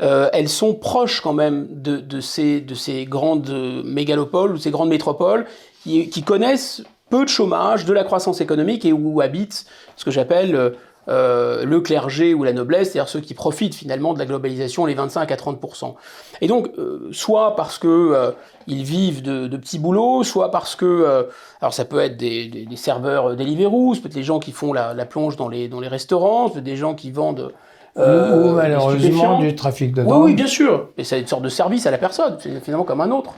euh, 0.03 0.28
elles 0.32 0.49
sont 0.49 0.74
proches 0.74 1.20
quand 1.20 1.32
même 1.32 1.66
de, 1.70 2.20
ces, 2.20 2.61
de 2.61 2.74
ces 2.74 3.07
grandes 3.07 3.82
mégalopoles 3.84 4.53
ou 4.53 4.57
ces 4.59 4.70
grandes 4.70 4.90
métropoles 4.90 5.46
qui, 5.82 6.11
qui, 6.11 6.22
connaissent 6.22 6.82
peu 7.09 7.24
de 7.24 7.30
chômage, 7.30 7.86
de 7.86 7.94
la 7.94 8.05
croissance 8.05 8.42
économique 8.42 8.84
et 8.84 8.92
où 8.92 9.22
habitent 9.22 9.64
ce 9.96 10.05
que 10.05 10.11
j'appelle 10.11 10.74
euh, 11.09 11.18
euh, 11.18 11.64
le 11.64 11.80
clergé 11.80 12.34
ou 12.34 12.44
la 12.44 12.52
noblesse, 12.52 12.92
c'est-à-dire 12.92 13.09
ceux 13.09 13.20
qui 13.20 13.34
profitent 13.34 13.74
finalement 13.74 14.14
de 14.14 14.18
la 14.18 14.26
globalisation, 14.26 14.86
les 14.86 14.94
25 14.94 15.30
à 15.30 15.36
30%. 15.36 15.94
Et 16.40 16.46
donc, 16.46 16.70
euh, 16.78 17.09
soit 17.12 17.56
parce 17.56 17.78
que 17.78 17.88
euh, 17.88 18.30
ils 18.66 18.82
vivent 18.82 19.22
de, 19.22 19.46
de, 19.46 19.56
petits 19.56 19.78
boulots, 19.78 20.24
soit 20.24 20.50
parce 20.50 20.76
que, 20.76 21.26
alors 21.61 21.72
ça 21.72 21.84
peut 21.84 22.00
être 22.00 22.16
des, 22.16 22.48
des, 22.48 22.66
des 22.66 22.76
serveurs 22.76 23.34
Deliveroo, 23.36 23.94
ça 23.94 24.02
peut 24.02 24.09
être 24.09 24.14
les 24.14 24.22
gens 24.22 24.38
qui 24.38 24.52
font 24.52 24.72
la, 24.72 24.92
la 24.92 25.06
plonge 25.06 25.36
dans 25.36 25.48
les, 25.48 25.68
dans 25.68 25.80
les 25.80 25.88
restaurants, 25.88 26.50
des 26.50 26.76
gens 26.76 26.94
qui 26.94 27.11
vendent 27.11 27.52
ou, 27.96 28.50
malheureusement 28.52 29.40
du 29.40 29.54
trafic 29.54 29.92
de 29.94 30.02
drogue. 30.02 30.18
Oui, 30.18 30.24
oui, 30.26 30.34
bien 30.34 30.46
sûr. 30.46 30.90
Et 30.98 31.04
c'est 31.04 31.18
une 31.18 31.26
sorte 31.26 31.42
de 31.42 31.48
service 31.48 31.86
à 31.86 31.90
la 31.90 31.98
personne, 31.98 32.36
c'est 32.38 32.62
finalement 32.62 32.84
comme 32.84 33.00
un 33.00 33.11
autre. 33.11 33.32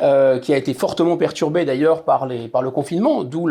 Euh, 0.00 0.38
qui 0.38 0.52
a 0.54 0.56
été 0.56 0.74
fortement 0.74 1.16
perturbé 1.16 1.64
d'ailleurs 1.64 2.02
par, 2.02 2.26
le 2.26 2.70
confinement, 2.70 3.24
d'où 3.24 3.46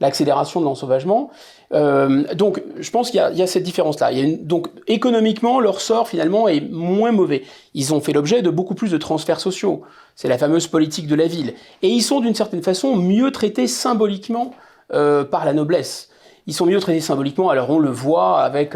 l'accélération 0.00 0.60
de 0.60 0.64
l'ensauvagement. 0.64 1.30
Euh, 1.72 2.24
donc 2.34 2.62
je 2.78 2.90
pense 2.90 3.10
qu'il 3.10 3.20
y, 3.20 3.42
a 3.42 3.46
cette 3.46 3.62
différence-là. 3.62 4.10
Donc 4.40 4.68
économiquement, 4.86 5.60
leur 5.60 5.80
sort 5.80 6.08
finalement 6.08 6.48
est 6.48 6.60
moins 6.60 7.12
mauvais. 7.12 7.42
Ils 7.74 7.94
ont 7.94 8.00
fait 8.00 8.12
l'objet 8.12 8.42
de 8.42 8.50
beaucoup 8.50 8.74
plus 8.74 8.90
de 8.90 8.98
transferts 8.98 9.40
sociaux. 9.40 9.82
C'est 10.16 10.28
la 10.28 10.36
fameuse 10.36 10.66
politique 10.66 11.06
de 11.06 11.14
la 11.14 11.26
ville. 11.26 11.54
Et 11.82 11.88
ils 11.88 12.02
sont 12.02 12.20
d'une 12.20 12.34
certaine 12.34 12.62
façon 12.62 12.96
mieux 12.96 13.30
traités 13.30 13.66
symboliquement 13.66 14.52
euh, 14.92 15.24
par 15.24 15.44
la 15.44 15.52
noblesse. 15.52 16.10
Ils 16.46 16.54
sont 16.54 16.66
mieux 16.66 16.80
traités 16.80 17.00
symboliquement, 17.00 17.50
alors 17.50 17.70
on 17.70 17.78
le 17.78 17.90
voit 17.90 18.40
avec... 18.40 18.74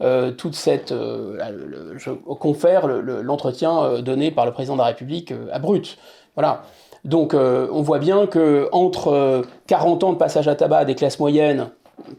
Euh, 0.00 0.32
toute 0.32 0.56
cette, 0.56 0.92
je 0.92 2.10
confère 2.10 2.88
l'entretien 2.88 4.00
donné 4.00 4.32
par 4.32 4.44
le 4.44 4.52
président 4.52 4.74
de 4.74 4.80
la 4.80 4.86
République 4.86 5.32
à 5.52 5.60
Brut. 5.60 5.96
Voilà. 6.34 6.62
Donc 7.04 7.34
euh, 7.34 7.68
on 7.70 7.82
voit 7.82 7.98
bien 7.98 8.26
que 8.26 8.68
entre 8.72 9.42
40 9.66 10.02
euh, 10.02 10.06
ans 10.06 10.12
de 10.12 10.18
passage 10.18 10.48
à 10.48 10.54
tabac 10.54 10.86
des 10.86 10.94
classes 10.94 11.18
moyennes, 11.18 11.70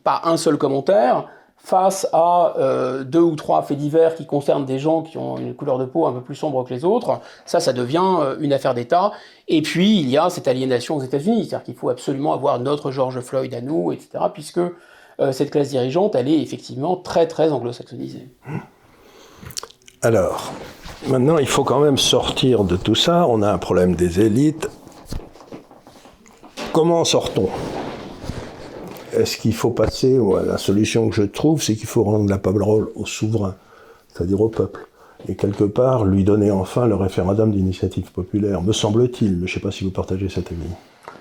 pas 0.03 0.21
un 0.25 0.37
seul 0.37 0.57
commentaire, 0.57 1.27
face 1.57 2.07
à 2.13 2.53
euh, 2.57 3.03
deux 3.03 3.21
ou 3.21 3.35
trois 3.35 3.63
faits 3.63 3.77
divers 3.77 4.13
qui 4.13 4.27
concernent 4.27 4.65
des 4.65 4.77
gens 4.77 5.01
qui 5.01 5.17
ont 5.17 5.37
une 5.37 5.55
couleur 5.55 5.79
de 5.79 5.85
peau 5.85 6.05
un 6.05 6.11
peu 6.11 6.21
plus 6.21 6.35
sombre 6.35 6.63
que 6.63 6.71
les 6.71 6.85
autres, 6.85 7.19
ça, 7.45 7.59
ça 7.59 7.73
devient 7.73 8.35
une 8.39 8.53
affaire 8.53 8.75
d'État. 8.75 9.11
Et 9.47 9.63
puis, 9.63 9.99
il 9.99 10.07
y 10.07 10.17
a 10.17 10.29
cette 10.29 10.47
aliénation 10.47 10.97
aux 10.97 11.01
États-Unis, 11.01 11.45
c'est-à-dire 11.45 11.63
qu'il 11.63 11.73
faut 11.73 11.89
absolument 11.89 12.33
avoir 12.33 12.59
notre 12.59 12.91
George 12.91 13.19
Floyd 13.21 13.51
à 13.55 13.61
nous, 13.61 13.91
etc., 13.91 14.25
puisque 14.31 14.59
cette 15.31 15.49
classe 15.49 15.69
dirigeante, 15.69 16.13
elle 16.13 16.27
est 16.27 16.39
effectivement 16.39 16.97
très, 16.97 17.25
très 17.25 17.51
anglo-saxonisée. 17.51 18.29
Alors, 20.03 20.53
Maintenant, 21.07 21.37
il 21.37 21.47
faut 21.47 21.63
quand 21.63 21.79
même 21.79 21.97
sortir 21.97 22.63
de 22.63 22.75
tout 22.75 22.95
ça. 22.95 23.27
On 23.27 23.41
a 23.41 23.51
un 23.51 23.57
problème 23.59 23.95
des 23.95 24.21
élites. 24.21 24.69
Comment 26.73 27.05
sortons? 27.05 27.49
Est-ce 29.13 29.37
qu'il 29.37 29.53
faut 29.53 29.69
passer? 29.69 30.19
La 30.45 30.57
solution 30.57 31.09
que 31.09 31.15
je 31.15 31.23
trouve, 31.23 31.61
c'est 31.61 31.75
qu'il 31.75 31.87
faut 31.87 32.03
rendre 32.03 32.29
la 32.29 32.37
parole 32.37 32.89
au 32.95 33.05
souverain, 33.05 33.55
c'est-à-dire 34.09 34.41
au 34.41 34.49
peuple. 34.49 34.87
Et 35.27 35.35
quelque 35.35 35.63
part, 35.63 36.05
lui 36.05 36.23
donner 36.23 36.51
enfin 36.51 36.85
le 36.85 36.95
référendum 36.95 37.51
d'initiative 37.51 38.11
populaire, 38.11 38.61
me 38.61 38.73
semble-t-il. 38.73 39.37
Je 39.37 39.43
ne 39.43 39.47
sais 39.47 39.59
pas 39.59 39.71
si 39.71 39.83
vous 39.83 39.91
partagez 39.91 40.27
cet 40.27 40.51
avis. 40.51 40.61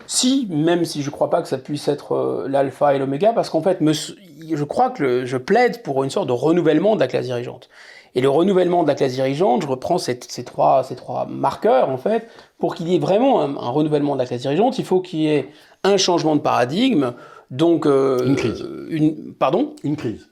Si, 0.06 0.46
même 0.50 0.84
si 0.84 1.02
je 1.02 1.06
ne 1.06 1.12
crois 1.12 1.30
pas 1.30 1.40
que 1.40 1.48
ça 1.48 1.56
puisse 1.56 1.88
être 1.88 2.12
euh, 2.12 2.48
l'alpha 2.48 2.94
et 2.94 2.98
l'oméga, 2.98 3.32
parce 3.32 3.48
qu'en 3.48 3.62
fait, 3.62 3.78
je 3.80 4.64
crois 4.64 4.90
que 4.90 5.24
je 5.24 5.36
plaide 5.36 5.82
pour 5.82 6.04
une 6.04 6.10
sorte 6.10 6.26
de 6.26 6.32
renouvellement 6.32 6.94
de 6.94 7.00
la 7.00 7.06
classe 7.06 7.26
dirigeante. 7.26 7.68
Et 8.14 8.20
le 8.20 8.28
renouvellement 8.28 8.82
de 8.82 8.88
la 8.88 8.94
classe 8.94 9.14
dirigeante, 9.14 9.62
je 9.62 9.66
reprends 9.66 9.98
ces, 9.98 10.18
trois, 10.44 10.84
ces 10.84 10.94
trois 10.94 11.26
marqueurs, 11.26 11.88
en 11.88 11.96
fait, 11.96 12.28
pour 12.58 12.74
qu'il 12.74 12.88
y 12.88 12.94
ait 12.94 13.00
vraiment 13.00 13.42
un, 13.42 13.70
renouvellement 13.70 14.14
de 14.14 14.20
la 14.20 14.26
classe 14.26 14.42
dirigeante, 14.42 14.78
il 14.78 14.84
faut 14.84 15.00
qu'il 15.00 15.20
y 15.20 15.28
ait 15.28 15.48
un 15.82 15.96
changement 15.96 16.36
de 16.36 16.40
paradigme, 16.40 17.12
donc... 17.50 17.86
Euh, 17.86 18.24
une 18.24 18.36
crise. 18.36 18.64
Une, 18.88 19.34
pardon? 19.34 19.74
Une 19.82 19.96
crise. 19.96 20.28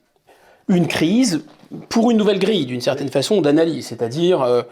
Une 0.69 0.87
crise 0.87 1.45
pour 1.89 2.11
une 2.11 2.19
nouvelle 2.19 2.39
grille, 2.39 2.67
d'une 2.67 2.81
certaine 2.81 3.09
façon, 3.09 3.41
d'analyse, 3.41 3.87
c'est-à-dire... 3.87 4.43
Euh, 4.43 4.63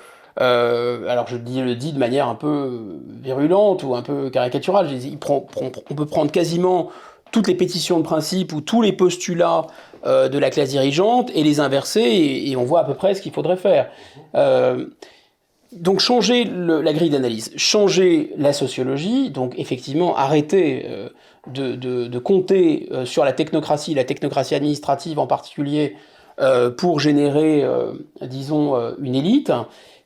euh, 0.41 1.09
alors 1.09 1.27
je 1.27 1.37
le 1.37 1.75
dis 1.75 1.93
de 1.93 1.99
manière 1.99 2.29
un 2.29 2.37
peu 2.37 2.81
virulente 3.21 3.83
ou 3.83 3.97
un 3.97 4.03
peu 4.03 4.31
caricaturale, 4.31 4.89
on 5.29 5.95
peut 5.95 6.07
prendre 6.07 6.31
quasiment 6.31 6.91
toutes 7.31 7.49
les 7.49 7.55
pétitions 7.55 7.99
de 7.99 8.05
principe 8.05 8.53
ou 8.53 8.61
tous 8.61 8.83
les 8.83 8.93
postulats 8.93 9.67
euh, 10.07 10.29
de 10.29 10.39
la 10.39 10.51
classe 10.51 10.71
dirigeante 10.71 11.31
et 11.35 11.43
les 11.43 11.61
inverser, 11.61 12.01
et, 12.01 12.57
on 12.57 12.65
voit 12.65 12.81
à 12.81 12.85
peu 12.85 12.95
près 12.95 13.15
ce 13.15 13.21
qu'il 13.21 13.33
faudrait 13.33 13.57
faire. 13.57 13.91
Euh, 14.35 14.87
donc 15.73 16.01
changer 16.01 16.45
la 16.45 16.93
grille 16.93 17.11
d'analyse, 17.11 17.53
changer 17.57 18.33
la 18.37 18.53
sociologie, 18.53 19.31
donc 19.31 19.55
effectivement 19.59 20.17
arrêter 20.17 20.87
euh, 20.89 21.09
de, 21.47 22.19
compter 22.19 22.89
sur 23.05 23.25
la 23.25 23.33
technocratie, 23.33 23.95
la 23.95 24.05
technocratie 24.05 24.55
administrative 24.55 25.19
en 25.19 25.27
particulier, 25.27 25.97
pour 26.79 27.01
générer, 27.01 27.67
disons, 28.23 28.75
une 29.01 29.15
élite. 29.15 29.53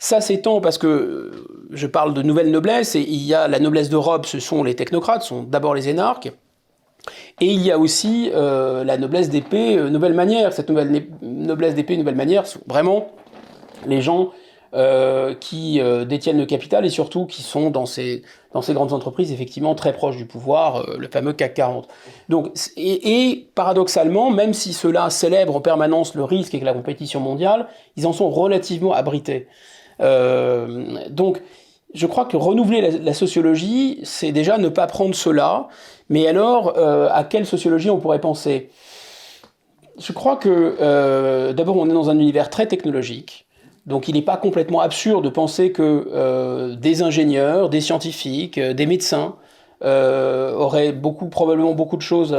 Ça 0.00 0.20
s'étend 0.20 0.60
parce 0.60 0.78
que 0.78 1.30
je 1.70 1.86
parle 1.86 2.12
de 2.12 2.22
nouvelle 2.22 2.50
noblesse, 2.50 2.96
et 2.96 3.00
il 3.00 3.22
y 3.22 3.34
a 3.34 3.46
la 3.46 3.60
noblesse 3.60 3.88
d'Europe, 3.88 4.26
ce 4.26 4.40
sont 4.40 4.64
les 4.64 4.74
technocrates, 4.74 5.22
ce 5.22 5.28
sont 5.28 5.42
d'abord 5.44 5.74
les 5.74 5.88
énarques, 5.88 6.32
et 7.40 7.46
il 7.46 7.60
y 7.60 7.70
a 7.70 7.78
aussi 7.78 8.30
euh, 8.32 8.84
la 8.84 8.96
noblesse 8.96 9.28
d'épée, 9.28 9.76
euh, 9.76 9.90
nouvelle 9.90 10.14
manière. 10.14 10.52
Cette 10.52 10.68
nouvelle 10.68 11.06
noblesse 11.22 11.74
d'épée, 11.74 11.96
nouvelle 11.96 12.14
manière, 12.14 12.46
sont 12.46 12.60
vraiment 12.66 13.08
les 13.86 14.00
gens 14.00 14.30
euh, 14.74 15.34
qui 15.34 15.80
détiennent 16.06 16.38
le 16.38 16.46
capital 16.46 16.84
et 16.84 16.90
surtout 16.90 17.26
qui 17.26 17.42
sont 17.42 17.70
dans 17.70 17.86
ces, 17.86 18.22
dans 18.52 18.62
ces 18.62 18.72
grandes 18.72 18.92
entreprises 18.92 19.30
effectivement 19.32 19.74
très 19.74 19.92
proches 19.92 20.16
du 20.16 20.26
pouvoir, 20.26 20.86
le 20.98 21.08
fameux 21.08 21.32
CAC 21.32 21.54
40. 21.54 21.88
Donc, 22.28 22.50
et, 22.76 23.30
et, 23.30 23.48
paradoxalement, 23.54 24.30
même 24.30 24.52
si 24.52 24.72
ceux-là 24.72 25.10
célèbrent 25.10 25.56
en 25.56 25.60
permanence 25.60 26.14
le 26.14 26.24
risque 26.24 26.54
avec 26.54 26.64
la 26.64 26.72
compétition 26.72 27.20
mondiale, 27.20 27.68
ils 27.96 28.06
en 28.06 28.12
sont 28.12 28.30
relativement 28.30 28.92
abrités. 28.92 29.48
donc, 31.10 31.40
je 31.94 32.06
crois 32.06 32.24
que 32.24 32.36
renouveler 32.36 32.90
la, 32.90 33.14
sociologie, 33.14 34.00
c'est 34.02 34.32
déjà 34.32 34.58
ne 34.58 34.68
pas 34.68 34.86
prendre 34.88 35.14
cela. 35.14 35.68
Mais 36.08 36.26
alors, 36.26 36.74
euh, 36.76 37.08
à 37.10 37.24
quelle 37.24 37.46
sociologie 37.46 37.90
on 37.90 37.98
pourrait 37.98 38.20
penser? 38.20 38.70
Je 39.98 40.12
crois 40.12 40.36
que 40.36 40.76
euh, 40.80 41.52
d'abord, 41.52 41.76
on 41.76 41.88
est 41.88 41.94
dans 41.94 42.10
un 42.10 42.18
univers 42.18 42.50
très 42.50 42.66
technologique. 42.66 43.46
Donc 43.86 44.08
il 44.08 44.14
n'est 44.14 44.22
pas 44.22 44.36
complètement 44.36 44.80
absurde 44.80 45.24
de 45.24 45.28
penser 45.28 45.70
que 45.70 46.08
euh, 46.12 46.74
des 46.74 47.02
ingénieurs, 47.02 47.68
des 47.68 47.80
scientifiques, 47.80 48.58
des 48.58 48.86
médecins 48.86 49.36
auraient 49.82 50.94
probablement 51.30 51.74
beaucoup 51.74 51.98
de 51.98 52.02
choses 52.02 52.34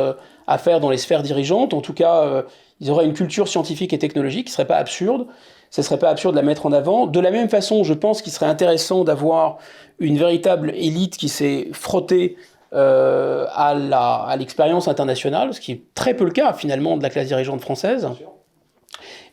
à 0.48 0.58
faire 0.58 0.80
dans 0.80 0.90
les 0.90 0.98
sphères 0.98 1.22
dirigeantes. 1.22 1.76
En 1.76 1.82
tout 1.82 1.94
cas, 1.94 2.44
ils 2.80 2.90
auraient 2.90 3.06
une 3.06 3.14
culture 3.14 3.48
scientifique 3.48 3.94
et 3.94 4.00
technologique 4.00 4.48
qui 4.48 4.52
ne 4.52 4.56
serait 4.56 4.66
pas 4.66 4.78
absurde 4.78 5.28
ce 5.76 5.82
serait 5.82 6.00
pas 6.00 6.10
absurde 6.10 6.36
de 6.36 6.40
la 6.40 6.46
mettre 6.46 6.66
en 6.66 6.72
avant. 6.72 7.06
De 7.06 7.20
la 7.20 7.32
même 7.32 7.50
façon, 7.50 7.84
je 7.84 7.94
pense 7.94 8.22
qu'il 8.22 8.32
serait 8.32 8.46
intéressant 8.46 9.04
d'avoir 9.04 9.58
une 10.00 10.18
véritable 10.18 10.72
élite 10.74 11.18
qui 11.18 11.28
s'est 11.28 11.68
frottée 11.74 12.38
euh, 12.76 13.46
à 13.54 14.36
l'expérience 14.38 14.88
internationale, 14.88 15.54
ce 15.54 15.62
qui 15.62 15.72
est 15.72 15.82
très 15.96 16.14
peu 16.14 16.26
le 16.26 16.32
cas 16.32 16.54
finalement 16.54 16.98
de 16.98 17.04
la 17.04 17.10
classe 17.10 17.28
dirigeante 17.28 17.62
française. 17.62 18.08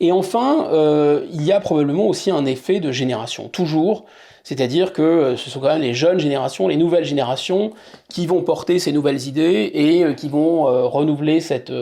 Et 0.03 0.11
enfin, 0.11 0.67
euh, 0.73 1.27
il 1.33 1.43
y 1.43 1.53
a 1.53 1.61
probablement 1.61 2.09
aussi 2.09 2.31
un 2.31 2.45
effet 2.45 2.81
de 2.81 2.91
génération, 2.91 3.49
toujours. 3.49 4.05
C'est-à-dire 4.43 4.93
que 4.93 5.03
euh, 5.03 5.37
ce 5.37 5.49
sont 5.49 5.61
quand 5.61 5.69
même 5.69 5.81
les 5.81 5.95
jeunes 5.95 6.19
générations, 6.19 6.67
les 6.67 6.77
nouvelles 6.77 7.05
générations 7.05 7.71
qui 8.09 8.27
vont 8.27 8.43
porter 8.43 8.81
ces 8.81 8.91
nouvelles 8.91 9.29
idées 9.29 9.71
et 9.73 10.15
qui 10.17 10.29
vont 10.29 10.67
euh, 10.67 10.87
renouveler 10.87 11.41
cette, 11.41 11.73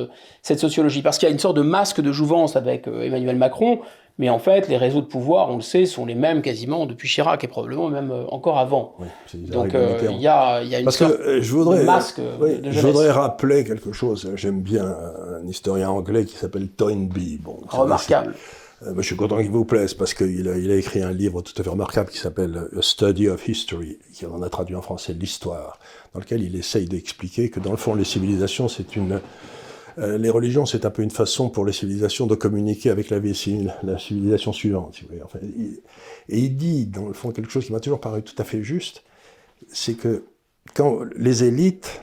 cette 0.43 0.61
sociologie. 0.61 1.01
Parce 1.01 1.17
qu'il 1.17 1.29
y 1.29 1.31
a 1.31 1.33
une 1.33 1.39
sorte 1.39 1.57
de 1.57 1.63
masque 1.63 2.03
de 2.03 2.13
jouvence 2.13 2.57
avec 2.57 2.87
Emmanuel 2.87 3.37
Macron, 3.37 3.81
mais 4.21 4.29
en 4.29 4.39
fait, 4.39 4.69
les 4.69 4.77
réseaux 4.77 5.01
de 5.01 5.07
pouvoir, 5.07 5.51
on 5.51 5.57
le 5.57 5.63
sait, 5.63 5.87
sont 5.87 6.05
les 6.05 6.15
mêmes 6.15 6.43
quasiment 6.43 6.85
depuis 6.85 7.09
Chirac 7.09 7.43
et 7.43 7.49
probablement 7.49 7.89
même 7.89 8.13
encore 8.29 8.59
avant. 8.59 8.95
Oui, 8.99 9.07
Donc 9.35 9.75
il 9.75 10.21
y, 10.21 10.29
a, 10.29 10.63
y, 10.63 10.75
a, 10.75 10.79
une 10.79 10.85
Parce 10.85 10.99
sorte 10.99 11.17
que, 11.17 11.41
je 11.41 11.53
voudrais, 11.53 11.81
de 11.81 11.85
masque 11.85 12.21
oui, 12.39 12.59
de 12.59 12.71
Je 12.71 12.87
voudrais 12.87 13.11
rappeler 13.11 13.65
quelque 13.65 13.93
chose. 13.93 14.31
J'aime 14.37 14.61
bien 14.61 14.85
un 14.85 15.47
historien 15.49 15.89
anglais 15.89 16.27
qui 16.27 16.37
s'appelle 16.37 16.69
Toynbee. 16.69 17.41
Bon, 17.43 17.61
Remarquable. 17.71 18.35
Euh, 18.83 18.95
je 18.97 19.03
suis 19.03 19.17
content 19.17 19.39
qu'il 19.39 19.51
vous 19.51 19.65
plaise 19.65 19.95
parce 19.95 20.15
qu'il 20.15 20.49
a, 20.49 20.57
il 20.57 20.71
a 20.71 20.77
écrit 20.77 21.03
un 21.03 21.13
livre 21.13 21.43
tout 21.43 21.53
à 21.59 21.63
fait 21.63 21.71
remarquable 21.71 22.11
qui 22.11 22.19
s'appelle 22.19 22.69
A 22.77 22.83
Study 22.83 23.29
of 23.29 23.47
History, 23.47 23.99
qui 24.13 24.27
en 24.27 24.43
a 24.43 24.49
traduit 24.49 24.77
en 24.77 24.83
français 24.83 25.13
l'histoire, 25.13 25.79
dans 26.15 26.21
lequel 26.21 26.43
il 26.43 26.57
essaye 26.57 26.87
d'expliquer 26.87 27.51
que 27.51 27.61
dans 27.61 27.73
le 27.73 27.77
fond 27.77 27.95
les 27.95 28.05
civilisations 28.05 28.69
c'est 28.69 28.97
une 28.97 29.21
euh, 29.99 30.19
les 30.19 30.31
religions, 30.31 30.67
c'est 30.67 30.85
un 30.85 30.91
peu 30.91 31.03
une 31.03 31.11
façon 31.11 31.51
pour 31.51 31.65
les 31.65 31.73
civilisations 31.73 32.27
de 32.27 32.35
communiquer 32.35 32.91
avec 32.91 33.11
la, 33.11 33.19
vie, 33.19 33.35
civilisation 33.35 34.53
suivante. 34.53 35.01
Et 36.29 36.39
il 36.39 36.57
dit, 36.57 36.87
dans 36.87 37.07
le 37.07 37.13
fond, 37.13 37.31
quelque 37.31 37.51
chose 37.51 37.67
qui 37.67 37.73
m'a 37.73 37.81
toujours 37.81 38.01
paru 38.01 38.23
tout 38.23 38.35
à 38.39 38.45
fait 38.45 38.63
juste, 38.63 39.03
c'est 39.69 39.95
que 39.95 40.25
quand 40.75 41.01
les 41.17 41.45
élites, 41.45 42.03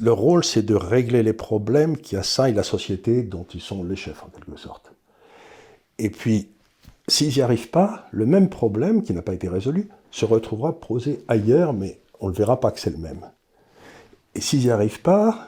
leur 0.00 0.16
rôle, 0.16 0.44
c'est 0.44 0.62
de 0.62 0.74
régler 0.74 1.22
les 1.22 1.32
problèmes 1.32 1.96
qui 1.96 2.16
assaillent 2.16 2.54
la 2.54 2.62
société 2.62 3.22
dont 3.22 3.46
ils 3.54 3.60
sont 3.60 3.84
les 3.84 3.96
chefs, 3.96 4.22
en 4.24 4.28
quelque 4.28 4.58
sorte. 4.58 4.92
Et 5.98 6.10
puis, 6.10 6.48
s'ils 7.06 7.34
n'y 7.34 7.40
arrivent 7.40 7.70
pas, 7.70 8.06
le 8.10 8.26
même 8.26 8.48
problème 8.48 9.02
qui 9.02 9.12
n'a 9.12 9.22
pas 9.22 9.34
été 9.34 9.48
résolu 9.48 9.88
se 10.10 10.24
retrouvera 10.24 10.80
posé 10.80 11.24
ailleurs, 11.28 11.72
mais 11.72 12.00
on 12.20 12.28
ne 12.28 12.34
verra 12.34 12.60
pas 12.60 12.70
que 12.70 12.80
c'est 12.80 12.90
le 12.90 12.98
même. 12.98 13.30
Et 14.34 14.40
s'ils 14.40 14.60
n'y 14.60 14.70
arrivent 14.70 15.02
pas, 15.02 15.46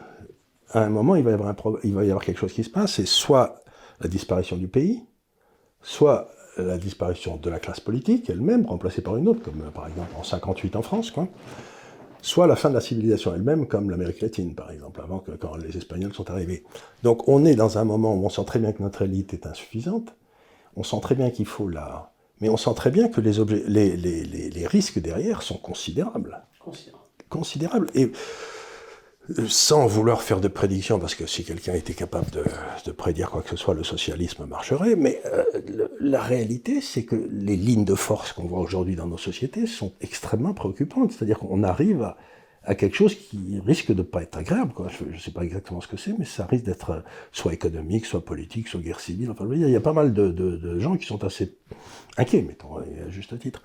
à 0.72 0.80
un 0.80 0.88
moment, 0.88 1.16
il 1.16 1.24
va, 1.24 1.30
y 1.30 1.34
avoir 1.34 1.48
un 1.48 1.56
il 1.84 1.94
va 1.94 2.04
y 2.04 2.08
avoir 2.08 2.24
quelque 2.24 2.38
chose 2.38 2.52
qui 2.52 2.64
se 2.64 2.70
passe, 2.70 2.94
c'est 2.94 3.06
soit 3.06 3.60
la 4.00 4.08
disparition 4.08 4.56
du 4.56 4.68
pays, 4.68 5.02
soit 5.82 6.28
la 6.58 6.78
disparition 6.78 7.36
de 7.36 7.50
la 7.50 7.58
classe 7.58 7.80
politique 7.80 8.30
elle-même, 8.30 8.66
remplacée 8.66 9.02
par 9.02 9.16
une 9.16 9.28
autre, 9.28 9.42
comme 9.42 9.70
par 9.74 9.86
exemple 9.88 10.10
en 10.18 10.22
58 10.22 10.76
en 10.76 10.82
France, 10.82 11.10
quoi. 11.10 11.28
soit 12.22 12.46
la 12.46 12.56
fin 12.56 12.70
de 12.70 12.74
la 12.74 12.80
civilisation 12.80 13.34
elle-même, 13.34 13.66
comme 13.66 13.90
l'Amérique 13.90 14.20
latine, 14.20 14.54
par 14.54 14.70
exemple, 14.70 15.00
avant 15.00 15.18
que 15.18 15.32
quand 15.32 15.56
les 15.56 15.76
Espagnols 15.76 16.14
sont 16.14 16.30
arrivés. 16.30 16.64
Donc 17.02 17.28
on 17.28 17.44
est 17.44 17.54
dans 17.54 17.78
un 17.78 17.84
moment 17.84 18.14
où 18.14 18.24
on 18.24 18.30
sent 18.30 18.44
très 18.46 18.58
bien 18.58 18.72
que 18.72 18.82
notre 18.82 19.02
élite 19.02 19.34
est 19.34 19.46
insuffisante, 19.46 20.14
on 20.76 20.82
sent 20.82 21.00
très 21.02 21.14
bien 21.14 21.30
qu'il 21.30 21.46
faut 21.46 21.68
la... 21.68 22.12
Mais 22.40 22.50
on 22.50 22.58
sent 22.58 22.74
très 22.76 22.90
bien 22.90 23.08
que 23.08 23.22
les, 23.22 23.38
objets, 23.38 23.64
les, 23.66 23.96
les, 23.96 24.22
les, 24.24 24.66
risques 24.66 24.98
derrière 24.98 25.40
sont 25.40 25.56
considérables. 25.56 26.42
Considérables. 26.60 27.04
Considérables. 27.30 27.90
Et 27.94 28.04
euh, 28.04 28.12
sans 29.48 29.86
vouloir 29.86 30.22
faire 30.22 30.40
de 30.40 30.48
prédictions, 30.48 30.98
parce 30.98 31.14
que 31.14 31.26
si 31.26 31.44
quelqu'un 31.44 31.74
était 31.74 31.94
capable 31.94 32.30
de, 32.30 32.44
de, 32.84 32.92
prédire 32.92 33.30
quoi 33.30 33.42
que 33.42 33.50
ce 33.50 33.56
soit, 33.56 33.74
le 33.74 33.84
socialisme 33.84 34.46
marcherait, 34.46 34.96
mais 34.96 35.20
euh, 35.26 35.42
la 36.00 36.22
réalité, 36.22 36.80
c'est 36.80 37.04
que 37.04 37.16
les 37.30 37.56
lignes 37.56 37.84
de 37.84 37.94
force 37.94 38.32
qu'on 38.32 38.46
voit 38.46 38.60
aujourd'hui 38.60 38.96
dans 38.96 39.06
nos 39.06 39.18
sociétés 39.18 39.66
sont 39.66 39.92
extrêmement 40.00 40.54
préoccupantes. 40.54 41.12
C'est-à-dire 41.12 41.38
qu'on 41.38 41.62
arrive 41.64 42.02
à, 42.02 42.16
à 42.62 42.74
quelque 42.74 42.96
chose 42.96 43.14
qui 43.14 43.60
risque 43.64 43.92
de 43.92 44.02
pas 44.02 44.22
être 44.22 44.38
agréable. 44.38 44.72
Quoi. 44.72 44.88
Je 44.88 45.04
ne 45.04 45.18
sais 45.18 45.30
pas 45.30 45.42
exactement 45.42 45.80
ce 45.80 45.88
que 45.88 45.96
c'est, 45.96 46.16
mais 46.18 46.24
ça 46.24 46.46
risque 46.46 46.64
d'être 46.64 46.90
euh, 46.90 47.00
soit 47.32 47.52
économique, 47.52 48.06
soit 48.06 48.24
politique, 48.24 48.68
soit 48.68 48.80
guerre 48.80 49.00
civile. 49.00 49.30
Enfin, 49.30 49.46
il 49.50 49.68
y 49.68 49.76
a 49.76 49.80
pas 49.80 49.92
mal 49.92 50.12
de, 50.12 50.28
de, 50.30 50.56
de 50.56 50.78
gens 50.78 50.96
qui 50.96 51.06
sont 51.06 51.24
assez 51.24 51.56
inquiets, 52.16 52.42
mettons, 52.42 52.76
à 52.76 52.84
juste 53.10 53.38
titre. 53.38 53.62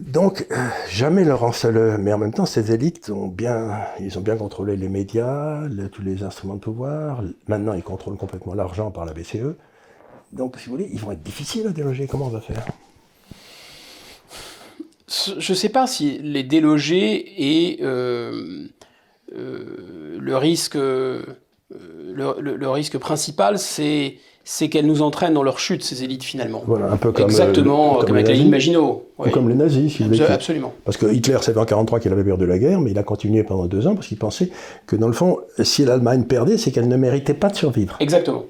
Donc, 0.00 0.46
euh, 0.50 0.56
jamais 0.88 1.24
leur 1.24 1.44
en 1.44 1.52
mais 1.98 2.12
en 2.12 2.18
même 2.18 2.32
temps, 2.32 2.46
ces 2.46 2.72
élites 2.72 3.10
ont 3.10 3.28
bien, 3.28 3.80
ils 4.00 4.18
ont 4.18 4.22
bien 4.22 4.36
contrôlé 4.36 4.76
les 4.76 4.88
médias, 4.88 5.62
tous 5.92 6.02
les 6.02 6.22
instruments 6.22 6.54
de 6.54 6.60
pouvoir. 6.60 7.22
Maintenant, 7.48 7.74
ils 7.74 7.82
contrôlent 7.82 8.16
complètement 8.16 8.54
l'argent 8.54 8.90
par 8.90 9.04
la 9.04 9.12
BCE. 9.12 9.56
Donc, 10.32 10.56
si 10.58 10.66
vous 10.66 10.72
voulez, 10.72 10.88
ils 10.92 10.98
vont 10.98 11.12
être 11.12 11.22
difficiles 11.22 11.66
à 11.66 11.70
déloger. 11.70 12.06
Comment 12.06 12.26
on 12.26 12.30
va 12.30 12.40
faire? 12.40 12.64
Je 15.10 15.52
ne 15.52 15.56
sais 15.56 15.68
pas 15.68 15.86
si 15.88 16.18
les 16.18 16.44
délogés 16.44 17.24
et 17.36 17.78
euh, 17.82 18.68
euh, 19.36 20.18
le 20.20 20.36
risque, 20.36 20.76
euh, 20.76 21.24
le, 21.72 22.68
risque 22.68 22.96
principal, 22.96 23.58
c'est 23.58 24.18
c'est 24.52 24.68
qu'elles 24.68 24.86
nous 24.86 25.00
entraînent 25.00 25.34
dans 25.34 25.44
leur 25.44 25.60
chute, 25.60 25.84
ces 25.84 26.02
élites, 26.02 26.24
finalement. 26.24 26.64
Voilà, 26.66 26.90
un 26.90 26.96
peu 26.96 27.12
comme, 27.12 27.26
Exactement, 27.26 28.00
comme, 28.00 28.16
avec 28.16 28.26
la 28.26 28.34
ligne 28.34 28.48
Maginot. 28.48 29.06
Comme 29.32 29.48
les 29.48 29.54
nazis, 29.54 29.94
si 29.94 30.22
Absolument. 30.24 30.72
Parce 30.84 30.96
que 30.96 31.06
Hitler 31.06 31.38
savait 31.40 31.58
en 31.58 31.62
1943 31.62 32.00
qu'il 32.00 32.12
avait 32.12 32.24
perdu 32.24 32.46
la 32.46 32.58
guerre, 32.58 32.80
mais 32.80 32.90
il 32.90 32.98
a 32.98 33.04
continué 33.04 33.44
pendant 33.44 33.66
deux 33.66 33.86
ans 33.86 33.94
parce 33.94 34.08
qu'il 34.08 34.18
pensait 34.18 34.50
que, 34.88 34.96
dans 34.96 35.06
le 35.06 35.12
fond, 35.12 35.38
si 35.62 35.84
l'Allemagne 35.84 36.24
perdait, 36.24 36.58
c'est 36.58 36.72
qu'elle 36.72 36.88
ne 36.88 36.96
méritait 36.96 37.32
pas 37.32 37.48
de 37.48 37.54
survivre. 37.54 37.96
Exactement. 38.00 38.42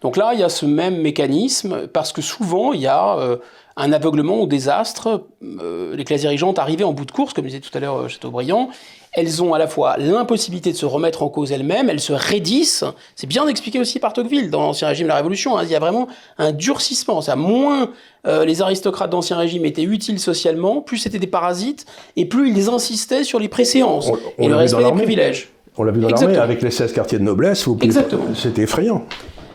Donc 0.00 0.16
là, 0.16 0.32
il 0.34 0.40
y 0.40 0.42
a 0.42 0.48
ce 0.48 0.66
même 0.66 1.00
mécanisme, 1.00 1.86
parce 1.92 2.12
que 2.12 2.22
souvent, 2.22 2.72
il 2.72 2.80
y 2.80 2.88
a 2.88 3.38
un 3.76 3.92
aveuglement 3.92 4.40
au 4.40 4.46
désastre. 4.46 5.26
Euh, 5.42 5.94
les 5.94 6.04
classes 6.04 6.22
dirigeantes 6.22 6.58
arrivées 6.58 6.84
en 6.84 6.92
bout 6.92 7.04
de 7.04 7.12
course, 7.12 7.34
comme 7.34 7.44
disait 7.44 7.60
tout 7.60 7.76
à 7.76 7.80
l'heure 7.80 7.96
euh, 7.96 8.08
Chateaubriand, 8.08 8.70
elles 9.16 9.42
ont 9.42 9.54
à 9.54 9.58
la 9.58 9.66
fois 9.66 9.96
l'impossibilité 9.96 10.70
de 10.70 10.76
se 10.76 10.86
remettre 10.86 11.22
en 11.22 11.28
cause 11.28 11.50
elles-mêmes, 11.50 11.88
elles 11.88 12.00
se 12.00 12.12
raidissent. 12.12 12.84
C'est 13.16 13.26
bien 13.26 13.48
expliqué 13.48 13.80
aussi 13.80 13.98
par 13.98 14.12
Tocqueville 14.12 14.50
dans 14.50 14.60
l'Ancien 14.60 14.88
Régime 14.88 15.06
de 15.06 15.08
la 15.08 15.16
Révolution. 15.16 15.56
Hein. 15.56 15.62
Il 15.64 15.70
y 15.70 15.74
a 15.74 15.78
vraiment 15.80 16.06
un 16.38 16.52
durcissement. 16.52 17.22
Ça, 17.22 17.34
moins 17.34 17.90
euh, 18.26 18.44
les 18.44 18.60
aristocrates 18.60 19.10
d'Ancien 19.10 19.38
Régime 19.38 19.64
étaient 19.64 19.82
utiles 19.82 20.20
socialement, 20.20 20.82
plus 20.82 20.98
c'était 20.98 21.18
des 21.18 21.26
parasites, 21.26 21.86
et 22.16 22.26
plus 22.26 22.50
ils 22.50 22.68
insistaient 22.68 23.24
sur 23.24 23.38
les 23.38 23.48
préséances 23.48 24.10
et 24.38 24.48
le 24.48 24.54
respect 24.54 24.84
des 24.84 24.92
privilèges. 24.92 25.50
On 25.78 25.84
l'a 25.84 25.92
vu 25.92 26.00
dans 26.00 26.08
l'armée 26.08 26.36
avec 26.36 26.62
les 26.62 26.70
16 26.70 26.92
quartiers 26.92 27.18
de 27.18 27.24
noblesse. 27.24 27.66
Exactement. 27.80 28.24
C'était 28.34 28.62
effrayant. 28.62 29.06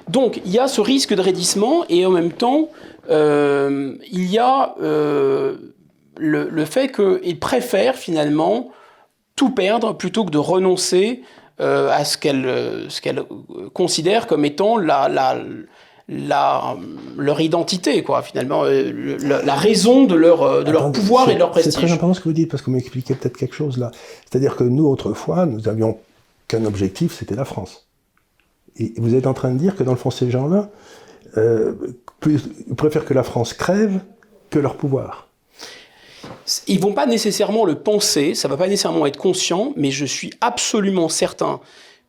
Donc 0.10 0.42
il 0.44 0.52
y 0.52 0.60
a 0.60 0.68
ce 0.68 0.82
risque 0.82 1.14
de 1.14 1.22
raidissement 1.22 1.86
et 1.88 2.06
en 2.06 2.12
même 2.12 2.32
temps, 2.32 2.70
euh, 3.10 3.94
il 4.12 4.30
y 4.30 4.38
a 4.38 4.76
euh, 4.82 5.56
le, 6.18 6.66
fait 6.66 6.92
qu'ils 6.92 7.40
préfèrent 7.40 7.96
finalement 7.96 8.72
tout 9.42 9.50
perdre 9.50 9.94
plutôt 9.98 10.24
que 10.24 10.30
de 10.30 10.38
renoncer 10.38 11.24
euh, 11.60 11.90
à 11.90 12.06
ce 12.06 12.16
qu'elles 12.16 12.46
ce 12.90 13.70
considèrent 13.70 14.28
comme 14.28 14.46
étant 14.46 14.78
la, 14.78 15.10
la, 16.08 16.78
leur 17.18 17.42
identité, 17.42 18.04
quoi, 18.04 18.22
finalement, 18.22 18.66
la, 18.66 19.56
raison 19.56 20.04
de 20.04 20.14
leur, 20.14 20.64
de 20.64 20.70
leur 20.70 20.92
pouvoir 20.92 21.32
et 21.32 21.34
de 21.34 21.40
leur 21.40 21.50
prestige. 21.50 21.74
C'est 21.74 21.80
très 21.80 21.92
important 21.92 22.14
ce 22.14 22.20
que 22.20 22.30
vous 22.30 22.34
dites, 22.34 22.52
parce 22.52 22.62
que 22.62 22.68
vous 22.68 22.76
m'expliquez 22.76 23.16
peut-être 23.16 23.36
quelque 23.36 23.56
chose 23.56 23.80
là. 23.80 23.90
C'est-à-dire 24.30 24.56
que 24.56 24.64
nous, 24.64 24.86
autrefois, 24.86 25.48
nous 25.48 25.68
avions 25.68 25.98
qu'un 26.48 26.64
objectif, 26.66 27.18
c'était 27.18 27.34
la 27.34 27.46
France. 27.46 27.88
Et 28.78 28.94
vous 28.98 29.16
êtes 29.16 29.26
en 29.26 29.34
train 29.34 29.50
de 29.50 29.58
dire 29.58 29.76
que 29.76 29.82
dans 29.82 29.94
le 29.94 29.98
fond, 29.98 30.12
ces 30.12 30.30
gens-là 30.30 30.70
euh, 31.38 31.74
préfèrent 32.78 33.06
que 33.06 33.16
la 33.16 33.24
France 33.24 33.56
crève 33.56 34.02
que 34.52 34.60
leur 34.60 34.76
pouvoir. 34.76 35.31
Ils 36.68 36.80
vont 36.80 36.94
pas 36.94 37.06
nécessairement 37.06 37.66
le 37.66 37.76
penser, 37.76 38.36
ça 38.36 38.48
va 38.48 38.58
pas 38.58 38.68
nécessairement 38.68 39.06
être 39.06 39.18
conscient, 39.18 39.74
mais 39.76 39.92
je 39.92 40.06
suis 40.06 40.32
absolument 40.42 41.10
certain 41.10 41.60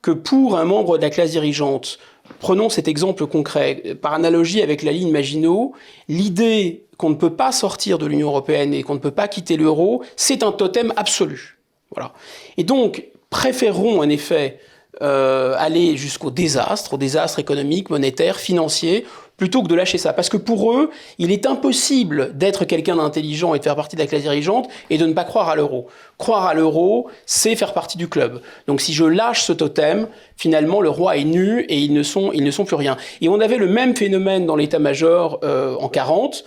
que 0.01 0.11
pour 0.11 0.59
un 0.59 0.65
membre 0.65 0.97
de 0.99 1.03
la 1.03 1.11
classe 1.11 1.31
dirigeante, 1.31 1.99
prenons 2.41 2.69
cet 2.69 2.89
exemple 2.89 3.27
concret, 3.27 3.97
par 4.01 4.15
analogie 4.15 4.63
avec 4.63 4.83
la 4.83 4.93
ligne 4.93 5.11
Maginot, 5.11 5.73
l'idée 6.09 6.87
qu'on 6.97 7.11
ne 7.11 7.15
peut 7.15 7.35
pas 7.35 7.53
sortir 7.53 7.99
de 7.99 8.07
l'Union 8.07 8.29
européenne 8.29 8.75
et 8.75 8.83
qu'on 8.83 8.95
ne 8.95 9.01
peut 9.01 9.13
pas 9.13 9.29
quitter 9.29 9.57
l'euro, 9.57 10.03
c'est 10.17 10.43
un 10.43 10.53
totem 10.53 10.93
absolu. 10.97 11.59
Voilà. 11.95 12.13
Et 12.57 12.65
donc, 12.65 13.05
préféreront 13.31 14.01
en 14.01 14.09
effet 14.09 14.59
euh, 15.03 15.55
aller 15.59 15.97
jusqu'au 15.97 16.31
désastre, 16.31 16.95
au 16.95 16.97
désastre 16.99 17.39
économique, 17.39 17.91
monétaire, 17.91 18.39
financier, 18.39 19.07
plutôt 19.43 19.65
que 19.65 19.67
de 19.67 19.75
lâcher 19.75 19.99
ça. 19.99 20.13
Parce 20.13 20.29
que 20.29 20.37
pour 20.37 20.73
eux, 20.73 20.91
il 21.19 21.33
est 21.33 21.47
impossible 21.47 22.31
d'être 22.39 22.65
quelqu'un 22.65 22.95
d'intelligent 22.95 23.57
et 23.57 23.59
de 23.59 23.65
faire 23.65 23.75
partie 23.75 23.97
de 23.97 24.01
la 24.01 24.07
classe 24.07 24.23
dirigeante 24.23 24.69
et 24.89 24.99
de 24.99 25.05
ne 25.05 25.15
pas 25.15 25.25
croire 25.25 25.49
à 25.49 25.57
l'euro. 25.57 25.89
Croire 26.17 26.47
à 26.47 26.55
l'euro, 26.55 27.09
c'est 27.27 27.57
faire 27.57 27.75
partie 27.75 27.99
du 27.99 28.09
club. 28.09 28.41
Donc 28.69 28.81
si 28.81 28.93
je 28.93 29.03
lâche 29.05 29.43
ce 29.43 29.53
totem, 29.53 30.07
finalement, 30.37 30.81
le 30.81 30.91
roi 30.91 31.17
est 31.17 31.25
nu 31.25 31.63
et 31.63 31.77
ils 31.77 31.93
ne 31.93 32.05
sont, 32.05 32.31
ils 32.33 32.45
ne 32.45 32.53
sont 32.53 32.65
plus 32.65 32.77
rien. 32.77 32.97
Et 33.21 33.29
on 33.29 33.41
avait 33.41 33.57
le 33.57 33.67
même 33.67 33.97
phénomène 33.97 34.47
dans 34.47 34.55
l'état-major 34.55 35.41
euh, 35.43 35.75
en 35.75 35.89
40. 35.89 36.45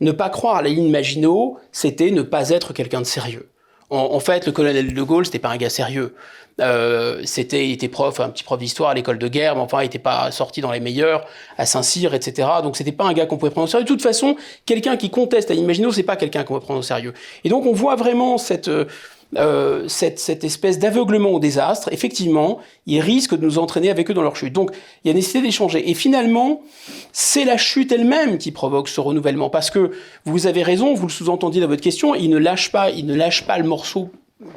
Ne 0.00 0.10
pas 0.10 0.28
croire 0.28 0.56
à 0.56 0.62
la 0.62 0.68
ligne 0.70 0.90
Maginot, 0.90 1.58
c'était 1.70 2.10
ne 2.10 2.22
pas 2.22 2.50
être 2.50 2.72
quelqu'un 2.72 3.02
de 3.02 3.06
sérieux. 3.06 3.51
En, 3.94 4.20
fait, 4.20 4.46
le 4.46 4.52
colonel 4.52 4.94
de 4.94 5.02
Gaulle, 5.02 5.26
c'était 5.26 5.38
pas 5.38 5.50
un 5.50 5.58
gars 5.58 5.68
sérieux. 5.68 6.14
Euh, 6.60 7.20
c'était, 7.24 7.66
il 7.68 7.72
était 7.72 7.88
prof, 7.88 8.20
un 8.20 8.30
petit 8.30 8.42
prof 8.42 8.58
d'histoire 8.58 8.90
à 8.90 8.94
l'école 8.94 9.18
de 9.18 9.28
guerre, 9.28 9.54
mais 9.54 9.60
enfin, 9.60 9.80
il 9.80 9.84
n'était 9.84 9.98
pas 9.98 10.30
sorti 10.30 10.62
dans 10.62 10.72
les 10.72 10.80
meilleurs 10.80 11.26
à 11.58 11.66
Saint-Cyr, 11.66 12.14
etc. 12.14 12.48
Donc, 12.62 12.78
c'était 12.78 12.92
pas 12.92 13.04
un 13.04 13.12
gars 13.12 13.26
qu'on 13.26 13.36
pouvait 13.36 13.50
prendre 13.50 13.66
au 13.66 13.70
sérieux. 13.70 13.84
De 13.84 13.88
toute 13.88 14.00
façon, 14.00 14.36
quelqu'un 14.64 14.96
qui 14.96 15.10
conteste 15.10 15.50
à 15.50 15.54
Imagino, 15.54 15.92
c'est 15.92 16.04
pas 16.04 16.16
quelqu'un 16.16 16.42
qu'on 16.42 16.54
peut 16.54 16.60
prendre 16.60 16.80
au 16.80 16.82
sérieux. 16.82 17.12
Et 17.44 17.50
donc, 17.50 17.66
on 17.66 17.72
voit 17.72 17.96
vraiment 17.96 18.38
cette, 18.38 18.70
euh, 19.36 19.88
cette, 19.88 20.18
cette, 20.18 20.44
espèce 20.44 20.78
d'aveuglement 20.78 21.30
au 21.30 21.38
désastre, 21.38 21.88
effectivement, 21.92 22.58
ils 22.86 23.00
risquent 23.00 23.34
de 23.34 23.44
nous 23.44 23.58
entraîner 23.58 23.90
avec 23.90 24.10
eux 24.10 24.14
dans 24.14 24.22
leur 24.22 24.36
chute. 24.36 24.52
Donc, 24.52 24.72
il 25.04 25.08
y 25.08 25.10
a 25.10 25.14
nécessité 25.14 25.40
d'échanger. 25.40 25.88
Et 25.90 25.94
finalement, 25.94 26.62
c'est 27.12 27.44
la 27.44 27.56
chute 27.56 27.92
elle-même 27.92 28.38
qui 28.38 28.50
provoque 28.52 28.88
ce 28.88 29.00
renouvellement, 29.00 29.48
parce 29.48 29.70
que 29.70 29.92
vous 30.24 30.46
avez 30.46 30.62
raison, 30.62 30.94
vous 30.94 31.06
le 31.06 31.12
sous-entendiez 31.12 31.60
dans 31.60 31.68
votre 31.68 31.82
question, 31.82 32.14
ils 32.14 32.30
ne 32.30 32.38
lâchent 32.38 32.72
pas, 32.72 32.90
ils 32.90 33.06
ne 33.06 33.14
lâchent 33.14 33.46
pas 33.46 33.58
le 33.58 33.64
morceau 33.64 34.10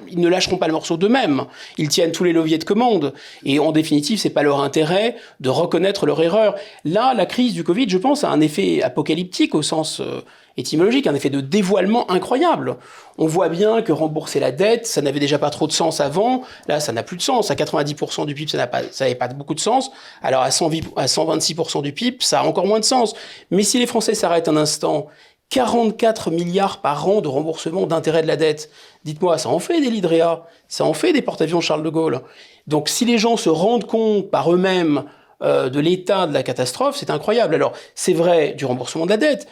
ils 0.09 0.19
ne 0.19 0.27
lâcheront 0.27 0.57
pas 0.57 0.67
le 0.67 0.73
morceau 0.73 0.97
d'eux-mêmes. 0.97 1.45
Ils 1.77 1.89
tiennent 1.89 2.11
tous 2.11 2.23
les 2.23 2.33
leviers 2.33 2.57
de 2.57 2.63
commande. 2.63 3.13
Et 3.43 3.59
en 3.59 3.71
définitive, 3.71 4.19
c'est 4.19 4.29
pas 4.29 4.43
leur 4.43 4.61
intérêt 4.61 5.15
de 5.39 5.49
reconnaître 5.49 6.05
leur 6.05 6.21
erreur. 6.21 6.55
Là, 6.83 7.13
la 7.13 7.25
crise 7.25 7.53
du 7.53 7.63
Covid, 7.63 7.89
je 7.89 7.97
pense, 7.97 8.23
a 8.23 8.29
un 8.29 8.41
effet 8.41 8.81
apocalyptique 8.81 9.55
au 9.55 9.61
sens 9.61 9.99
euh, 9.99 10.21
étymologique, 10.57 11.07
un 11.07 11.15
effet 11.15 11.29
de 11.29 11.41
dévoilement 11.41 12.09
incroyable. 12.09 12.77
On 13.17 13.27
voit 13.27 13.49
bien 13.49 13.81
que 13.81 13.91
rembourser 13.91 14.39
la 14.39 14.51
dette, 14.51 14.87
ça 14.87 15.01
n'avait 15.01 15.19
déjà 15.19 15.37
pas 15.37 15.49
trop 15.49 15.67
de 15.67 15.71
sens 15.71 15.99
avant. 15.99 16.43
Là, 16.67 16.79
ça 16.79 16.91
n'a 16.93 17.03
plus 17.03 17.17
de 17.17 17.21
sens. 17.21 17.51
À 17.51 17.55
90% 17.55 18.25
du 18.25 18.33
PIB, 18.33 18.51
ça 18.51 18.57
n'avait 18.57 19.15
pas 19.15 19.27
beaucoup 19.29 19.53
de 19.53 19.59
sens. 19.59 19.91
Alors 20.21 20.41
à, 20.41 20.51
100, 20.51 20.71
à 20.95 21.05
126% 21.05 21.81
du 21.81 21.91
PIB, 21.91 22.17
ça 22.21 22.41
a 22.41 22.43
encore 22.45 22.67
moins 22.67 22.79
de 22.79 22.85
sens. 22.85 23.13
Mais 23.51 23.63
si 23.63 23.79
les 23.79 23.87
Français 23.87 24.15
s'arrêtent 24.15 24.47
un 24.47 24.57
instant 24.57 25.07
44 25.49 26.31
milliards 26.31 26.81
par 26.81 27.07
an 27.07 27.21
de 27.21 27.27
remboursement 27.27 27.85
d'intérêts 27.85 28.23
de 28.23 28.27
la 28.27 28.35
dette. 28.35 28.69
Dites-moi, 29.03 29.37
ça 29.37 29.49
en 29.49 29.59
fait 29.59 29.79
des 29.79 29.89
Lidrea, 29.89 30.45
ça 30.67 30.85
en 30.85 30.93
fait 30.93 31.13
des 31.13 31.21
porte-avions 31.21 31.61
Charles 31.61 31.83
de 31.83 31.89
Gaulle? 31.89 32.21
Donc 32.67 32.89
si 32.89 33.05
les 33.05 33.17
gens 33.17 33.37
se 33.37 33.49
rendent 33.49 33.85
compte 33.85 34.31
par 34.31 34.51
eux-mêmes 34.51 35.03
euh, 35.43 35.69
de 35.69 35.79
l'état 35.79 36.27
de 36.27 36.33
la 36.33 36.43
catastrophe, 36.43 36.95
c'est 36.97 37.09
incroyable. 37.09 37.55
Alors 37.55 37.73
c'est 37.93 38.13
vrai 38.13 38.53
du 38.53 38.65
remboursement 38.65 39.05
de 39.05 39.11
la 39.11 39.17
dette, 39.17 39.47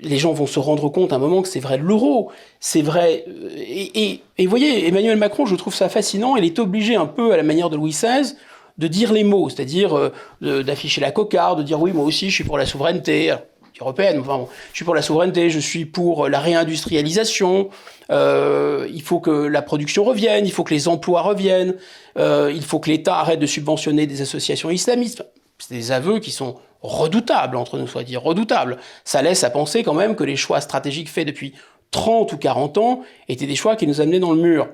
les 0.00 0.18
gens 0.18 0.32
vont 0.32 0.46
se 0.46 0.58
rendre 0.58 0.88
compte 0.88 1.12
à 1.12 1.16
un 1.16 1.18
moment 1.18 1.42
que 1.42 1.48
c'est 1.48 1.60
vrai 1.60 1.78
l'euro, 1.78 2.30
c'est 2.60 2.82
vrai. 2.82 3.24
Euh, 3.28 3.50
et, 3.56 4.20
et, 4.38 4.46
voyez, 4.46 4.86
Emmanuel 4.86 5.16
Macron, 5.16 5.46
je 5.46 5.56
trouve 5.56 5.74
ça 5.74 5.88
fascinant, 5.88 6.36
il 6.36 6.44
est 6.44 6.58
obligé 6.58 6.96
un 6.96 7.06
peu 7.06 7.32
à 7.32 7.36
la 7.36 7.42
manière 7.42 7.70
de 7.70 7.76
Louis 7.76 7.90
XVI 7.90 8.34
de 8.78 8.86
dire 8.86 9.12
les 9.12 9.24
mots, 9.24 9.48
c'est-à-dire 9.48 9.96
euh, 9.96 10.62
d'afficher 10.62 11.00
la 11.00 11.10
cocarde, 11.10 11.58
de 11.58 11.64
dire 11.64 11.80
oui, 11.80 11.92
moi 11.92 12.04
aussi 12.04 12.30
je 12.30 12.34
suis 12.34 12.44
pour 12.44 12.58
la 12.58 12.66
souveraineté 12.66 13.32
européenne. 13.80 14.18
Enfin, 14.20 14.46
je 14.72 14.76
suis 14.76 14.84
pour 14.84 14.94
la 14.94 15.02
souveraineté, 15.02 15.50
je 15.50 15.58
suis 15.58 15.84
pour 15.84 16.28
la 16.28 16.40
réindustrialisation. 16.40 17.70
Euh, 18.10 18.88
il 18.92 19.02
faut 19.02 19.20
que 19.20 19.30
la 19.30 19.62
production 19.62 20.04
revienne, 20.04 20.46
il 20.46 20.52
faut 20.52 20.64
que 20.64 20.74
les 20.74 20.88
emplois 20.88 21.22
reviennent, 21.22 21.74
euh, 22.18 22.52
il 22.54 22.62
faut 22.62 22.78
que 22.78 22.90
l'État 22.90 23.18
arrête 23.18 23.40
de 23.40 23.46
subventionner 23.46 24.06
des 24.06 24.22
associations 24.22 24.70
islamistes. 24.70 25.24
C'est 25.58 25.74
des 25.74 25.92
aveux 25.92 26.20
qui 26.20 26.30
sont 26.30 26.56
redoutables, 26.82 27.56
entre 27.56 27.78
nous 27.78 27.86
soit 27.86 28.04
dit, 28.04 28.16
redoutables. 28.16 28.78
Ça 29.04 29.22
laisse 29.22 29.44
à 29.44 29.50
penser 29.50 29.82
quand 29.82 29.94
même 29.94 30.16
que 30.16 30.24
les 30.24 30.36
choix 30.36 30.60
stratégiques 30.60 31.08
faits 31.08 31.26
depuis 31.26 31.54
30 31.90 32.32
ou 32.32 32.36
40 32.36 32.78
ans 32.78 33.02
étaient 33.28 33.46
des 33.46 33.56
choix 33.56 33.76
qui 33.76 33.86
nous 33.86 34.00
amenaient 34.00 34.20
dans 34.20 34.32
le 34.32 34.40
mur. 34.40 34.68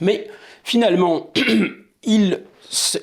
Mais 0.00 0.28
finalement, 0.64 1.30
il, 2.02 2.40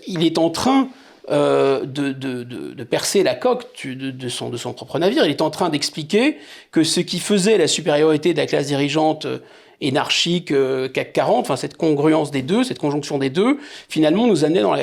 est 0.08 0.38
en 0.38 0.50
train 0.50 0.90
euh, 1.30 1.86
de, 1.86 2.84
percer 2.84 3.24
la 3.24 3.36
coque 3.36 3.66
de, 3.86 4.30
son, 4.30 4.52
propre 4.74 5.00
navire. 5.00 5.26
Il 5.26 5.32
est 5.32 5.42
en 5.42 5.50
train 5.50 5.70
d'expliquer 5.70 6.38
que 6.72 6.84
ce 6.84 7.00
qui 7.00 7.20
faisait 7.20 7.58
la 7.58 7.68
supériorité 7.68 8.34
de 8.34 8.40
la 8.40 8.46
classe 8.46 8.68
dirigeante 8.68 9.26
euh, 9.26 9.40
énarchique 9.80 10.52
euh, 10.52 10.88
CAC 10.90 11.14
40, 11.14 11.40
enfin 11.40 11.56
cette 11.56 11.76
congruence 11.76 12.30
des 12.30 12.44
deux, 12.44 12.64
cette 12.64 12.80
conjonction 12.80 13.18
des 13.18 13.32
deux, 13.32 13.58
finalement 13.90 14.28
nous 14.28 14.34
nous 14.34 14.46
amenait 14.46 14.62
dans 14.62 14.74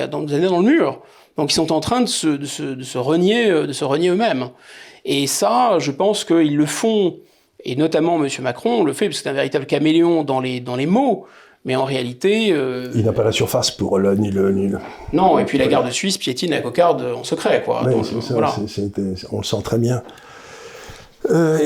le 0.59 0.63
mur. 0.63 1.03
Donc 1.39 1.51
ils 1.53 1.55
sont 1.55 1.73
en 1.73 1.81
train 1.81 2.03
de 2.03 2.07
se, 2.07 2.27
de 2.27 2.45
se, 2.45 2.63
de 2.63 2.83
se 2.83 2.99
renier, 2.99 3.49
de 3.51 3.73
se 3.73 3.85
renier 3.85 4.11
eux-mêmes. 4.11 4.49
Et 5.07 5.27
ça, 5.27 5.79
je 5.79 5.91
pense 5.91 6.25
qu'ils 6.25 6.57
le 6.57 6.67
font, 6.67 7.17
et 7.65 7.77
notamment 7.77 8.23
M. 8.23 8.29
Macron 8.43 8.85
le 8.85 8.93
fait, 8.93 9.07
parce 9.07 9.19
que 9.19 9.23
c'est 9.23 9.31
un 9.31 9.35
véritable 9.35 9.65
caméléon 9.65 10.25
dans 10.25 10.41
les, 10.41 10.61
dans 10.61 10.77
les 10.77 10.87
mots. 10.87 11.27
Mais 11.65 11.75
en 11.77 11.85
réalité. 11.85 12.53
Euh, 12.53 12.91
il 12.95 13.05
n'a 13.05 13.13
pas 13.13 13.25
la 13.25 13.33
surface 13.33 13.71
pour 13.71 13.99
le 13.99 14.15
ni 14.15 14.31
le 14.31 14.53
ni 14.53 14.69
le. 14.69 14.79
Non, 15.13 15.39
et 15.39 15.45
puis 15.45 15.59
la 15.59 15.67
garde 15.67 15.91
suisse 15.91 16.17
piétine 16.17 16.51
la 16.51 16.61
cocarde 16.61 17.03
en 17.03 17.25
secret, 17.25 17.63
quoi. 17.65 17.83
Oui, 17.85 18.05
ça, 18.23 18.33
voilà. 18.35 18.55
on 19.33 19.39
le 19.39 19.45
sent 19.45 19.63
très 19.65 19.79
bien. 19.79 20.03
Euh, 21.31 21.59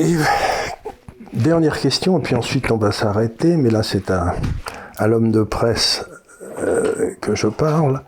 dernière 1.35 1.79
question, 1.79 2.19
et 2.19 2.23
puis 2.23 2.35
ensuite 2.35 2.71
on 2.71 2.79
va 2.79 2.91
s'arrêter, 2.91 3.57
mais 3.57 3.71
là 3.71 3.83
c'est 3.83 4.11
à, 4.11 4.35
à 4.97 5.07
l'homme 5.07 5.31
de 5.31 5.43
presse 5.43 6.05
euh, 6.59 7.11
que 7.21 7.35
je 7.35 7.49
parle. 7.49 8.03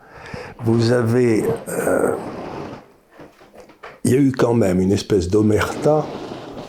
Vous 0.65 0.91
avez. 0.91 1.45
Il 4.03 4.11
y 4.11 4.15
a 4.15 4.17
eu 4.17 4.31
quand 4.31 4.53
même 4.53 4.79
une 4.79 4.91
espèce 4.91 5.29
d'omerta 5.29 6.05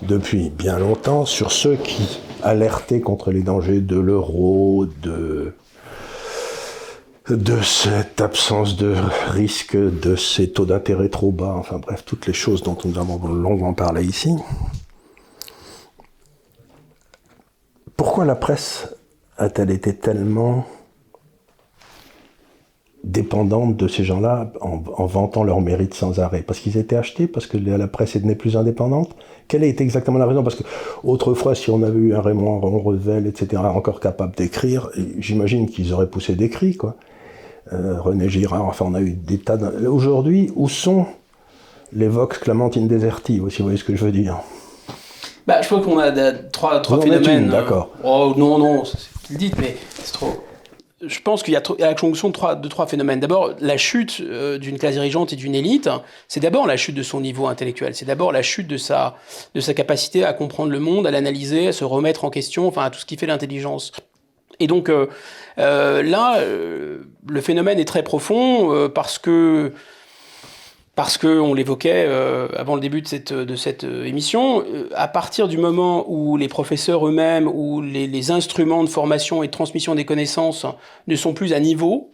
depuis 0.03 0.51
bien 0.51 0.79
longtemps 0.79 1.25
sur 1.25 1.51
ceux 1.51 1.77
qui 1.77 2.21
alerter 2.43 3.01
contre 3.01 3.31
les 3.31 3.43
dangers 3.43 3.81
de 3.81 3.99
l'euro, 3.99 4.87
de, 5.03 5.55
de 7.29 7.61
cette 7.63 8.21
absence 8.21 8.77
de 8.77 8.95
risque, 9.29 9.77
de 9.77 10.15
ces 10.15 10.51
taux 10.51 10.67
d'intérêt 10.67 11.09
trop 11.09 11.33
bas, 11.33 11.55
enfin 11.57 11.79
bref, 11.79 12.05
toutes 12.05 12.27
les 12.27 12.33
choses 12.33 12.63
dont 12.63 12.77
nous 12.85 12.99
avons 12.99 13.19
longuement 13.27 13.75
parlé 13.75 14.05
ici. 14.05 14.35
Pourquoi 17.97 18.25
la 18.25 18.37
presse 18.37 18.95
a-t-elle 19.39 19.71
été 19.71 19.97
tellement 19.97 20.67
dépendante 23.07 23.77
de 23.77 23.87
ces 23.87 24.03
gens-là 24.03 24.53
en, 24.61 25.07
vantant 25.07 25.45
leur 25.45 25.61
mérite 25.61 25.95
sans 25.95 26.19
arrêt 26.19 26.43
Parce 26.43 26.59
qu'ils 26.59 26.77
étaient 26.77 26.97
achetés 26.97 27.29
Parce 27.29 27.47
que 27.47 27.57
la 27.57 27.87
presse 27.87 28.17
n'est 28.17 28.35
plus 28.35 28.57
indépendante 28.57 29.11
Quelle 29.47 29.63
a 29.63 29.67
été 29.67 29.85
exactement 29.85 30.19
la 30.19 30.27
raison? 30.27 30.43
Parce 30.43 30.57
que 30.57 30.65
autrefois, 31.05 31.55
si 31.55 31.71
on 31.71 31.83
avait 31.85 31.99
eu 31.99 32.15
un 32.15 32.21
Raymond 32.21 32.61
Revel, 32.61 33.27
etc., 33.29 33.63
encore 33.65 34.01
capable 34.01 34.35
d'écrire, 34.35 34.91
j'imagine 35.19 35.69
qu'ils 35.69 35.95
auraient 35.95 36.11
poussé 36.11 36.35
des 36.35 36.51
cris, 36.51 36.77
quoi. 36.77 36.97
Euh, 37.73 38.01
René 38.01 38.29
Girard, 38.29 38.65
enfin, 38.65 38.85
on 38.89 38.95
a 38.95 39.01
eu 39.01 39.11
des 39.11 39.39
tas 39.39 39.59
Aujourd'hui, 39.89 40.53
où 40.55 40.69
sont 40.69 41.07
les 41.93 42.07
Vox 42.07 42.39
Clémentine 42.39 42.87
Désertive, 42.87 43.49
si 43.51 43.59
vous 43.59 43.65
voyez 43.65 43.79
ce 43.79 43.85
que 43.85 43.97
je 43.97 44.05
veux 44.05 44.13
dire? 44.13 44.39
Bah, 45.47 45.63
Je 45.63 45.67
crois 45.67 45.81
qu'on 45.81 45.99
a 45.99 46.13
trois, 46.53 46.81
trois 46.81 47.01
phénomènes. 47.01 47.49
D'accord. 47.49 47.91
oh 48.05 48.35
non, 48.37 48.59
non, 48.59 48.85
c'est 48.85 48.99
ce 48.99 49.09
que 49.09 49.33
vous 49.33 49.39
dites, 49.39 49.59
mais 49.59 49.77
c'est 50.03 50.13
trop 50.13 50.35
je 51.03 51.21
pense 51.21 51.43
qu'il 51.43 51.53
y 51.53 51.57
a 51.57 51.63
la 51.79 51.95
conjonction 51.95 52.29
de 52.29 52.33
trois, 52.33 52.55
de 52.55 52.69
trois 52.69 52.87
phénomènes. 52.87 53.21
D'abord, 53.21 53.53
la 53.61 53.77
chute 53.77 54.21
euh, 54.21 54.57
d'une 54.57 54.79
classe 54.79 54.95
dirigeante 54.95 55.33
et 55.33 55.37
d'une 55.37 55.55
élite, 55.55 55.91
c'est 56.27 56.41
d'abord 56.41 56.67
la 56.67 56.79
chute 56.79 56.95
de 56.95 57.03
son 57.03 57.21
niveau 57.21 57.47
intellectuel, 57.47 57.95
c'est 57.95 58.07
d'abord 58.07 58.33
la 58.33 58.43
chute 58.43 58.67
de 58.67 58.79
sa, 58.79 59.17
de 59.55 59.61
sa 59.61 59.75
capacité 59.75 60.25
à 60.25 60.33
comprendre 60.33 60.71
le 60.71 60.81
monde, 60.81 61.07
à 61.07 61.11
l'analyser, 61.11 61.69
à 61.69 61.73
se 61.73 61.85
remettre 61.85 62.25
en 62.25 62.31
question, 62.31 62.67
enfin 62.67 62.85
à 62.85 62.91
tout 62.91 62.99
ce 62.99 63.05
qui 63.05 63.19
fait 63.19 63.27
l'intelligence. 63.27 63.93
Et 64.59 64.69
donc 64.69 64.89
euh, 64.89 65.07
euh, 65.59 66.03
là, 66.03 66.41
le 66.41 67.41
phénomène 67.43 67.79
est 67.79 67.85
très 67.85 68.03
profond 68.03 68.89
parce 68.89 69.19
que 69.19 69.73
parce 70.97 71.19
que 71.19 71.39
on 71.39 71.53
l'évoquait 71.53 72.07
euh, 72.09 72.49
avant 72.57 72.75
le 72.75 72.81
début 72.81 73.03
de 73.03 73.07
cette, 73.07 73.33
de 73.33 73.55
cette 73.55 73.85
euh, 73.85 74.05
émission, 74.05 74.63
euh, 74.63 74.89
à 74.95 75.09
partir 75.09 75.47
du 75.47 75.59
moment 75.59 76.07
où 76.09 76.39
les 76.39 76.49
professeurs 76.49 77.07
eux-mêmes 77.07 77.47
ou 77.47 77.83
les, 77.83 78.07
les, 78.07 78.31
instruments 78.31 78.83
de 78.83 78.89
formation 78.89 79.43
et 79.43 79.47
de 79.47 79.53
transmission 79.53 79.95
des 79.95 80.07
connaissances 80.07 80.67
ne 81.07 81.15
sont 81.15 81.35
plus 81.35 81.53
à 81.53 81.61
niveau, 81.61 82.11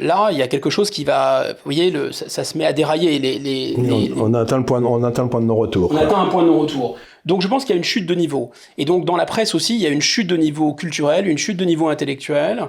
là, 0.00 0.30
il 0.30 0.38
y 0.38 0.42
a 0.42 0.46
quelque 0.46 0.70
chose 0.70 0.88
qui 0.88 1.04
va, 1.04 1.48
vous 1.48 1.58
voyez, 1.64 1.90
le, 1.90 2.10
ça, 2.10 2.28
ça, 2.28 2.42
se 2.42 2.56
met 2.56 2.64
à 2.64 2.72
dérailler. 2.72 3.18
Les, 3.18 3.38
les, 3.38 3.74
on, 4.16 4.30
on, 4.30 4.34
a 4.34 4.40
atteint 4.40 4.56
le 4.56 4.64
point, 4.64 4.82
on 4.82 5.02
atteint 5.04 5.24
le 5.24 5.28
point 5.28 5.40
de 5.40 5.46
non-retour. 5.46 5.90
On 5.92 5.96
atteint 5.96 6.22
un 6.22 6.28
point 6.28 6.42
de 6.42 6.48
non-retour. 6.48 6.96
Donc 7.26 7.42
je 7.42 7.48
pense 7.48 7.64
qu'il 7.64 7.74
y 7.74 7.76
a 7.76 7.76
une 7.76 7.84
chute 7.84 8.06
de 8.06 8.14
niveau. 8.14 8.52
Et 8.78 8.84
donc 8.84 9.04
dans 9.04 9.16
la 9.16 9.26
presse 9.26 9.54
aussi, 9.54 9.74
il 9.74 9.82
y 9.82 9.86
a 9.86 9.90
une 9.90 10.00
chute 10.00 10.28
de 10.28 10.36
niveau 10.36 10.72
culturel, 10.74 11.26
une 11.26 11.38
chute 11.38 11.56
de 11.56 11.64
niveau 11.64 11.88
intellectuel. 11.88 12.68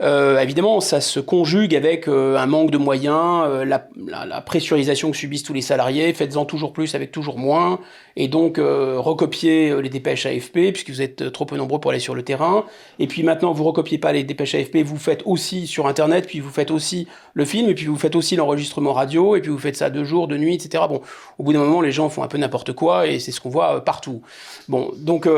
Euh, 0.00 0.38
évidemment, 0.40 0.80
ça 0.80 1.00
se 1.00 1.20
conjugue 1.20 1.74
avec 1.74 2.08
euh, 2.08 2.36
un 2.36 2.46
manque 2.46 2.70
de 2.70 2.78
moyens, 2.78 3.44
euh, 3.46 3.64
la, 3.64 3.86
la, 3.96 4.26
la, 4.26 4.40
pressurisation 4.40 5.10
que 5.10 5.16
subissent 5.16 5.42
tous 5.42 5.52
les 5.52 5.62
salariés, 5.62 6.12
faites-en 6.12 6.44
toujours 6.44 6.72
plus 6.72 6.94
avec 6.94 7.12
toujours 7.12 7.38
moins, 7.38 7.80
et 8.16 8.28
donc 8.28 8.58
euh, 8.58 8.96
recopier 8.98 9.80
les 9.80 9.88
dépêches 9.88 10.26
AFP, 10.26 10.72
puisque 10.72 10.90
vous 10.90 11.02
êtes 11.02 11.32
trop 11.32 11.44
peu 11.44 11.56
nombreux 11.56 11.80
pour 11.80 11.90
aller 11.90 12.00
sur 12.00 12.14
le 12.14 12.22
terrain. 12.22 12.64
Et 12.98 13.06
puis 13.06 13.22
maintenant, 13.22 13.52
vous 13.52 13.64
recopiez 13.64 13.98
pas 13.98 14.12
les 14.12 14.24
dépêches 14.24 14.54
AFP, 14.54 14.78
vous 14.78 14.98
faites 14.98 15.22
aussi 15.26 15.66
sur 15.66 15.86
Internet, 15.86 16.26
puis 16.26 16.40
vous 16.40 16.50
faites 16.50 16.70
aussi 16.70 17.06
le 17.34 17.44
film, 17.44 17.68
et 17.68 17.74
puis 17.74 17.86
vous 17.86 17.96
faites 17.96 18.16
aussi 18.16 18.36
l'enregistrement 18.36 18.92
radio, 18.92 19.36
et 19.36 19.40
puis 19.40 19.50
vous 19.50 19.58
faites 19.58 19.76
ça 19.76 19.90
de 19.90 20.04
jour, 20.04 20.28
de 20.28 20.36
nuit, 20.36 20.54
etc. 20.54 20.84
Bon, 20.88 21.00
au 21.38 21.42
bout 21.44 21.52
d'un 21.52 21.60
moment, 21.60 21.80
les 21.80 21.92
gens 21.92 22.08
font 22.08 22.22
un 22.22 22.28
peu 22.28 22.38
n'importe 22.38 22.72
quoi, 22.72 23.06
et 23.06 23.18
c'est 23.20 23.32
ce 23.32 23.40
qu'on 23.40 23.50
voit 23.50 23.84
partout. 23.84 24.22
Bon, 24.68 24.90
donc 24.96 25.28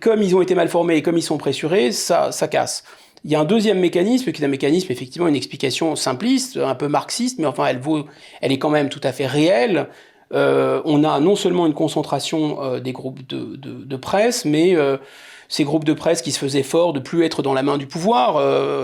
comme 0.00 0.22
ils 0.22 0.36
ont 0.36 0.42
été 0.42 0.54
mal 0.54 0.68
formés 0.68 0.96
et 0.96 1.02
comme 1.02 1.16
ils 1.16 1.22
sont 1.22 1.38
pressurés, 1.38 1.92
ça, 1.92 2.32
ça 2.32 2.48
casse. 2.48 2.84
Il 3.24 3.30
y 3.30 3.34
a 3.34 3.40
un 3.40 3.44
deuxième 3.44 3.80
mécanisme 3.80 4.32
qui 4.32 4.42
est 4.42 4.44
un 4.44 4.48
mécanisme, 4.48 4.92
effectivement, 4.92 5.28
une 5.28 5.36
explication 5.36 5.96
simpliste, 5.96 6.56
un 6.56 6.74
peu 6.74 6.88
marxiste, 6.88 7.38
mais 7.38 7.46
enfin, 7.46 7.66
elle, 7.66 7.78
vaut, 7.78 8.06
elle 8.40 8.52
est 8.52 8.58
quand 8.58 8.70
même 8.70 8.88
tout 8.88 9.00
à 9.02 9.12
fait 9.12 9.26
réelle. 9.26 9.88
Euh, 10.32 10.82
on 10.84 11.04
a 11.04 11.20
non 11.20 11.36
seulement 11.36 11.66
une 11.66 11.74
concentration 11.74 12.62
euh, 12.62 12.80
des 12.80 12.92
groupes 12.92 13.26
de, 13.26 13.56
de, 13.56 13.96
presse, 13.96 14.44
mais 14.44 14.76
euh, 14.76 14.98
ces 15.48 15.64
groupes 15.64 15.84
de 15.84 15.94
presse 15.94 16.20
qui 16.20 16.32
se 16.32 16.38
faisaient 16.38 16.62
fort 16.62 16.92
de 16.92 17.00
plus 17.00 17.24
être 17.24 17.42
dans 17.42 17.54
la 17.54 17.62
main 17.62 17.78
du 17.78 17.86
pouvoir. 17.86 18.34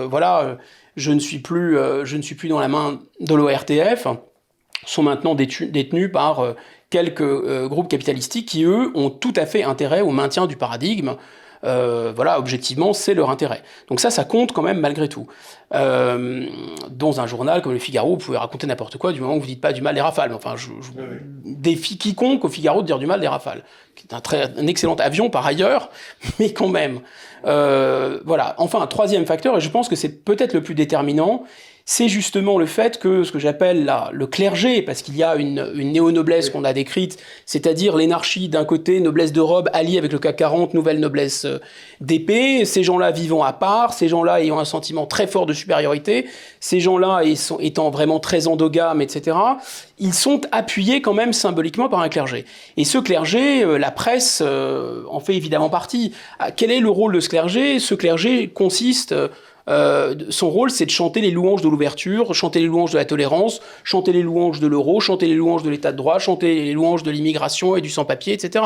Voilà, 0.07 0.57
je 0.95 1.11
ne 1.11 1.19
suis 1.19 1.39
plus, 1.39 1.77
je 2.03 2.17
ne 2.17 2.21
suis 2.21 2.35
plus 2.35 2.49
dans 2.49 2.59
la 2.59 2.67
main 2.67 2.99
de 3.19 3.35
l'ORTF, 3.35 4.07
sont 4.85 5.03
maintenant 5.03 5.35
détenus 5.35 6.11
par 6.11 6.55
quelques 6.89 7.67
groupes 7.67 7.87
capitalistiques 7.87 8.47
qui, 8.47 8.63
eux, 8.63 8.91
ont 8.95 9.11
tout 9.11 9.33
à 9.35 9.45
fait 9.45 9.63
intérêt 9.63 10.01
au 10.01 10.09
maintien 10.09 10.47
du 10.47 10.55
paradigme 10.55 11.15
euh, 11.65 12.13
voilà, 12.15 12.39
objectivement, 12.39 12.93
c'est 12.93 13.13
leur 13.13 13.29
intérêt. 13.29 13.63
Donc 13.89 13.99
ça, 13.99 14.09
ça 14.09 14.23
compte 14.23 14.51
quand 14.51 14.61
même 14.61 14.79
malgré 14.79 15.09
tout. 15.09 15.27
Euh, 15.73 16.45
dans 16.89 17.19
un 17.19 17.27
journal 17.27 17.61
comme 17.61 17.73
le 17.73 17.79
Figaro, 17.79 18.11
vous 18.11 18.17
pouvez 18.17 18.37
raconter 18.37 18.67
n'importe 18.67 18.97
quoi 18.97 19.11
du 19.11 19.21
moment 19.21 19.35
où 19.35 19.39
vous 19.39 19.47
dites 19.47 19.61
pas 19.61 19.73
du 19.73 19.81
mal 19.81 19.95
des 19.95 20.01
rafales. 20.01 20.31
Enfin, 20.33 20.55
je, 20.55 20.69
je 20.81 20.91
défie 21.43 21.97
quiconque 21.97 22.45
au 22.45 22.49
Figaro 22.49 22.81
de 22.81 22.87
dire 22.87 22.99
du 22.99 23.07
mal 23.07 23.19
des 23.19 23.27
rafales, 23.27 23.63
qui 23.95 24.05
est 24.07 24.13
un, 24.13 24.21
très, 24.21 24.51
un 24.57 24.67
excellent 24.67 24.95
avion 24.95 25.29
par 25.29 25.45
ailleurs, 25.45 25.89
mais 26.39 26.53
quand 26.53 26.69
même. 26.69 26.99
Euh, 27.45 28.19
voilà. 28.25 28.55
Enfin, 28.57 28.81
un 28.81 28.87
troisième 28.87 29.25
facteur, 29.25 29.57
et 29.57 29.61
je 29.61 29.69
pense 29.69 29.89
que 29.89 29.95
c'est 29.95 30.23
peut-être 30.23 30.53
le 30.53 30.61
plus 30.61 30.75
déterminant, 30.75 31.43
c'est 31.87 32.09
justement 32.09 32.57
le 32.57 32.65
fait 32.65 32.97
que 32.97 33.23
ce 33.23 33.31
que 33.31 33.37
j'appelle 33.37 33.87
le 34.11 34.25
clergé, 34.25 34.81
parce 34.81 35.03
qu'il 35.03 35.15
y 35.15 35.21
a 35.21 35.35
une, 35.35 35.71
une 35.75 35.91
néo-noblesse 35.91 36.49
qu'on 36.49 36.63
a 36.63 36.73
décrite, 36.73 37.19
c'est-à-dire 37.45 37.95
l'énarchie 37.95 38.49
d'un 38.49 38.65
côté, 38.65 38.99
noblesse 38.99 39.31
de 39.31 39.39
robe 39.39 39.69
alliée 39.71 39.99
avec 39.99 40.11
le 40.11 40.17
CAC 40.17 40.35
40, 40.37 40.73
nouvelle 40.73 40.99
noblesse 40.99 41.45
euh, 41.45 41.59
d'épée, 42.01 42.65
ces 42.65 42.83
gens-là 42.83 43.11
vivant 43.11 43.43
à 43.43 43.53
part, 43.53 43.93
ces 43.93 44.07
gens-là 44.07 44.41
ayant 44.41 44.57
un 44.57 44.65
sentiment 44.65 45.05
très 45.05 45.27
fort 45.27 45.45
de 45.45 45.53
supériorité, 45.53 46.25
ces 46.59 46.79
gens-là 46.79 47.21
étant 47.59 47.91
vraiment 47.91 48.19
très 48.19 48.47
endogames, 48.47 49.03
etc., 49.03 49.37
ils 49.99 50.13
sont 50.15 50.41
appuyés 50.51 51.03
quand 51.03 51.13
même 51.13 51.33
symboliquement 51.33 51.87
par 51.87 51.99
un 51.99 52.09
clergé. 52.09 52.45
Et 52.77 52.83
ce 52.83 52.97
clergé, 52.97 53.63
euh, 53.63 53.77
la 53.77 53.91
presse 53.91 54.41
euh, 54.43 55.03
en 55.07 55.19
fait 55.19 55.35
évidemment 55.35 55.69
partie. 55.69 56.13
Ah, 56.39 56.49
quel 56.49 56.71
est 56.71 56.79
le 56.79 56.89
rôle 56.89 57.13
de 57.13 57.19
ce 57.19 57.29
clergé? 57.29 57.77
Ce 57.77 57.93
clergé 57.93 58.47
consiste 58.47 59.13
euh, 59.67 60.15
son 60.29 60.49
rôle, 60.49 60.69
c'est 60.69 60.85
de 60.85 60.91
chanter 60.91 61.21
les 61.21 61.31
louanges 61.31 61.61
de 61.61 61.69
l'ouverture, 61.69 62.33
chanter 62.35 62.59
les 62.59 62.67
louanges 62.67 62.91
de 62.91 62.97
la 62.97 63.05
tolérance, 63.05 63.61
chanter 63.83 64.11
les 64.11 64.21
louanges 64.21 64.59
de 64.59 64.67
l'euro, 64.67 64.99
chanter 64.99 65.27
les 65.27 65.33
louanges 65.33 65.63
de 65.63 65.69
l'état 65.69 65.91
de 65.91 65.97
droit, 65.97 66.19
chanter 66.19 66.63
les 66.63 66.73
louanges 66.73 67.03
de 67.03 67.11
l'immigration 67.11 67.75
et 67.75 67.81
du 67.81 67.89
sans-papier, 67.89 68.33
etc. 68.33 68.63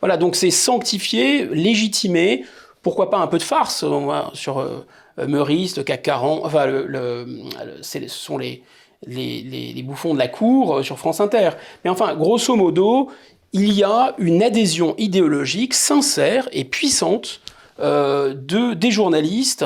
Voilà, 0.00 0.16
donc 0.16 0.36
c'est 0.36 0.50
sanctifié, 0.50 1.46
légitimé, 1.46 2.44
pourquoi 2.82 3.10
pas 3.10 3.18
un 3.18 3.26
peu 3.26 3.38
de 3.38 3.42
farce 3.42 3.84
sur 4.34 4.58
euh, 4.58 4.86
Meurice, 5.26 5.76
le 5.76 5.82
CAC 5.82 6.02
40, 6.02 6.42
enfin, 6.44 6.66
ce 7.82 8.08
sont 8.08 8.38
les, 8.38 8.62
bouffons 9.84 10.14
de 10.14 10.18
la 10.18 10.28
cour 10.28 10.78
euh, 10.78 10.82
sur 10.82 10.98
France 10.98 11.20
Inter. 11.20 11.50
Mais 11.84 11.90
enfin, 11.90 12.14
grosso 12.14 12.56
modo, 12.56 13.10
il 13.52 13.72
y 13.72 13.84
a 13.84 14.14
une 14.18 14.42
adhésion 14.42 14.94
idéologique 14.96 15.74
sincère 15.74 16.48
et 16.52 16.64
puissante 16.64 17.40
euh, 17.80 18.34
de, 18.34 18.74
des 18.74 18.90
journalistes 18.90 19.64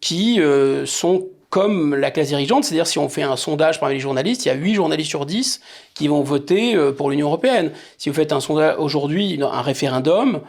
qui 0.00 0.40
euh, 0.40 0.86
sont 0.86 1.28
comme 1.50 1.94
la 1.94 2.10
classe 2.10 2.28
dirigeante, 2.28 2.64
c'est-à-dire 2.64 2.86
si 2.86 2.98
on 2.98 3.08
fait 3.08 3.22
un 3.22 3.36
sondage 3.36 3.80
parmi 3.80 3.94
les 3.94 4.00
journalistes, 4.00 4.44
il 4.44 4.48
y 4.48 4.50
a 4.50 4.54
8 4.54 4.74
journalistes 4.74 5.08
sur 5.08 5.26
10 5.26 5.60
qui 5.94 6.08
vont 6.08 6.22
voter 6.22 6.74
euh, 6.74 6.92
pour 6.92 7.10
l'Union 7.10 7.28
européenne. 7.28 7.72
Si 7.98 8.08
vous 8.08 8.14
faites 8.14 8.32
un 8.32 8.40
sondage 8.40 8.76
aujourd'hui, 8.78 9.38
un 9.40 9.62
référendum, 9.62 10.40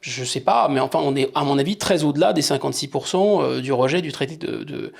je 0.00 0.24
sais 0.24 0.40
pas, 0.40 0.68
mais 0.68 0.80
enfin, 0.80 1.00
on 1.02 1.16
est, 1.16 1.30
à 1.34 1.42
mon 1.42 1.58
avis, 1.58 1.76
très 1.76 2.04
au-delà 2.04 2.32
des 2.32 2.42
56% 2.42 3.42
euh, 3.42 3.60
du 3.60 3.72
rejet 3.72 4.02
du 4.02 4.12
traité 4.12 4.36
de, 4.36 4.92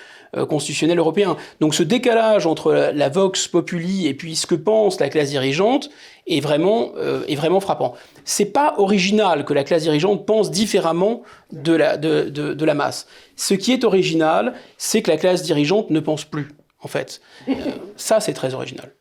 constitutionnel 0.48 0.98
européen. 0.98 1.36
Donc 1.60 1.74
ce 1.74 1.82
décalage 1.82 2.46
entre 2.46 2.72
la, 2.72 3.08
vox 3.08 3.48
populi 3.48 4.06
et 4.06 4.12
puis 4.12 4.36
ce 4.36 4.46
que 4.46 4.54
pense 4.54 5.00
la 5.00 5.08
classe 5.08 5.30
dirigeante 5.30 5.88
est 6.26 6.40
vraiment, 6.40 6.90
est 7.26 7.36
vraiment 7.36 7.60
frappant. 7.60 7.94
C'est 8.26 8.52
pas 8.52 8.74
original 8.76 9.46
que 9.46 9.54
la 9.54 9.64
classe 9.64 9.84
dirigeante 9.84 10.26
pense 10.26 10.50
différemment 10.50 11.22
de 11.52 11.72
la, 11.72 11.96
de, 11.96 12.28
de 12.28 12.64
la 12.66 12.74
masse. 12.74 13.06
Ce 13.36 13.52
qui 13.54 13.72
est 13.72 13.84
original, 13.84 14.54
c'est 14.78 15.02
que 15.02 15.10
la 15.10 15.18
classe 15.18 15.42
dirigeante 15.42 15.90
ne 15.90 16.00
pense 16.00 16.24
plus, 16.24 16.48
en 16.80 16.88
fait. 16.88 17.20
Euh, 17.48 17.52
ça, 17.96 18.18
c'est 18.20 18.32
très 18.32 18.54
original. 18.54 18.92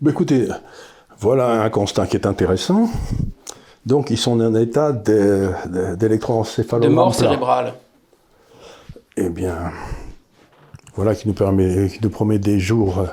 Bah, 0.00 0.10
écoutez, 0.10 0.48
voilà 1.18 1.62
un 1.62 1.70
constat 1.70 2.06
qui 2.06 2.16
est 2.16 2.26
intéressant. 2.26 2.88
Donc, 3.86 4.10
ils 4.10 4.18
sont 4.18 4.40
en 4.40 4.54
état 4.54 4.92
d'électroencéphalogramme. 4.92 6.90
De 6.90 6.94
mort 6.94 7.14
cérébrale. 7.14 7.74
Eh 9.16 9.28
bien, 9.28 9.70
voilà 10.94 11.14
qui 11.14 11.28
nous, 11.28 11.34
permet, 11.34 11.88
qui 11.88 12.00
nous 12.02 12.10
promet 12.10 12.38
des 12.38 12.58
jours 12.58 13.06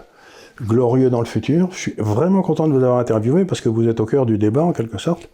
glorieux 0.62 1.10
dans 1.10 1.20
le 1.20 1.26
futur. 1.26 1.70
Je 1.72 1.78
suis 1.78 1.96
vraiment 1.98 2.42
content 2.42 2.68
de 2.68 2.74
vous 2.74 2.84
avoir 2.84 3.00
interviewé 3.00 3.46
parce 3.46 3.62
que 3.62 3.70
vous 3.70 3.88
êtes 3.88 4.00
au 4.00 4.06
cœur 4.06 4.26
du 4.26 4.38
débat, 4.38 4.64
en 4.64 4.74
quelque 4.74 4.98
sorte. 4.98 5.30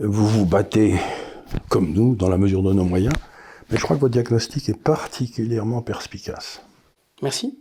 Vous 0.00 0.26
vous 0.26 0.44
battez, 0.44 0.94
comme 1.68 1.92
nous, 1.92 2.14
dans 2.14 2.28
la 2.28 2.38
mesure 2.38 2.62
de 2.62 2.72
nos 2.72 2.84
moyens. 2.84 3.14
Mais 3.70 3.76
je 3.76 3.82
crois 3.82 3.96
que 3.96 4.00
votre 4.00 4.12
diagnostic 4.12 4.68
est 4.68 4.80
particulièrement 4.80 5.82
perspicace. 5.82 6.62
Merci. 7.22 7.58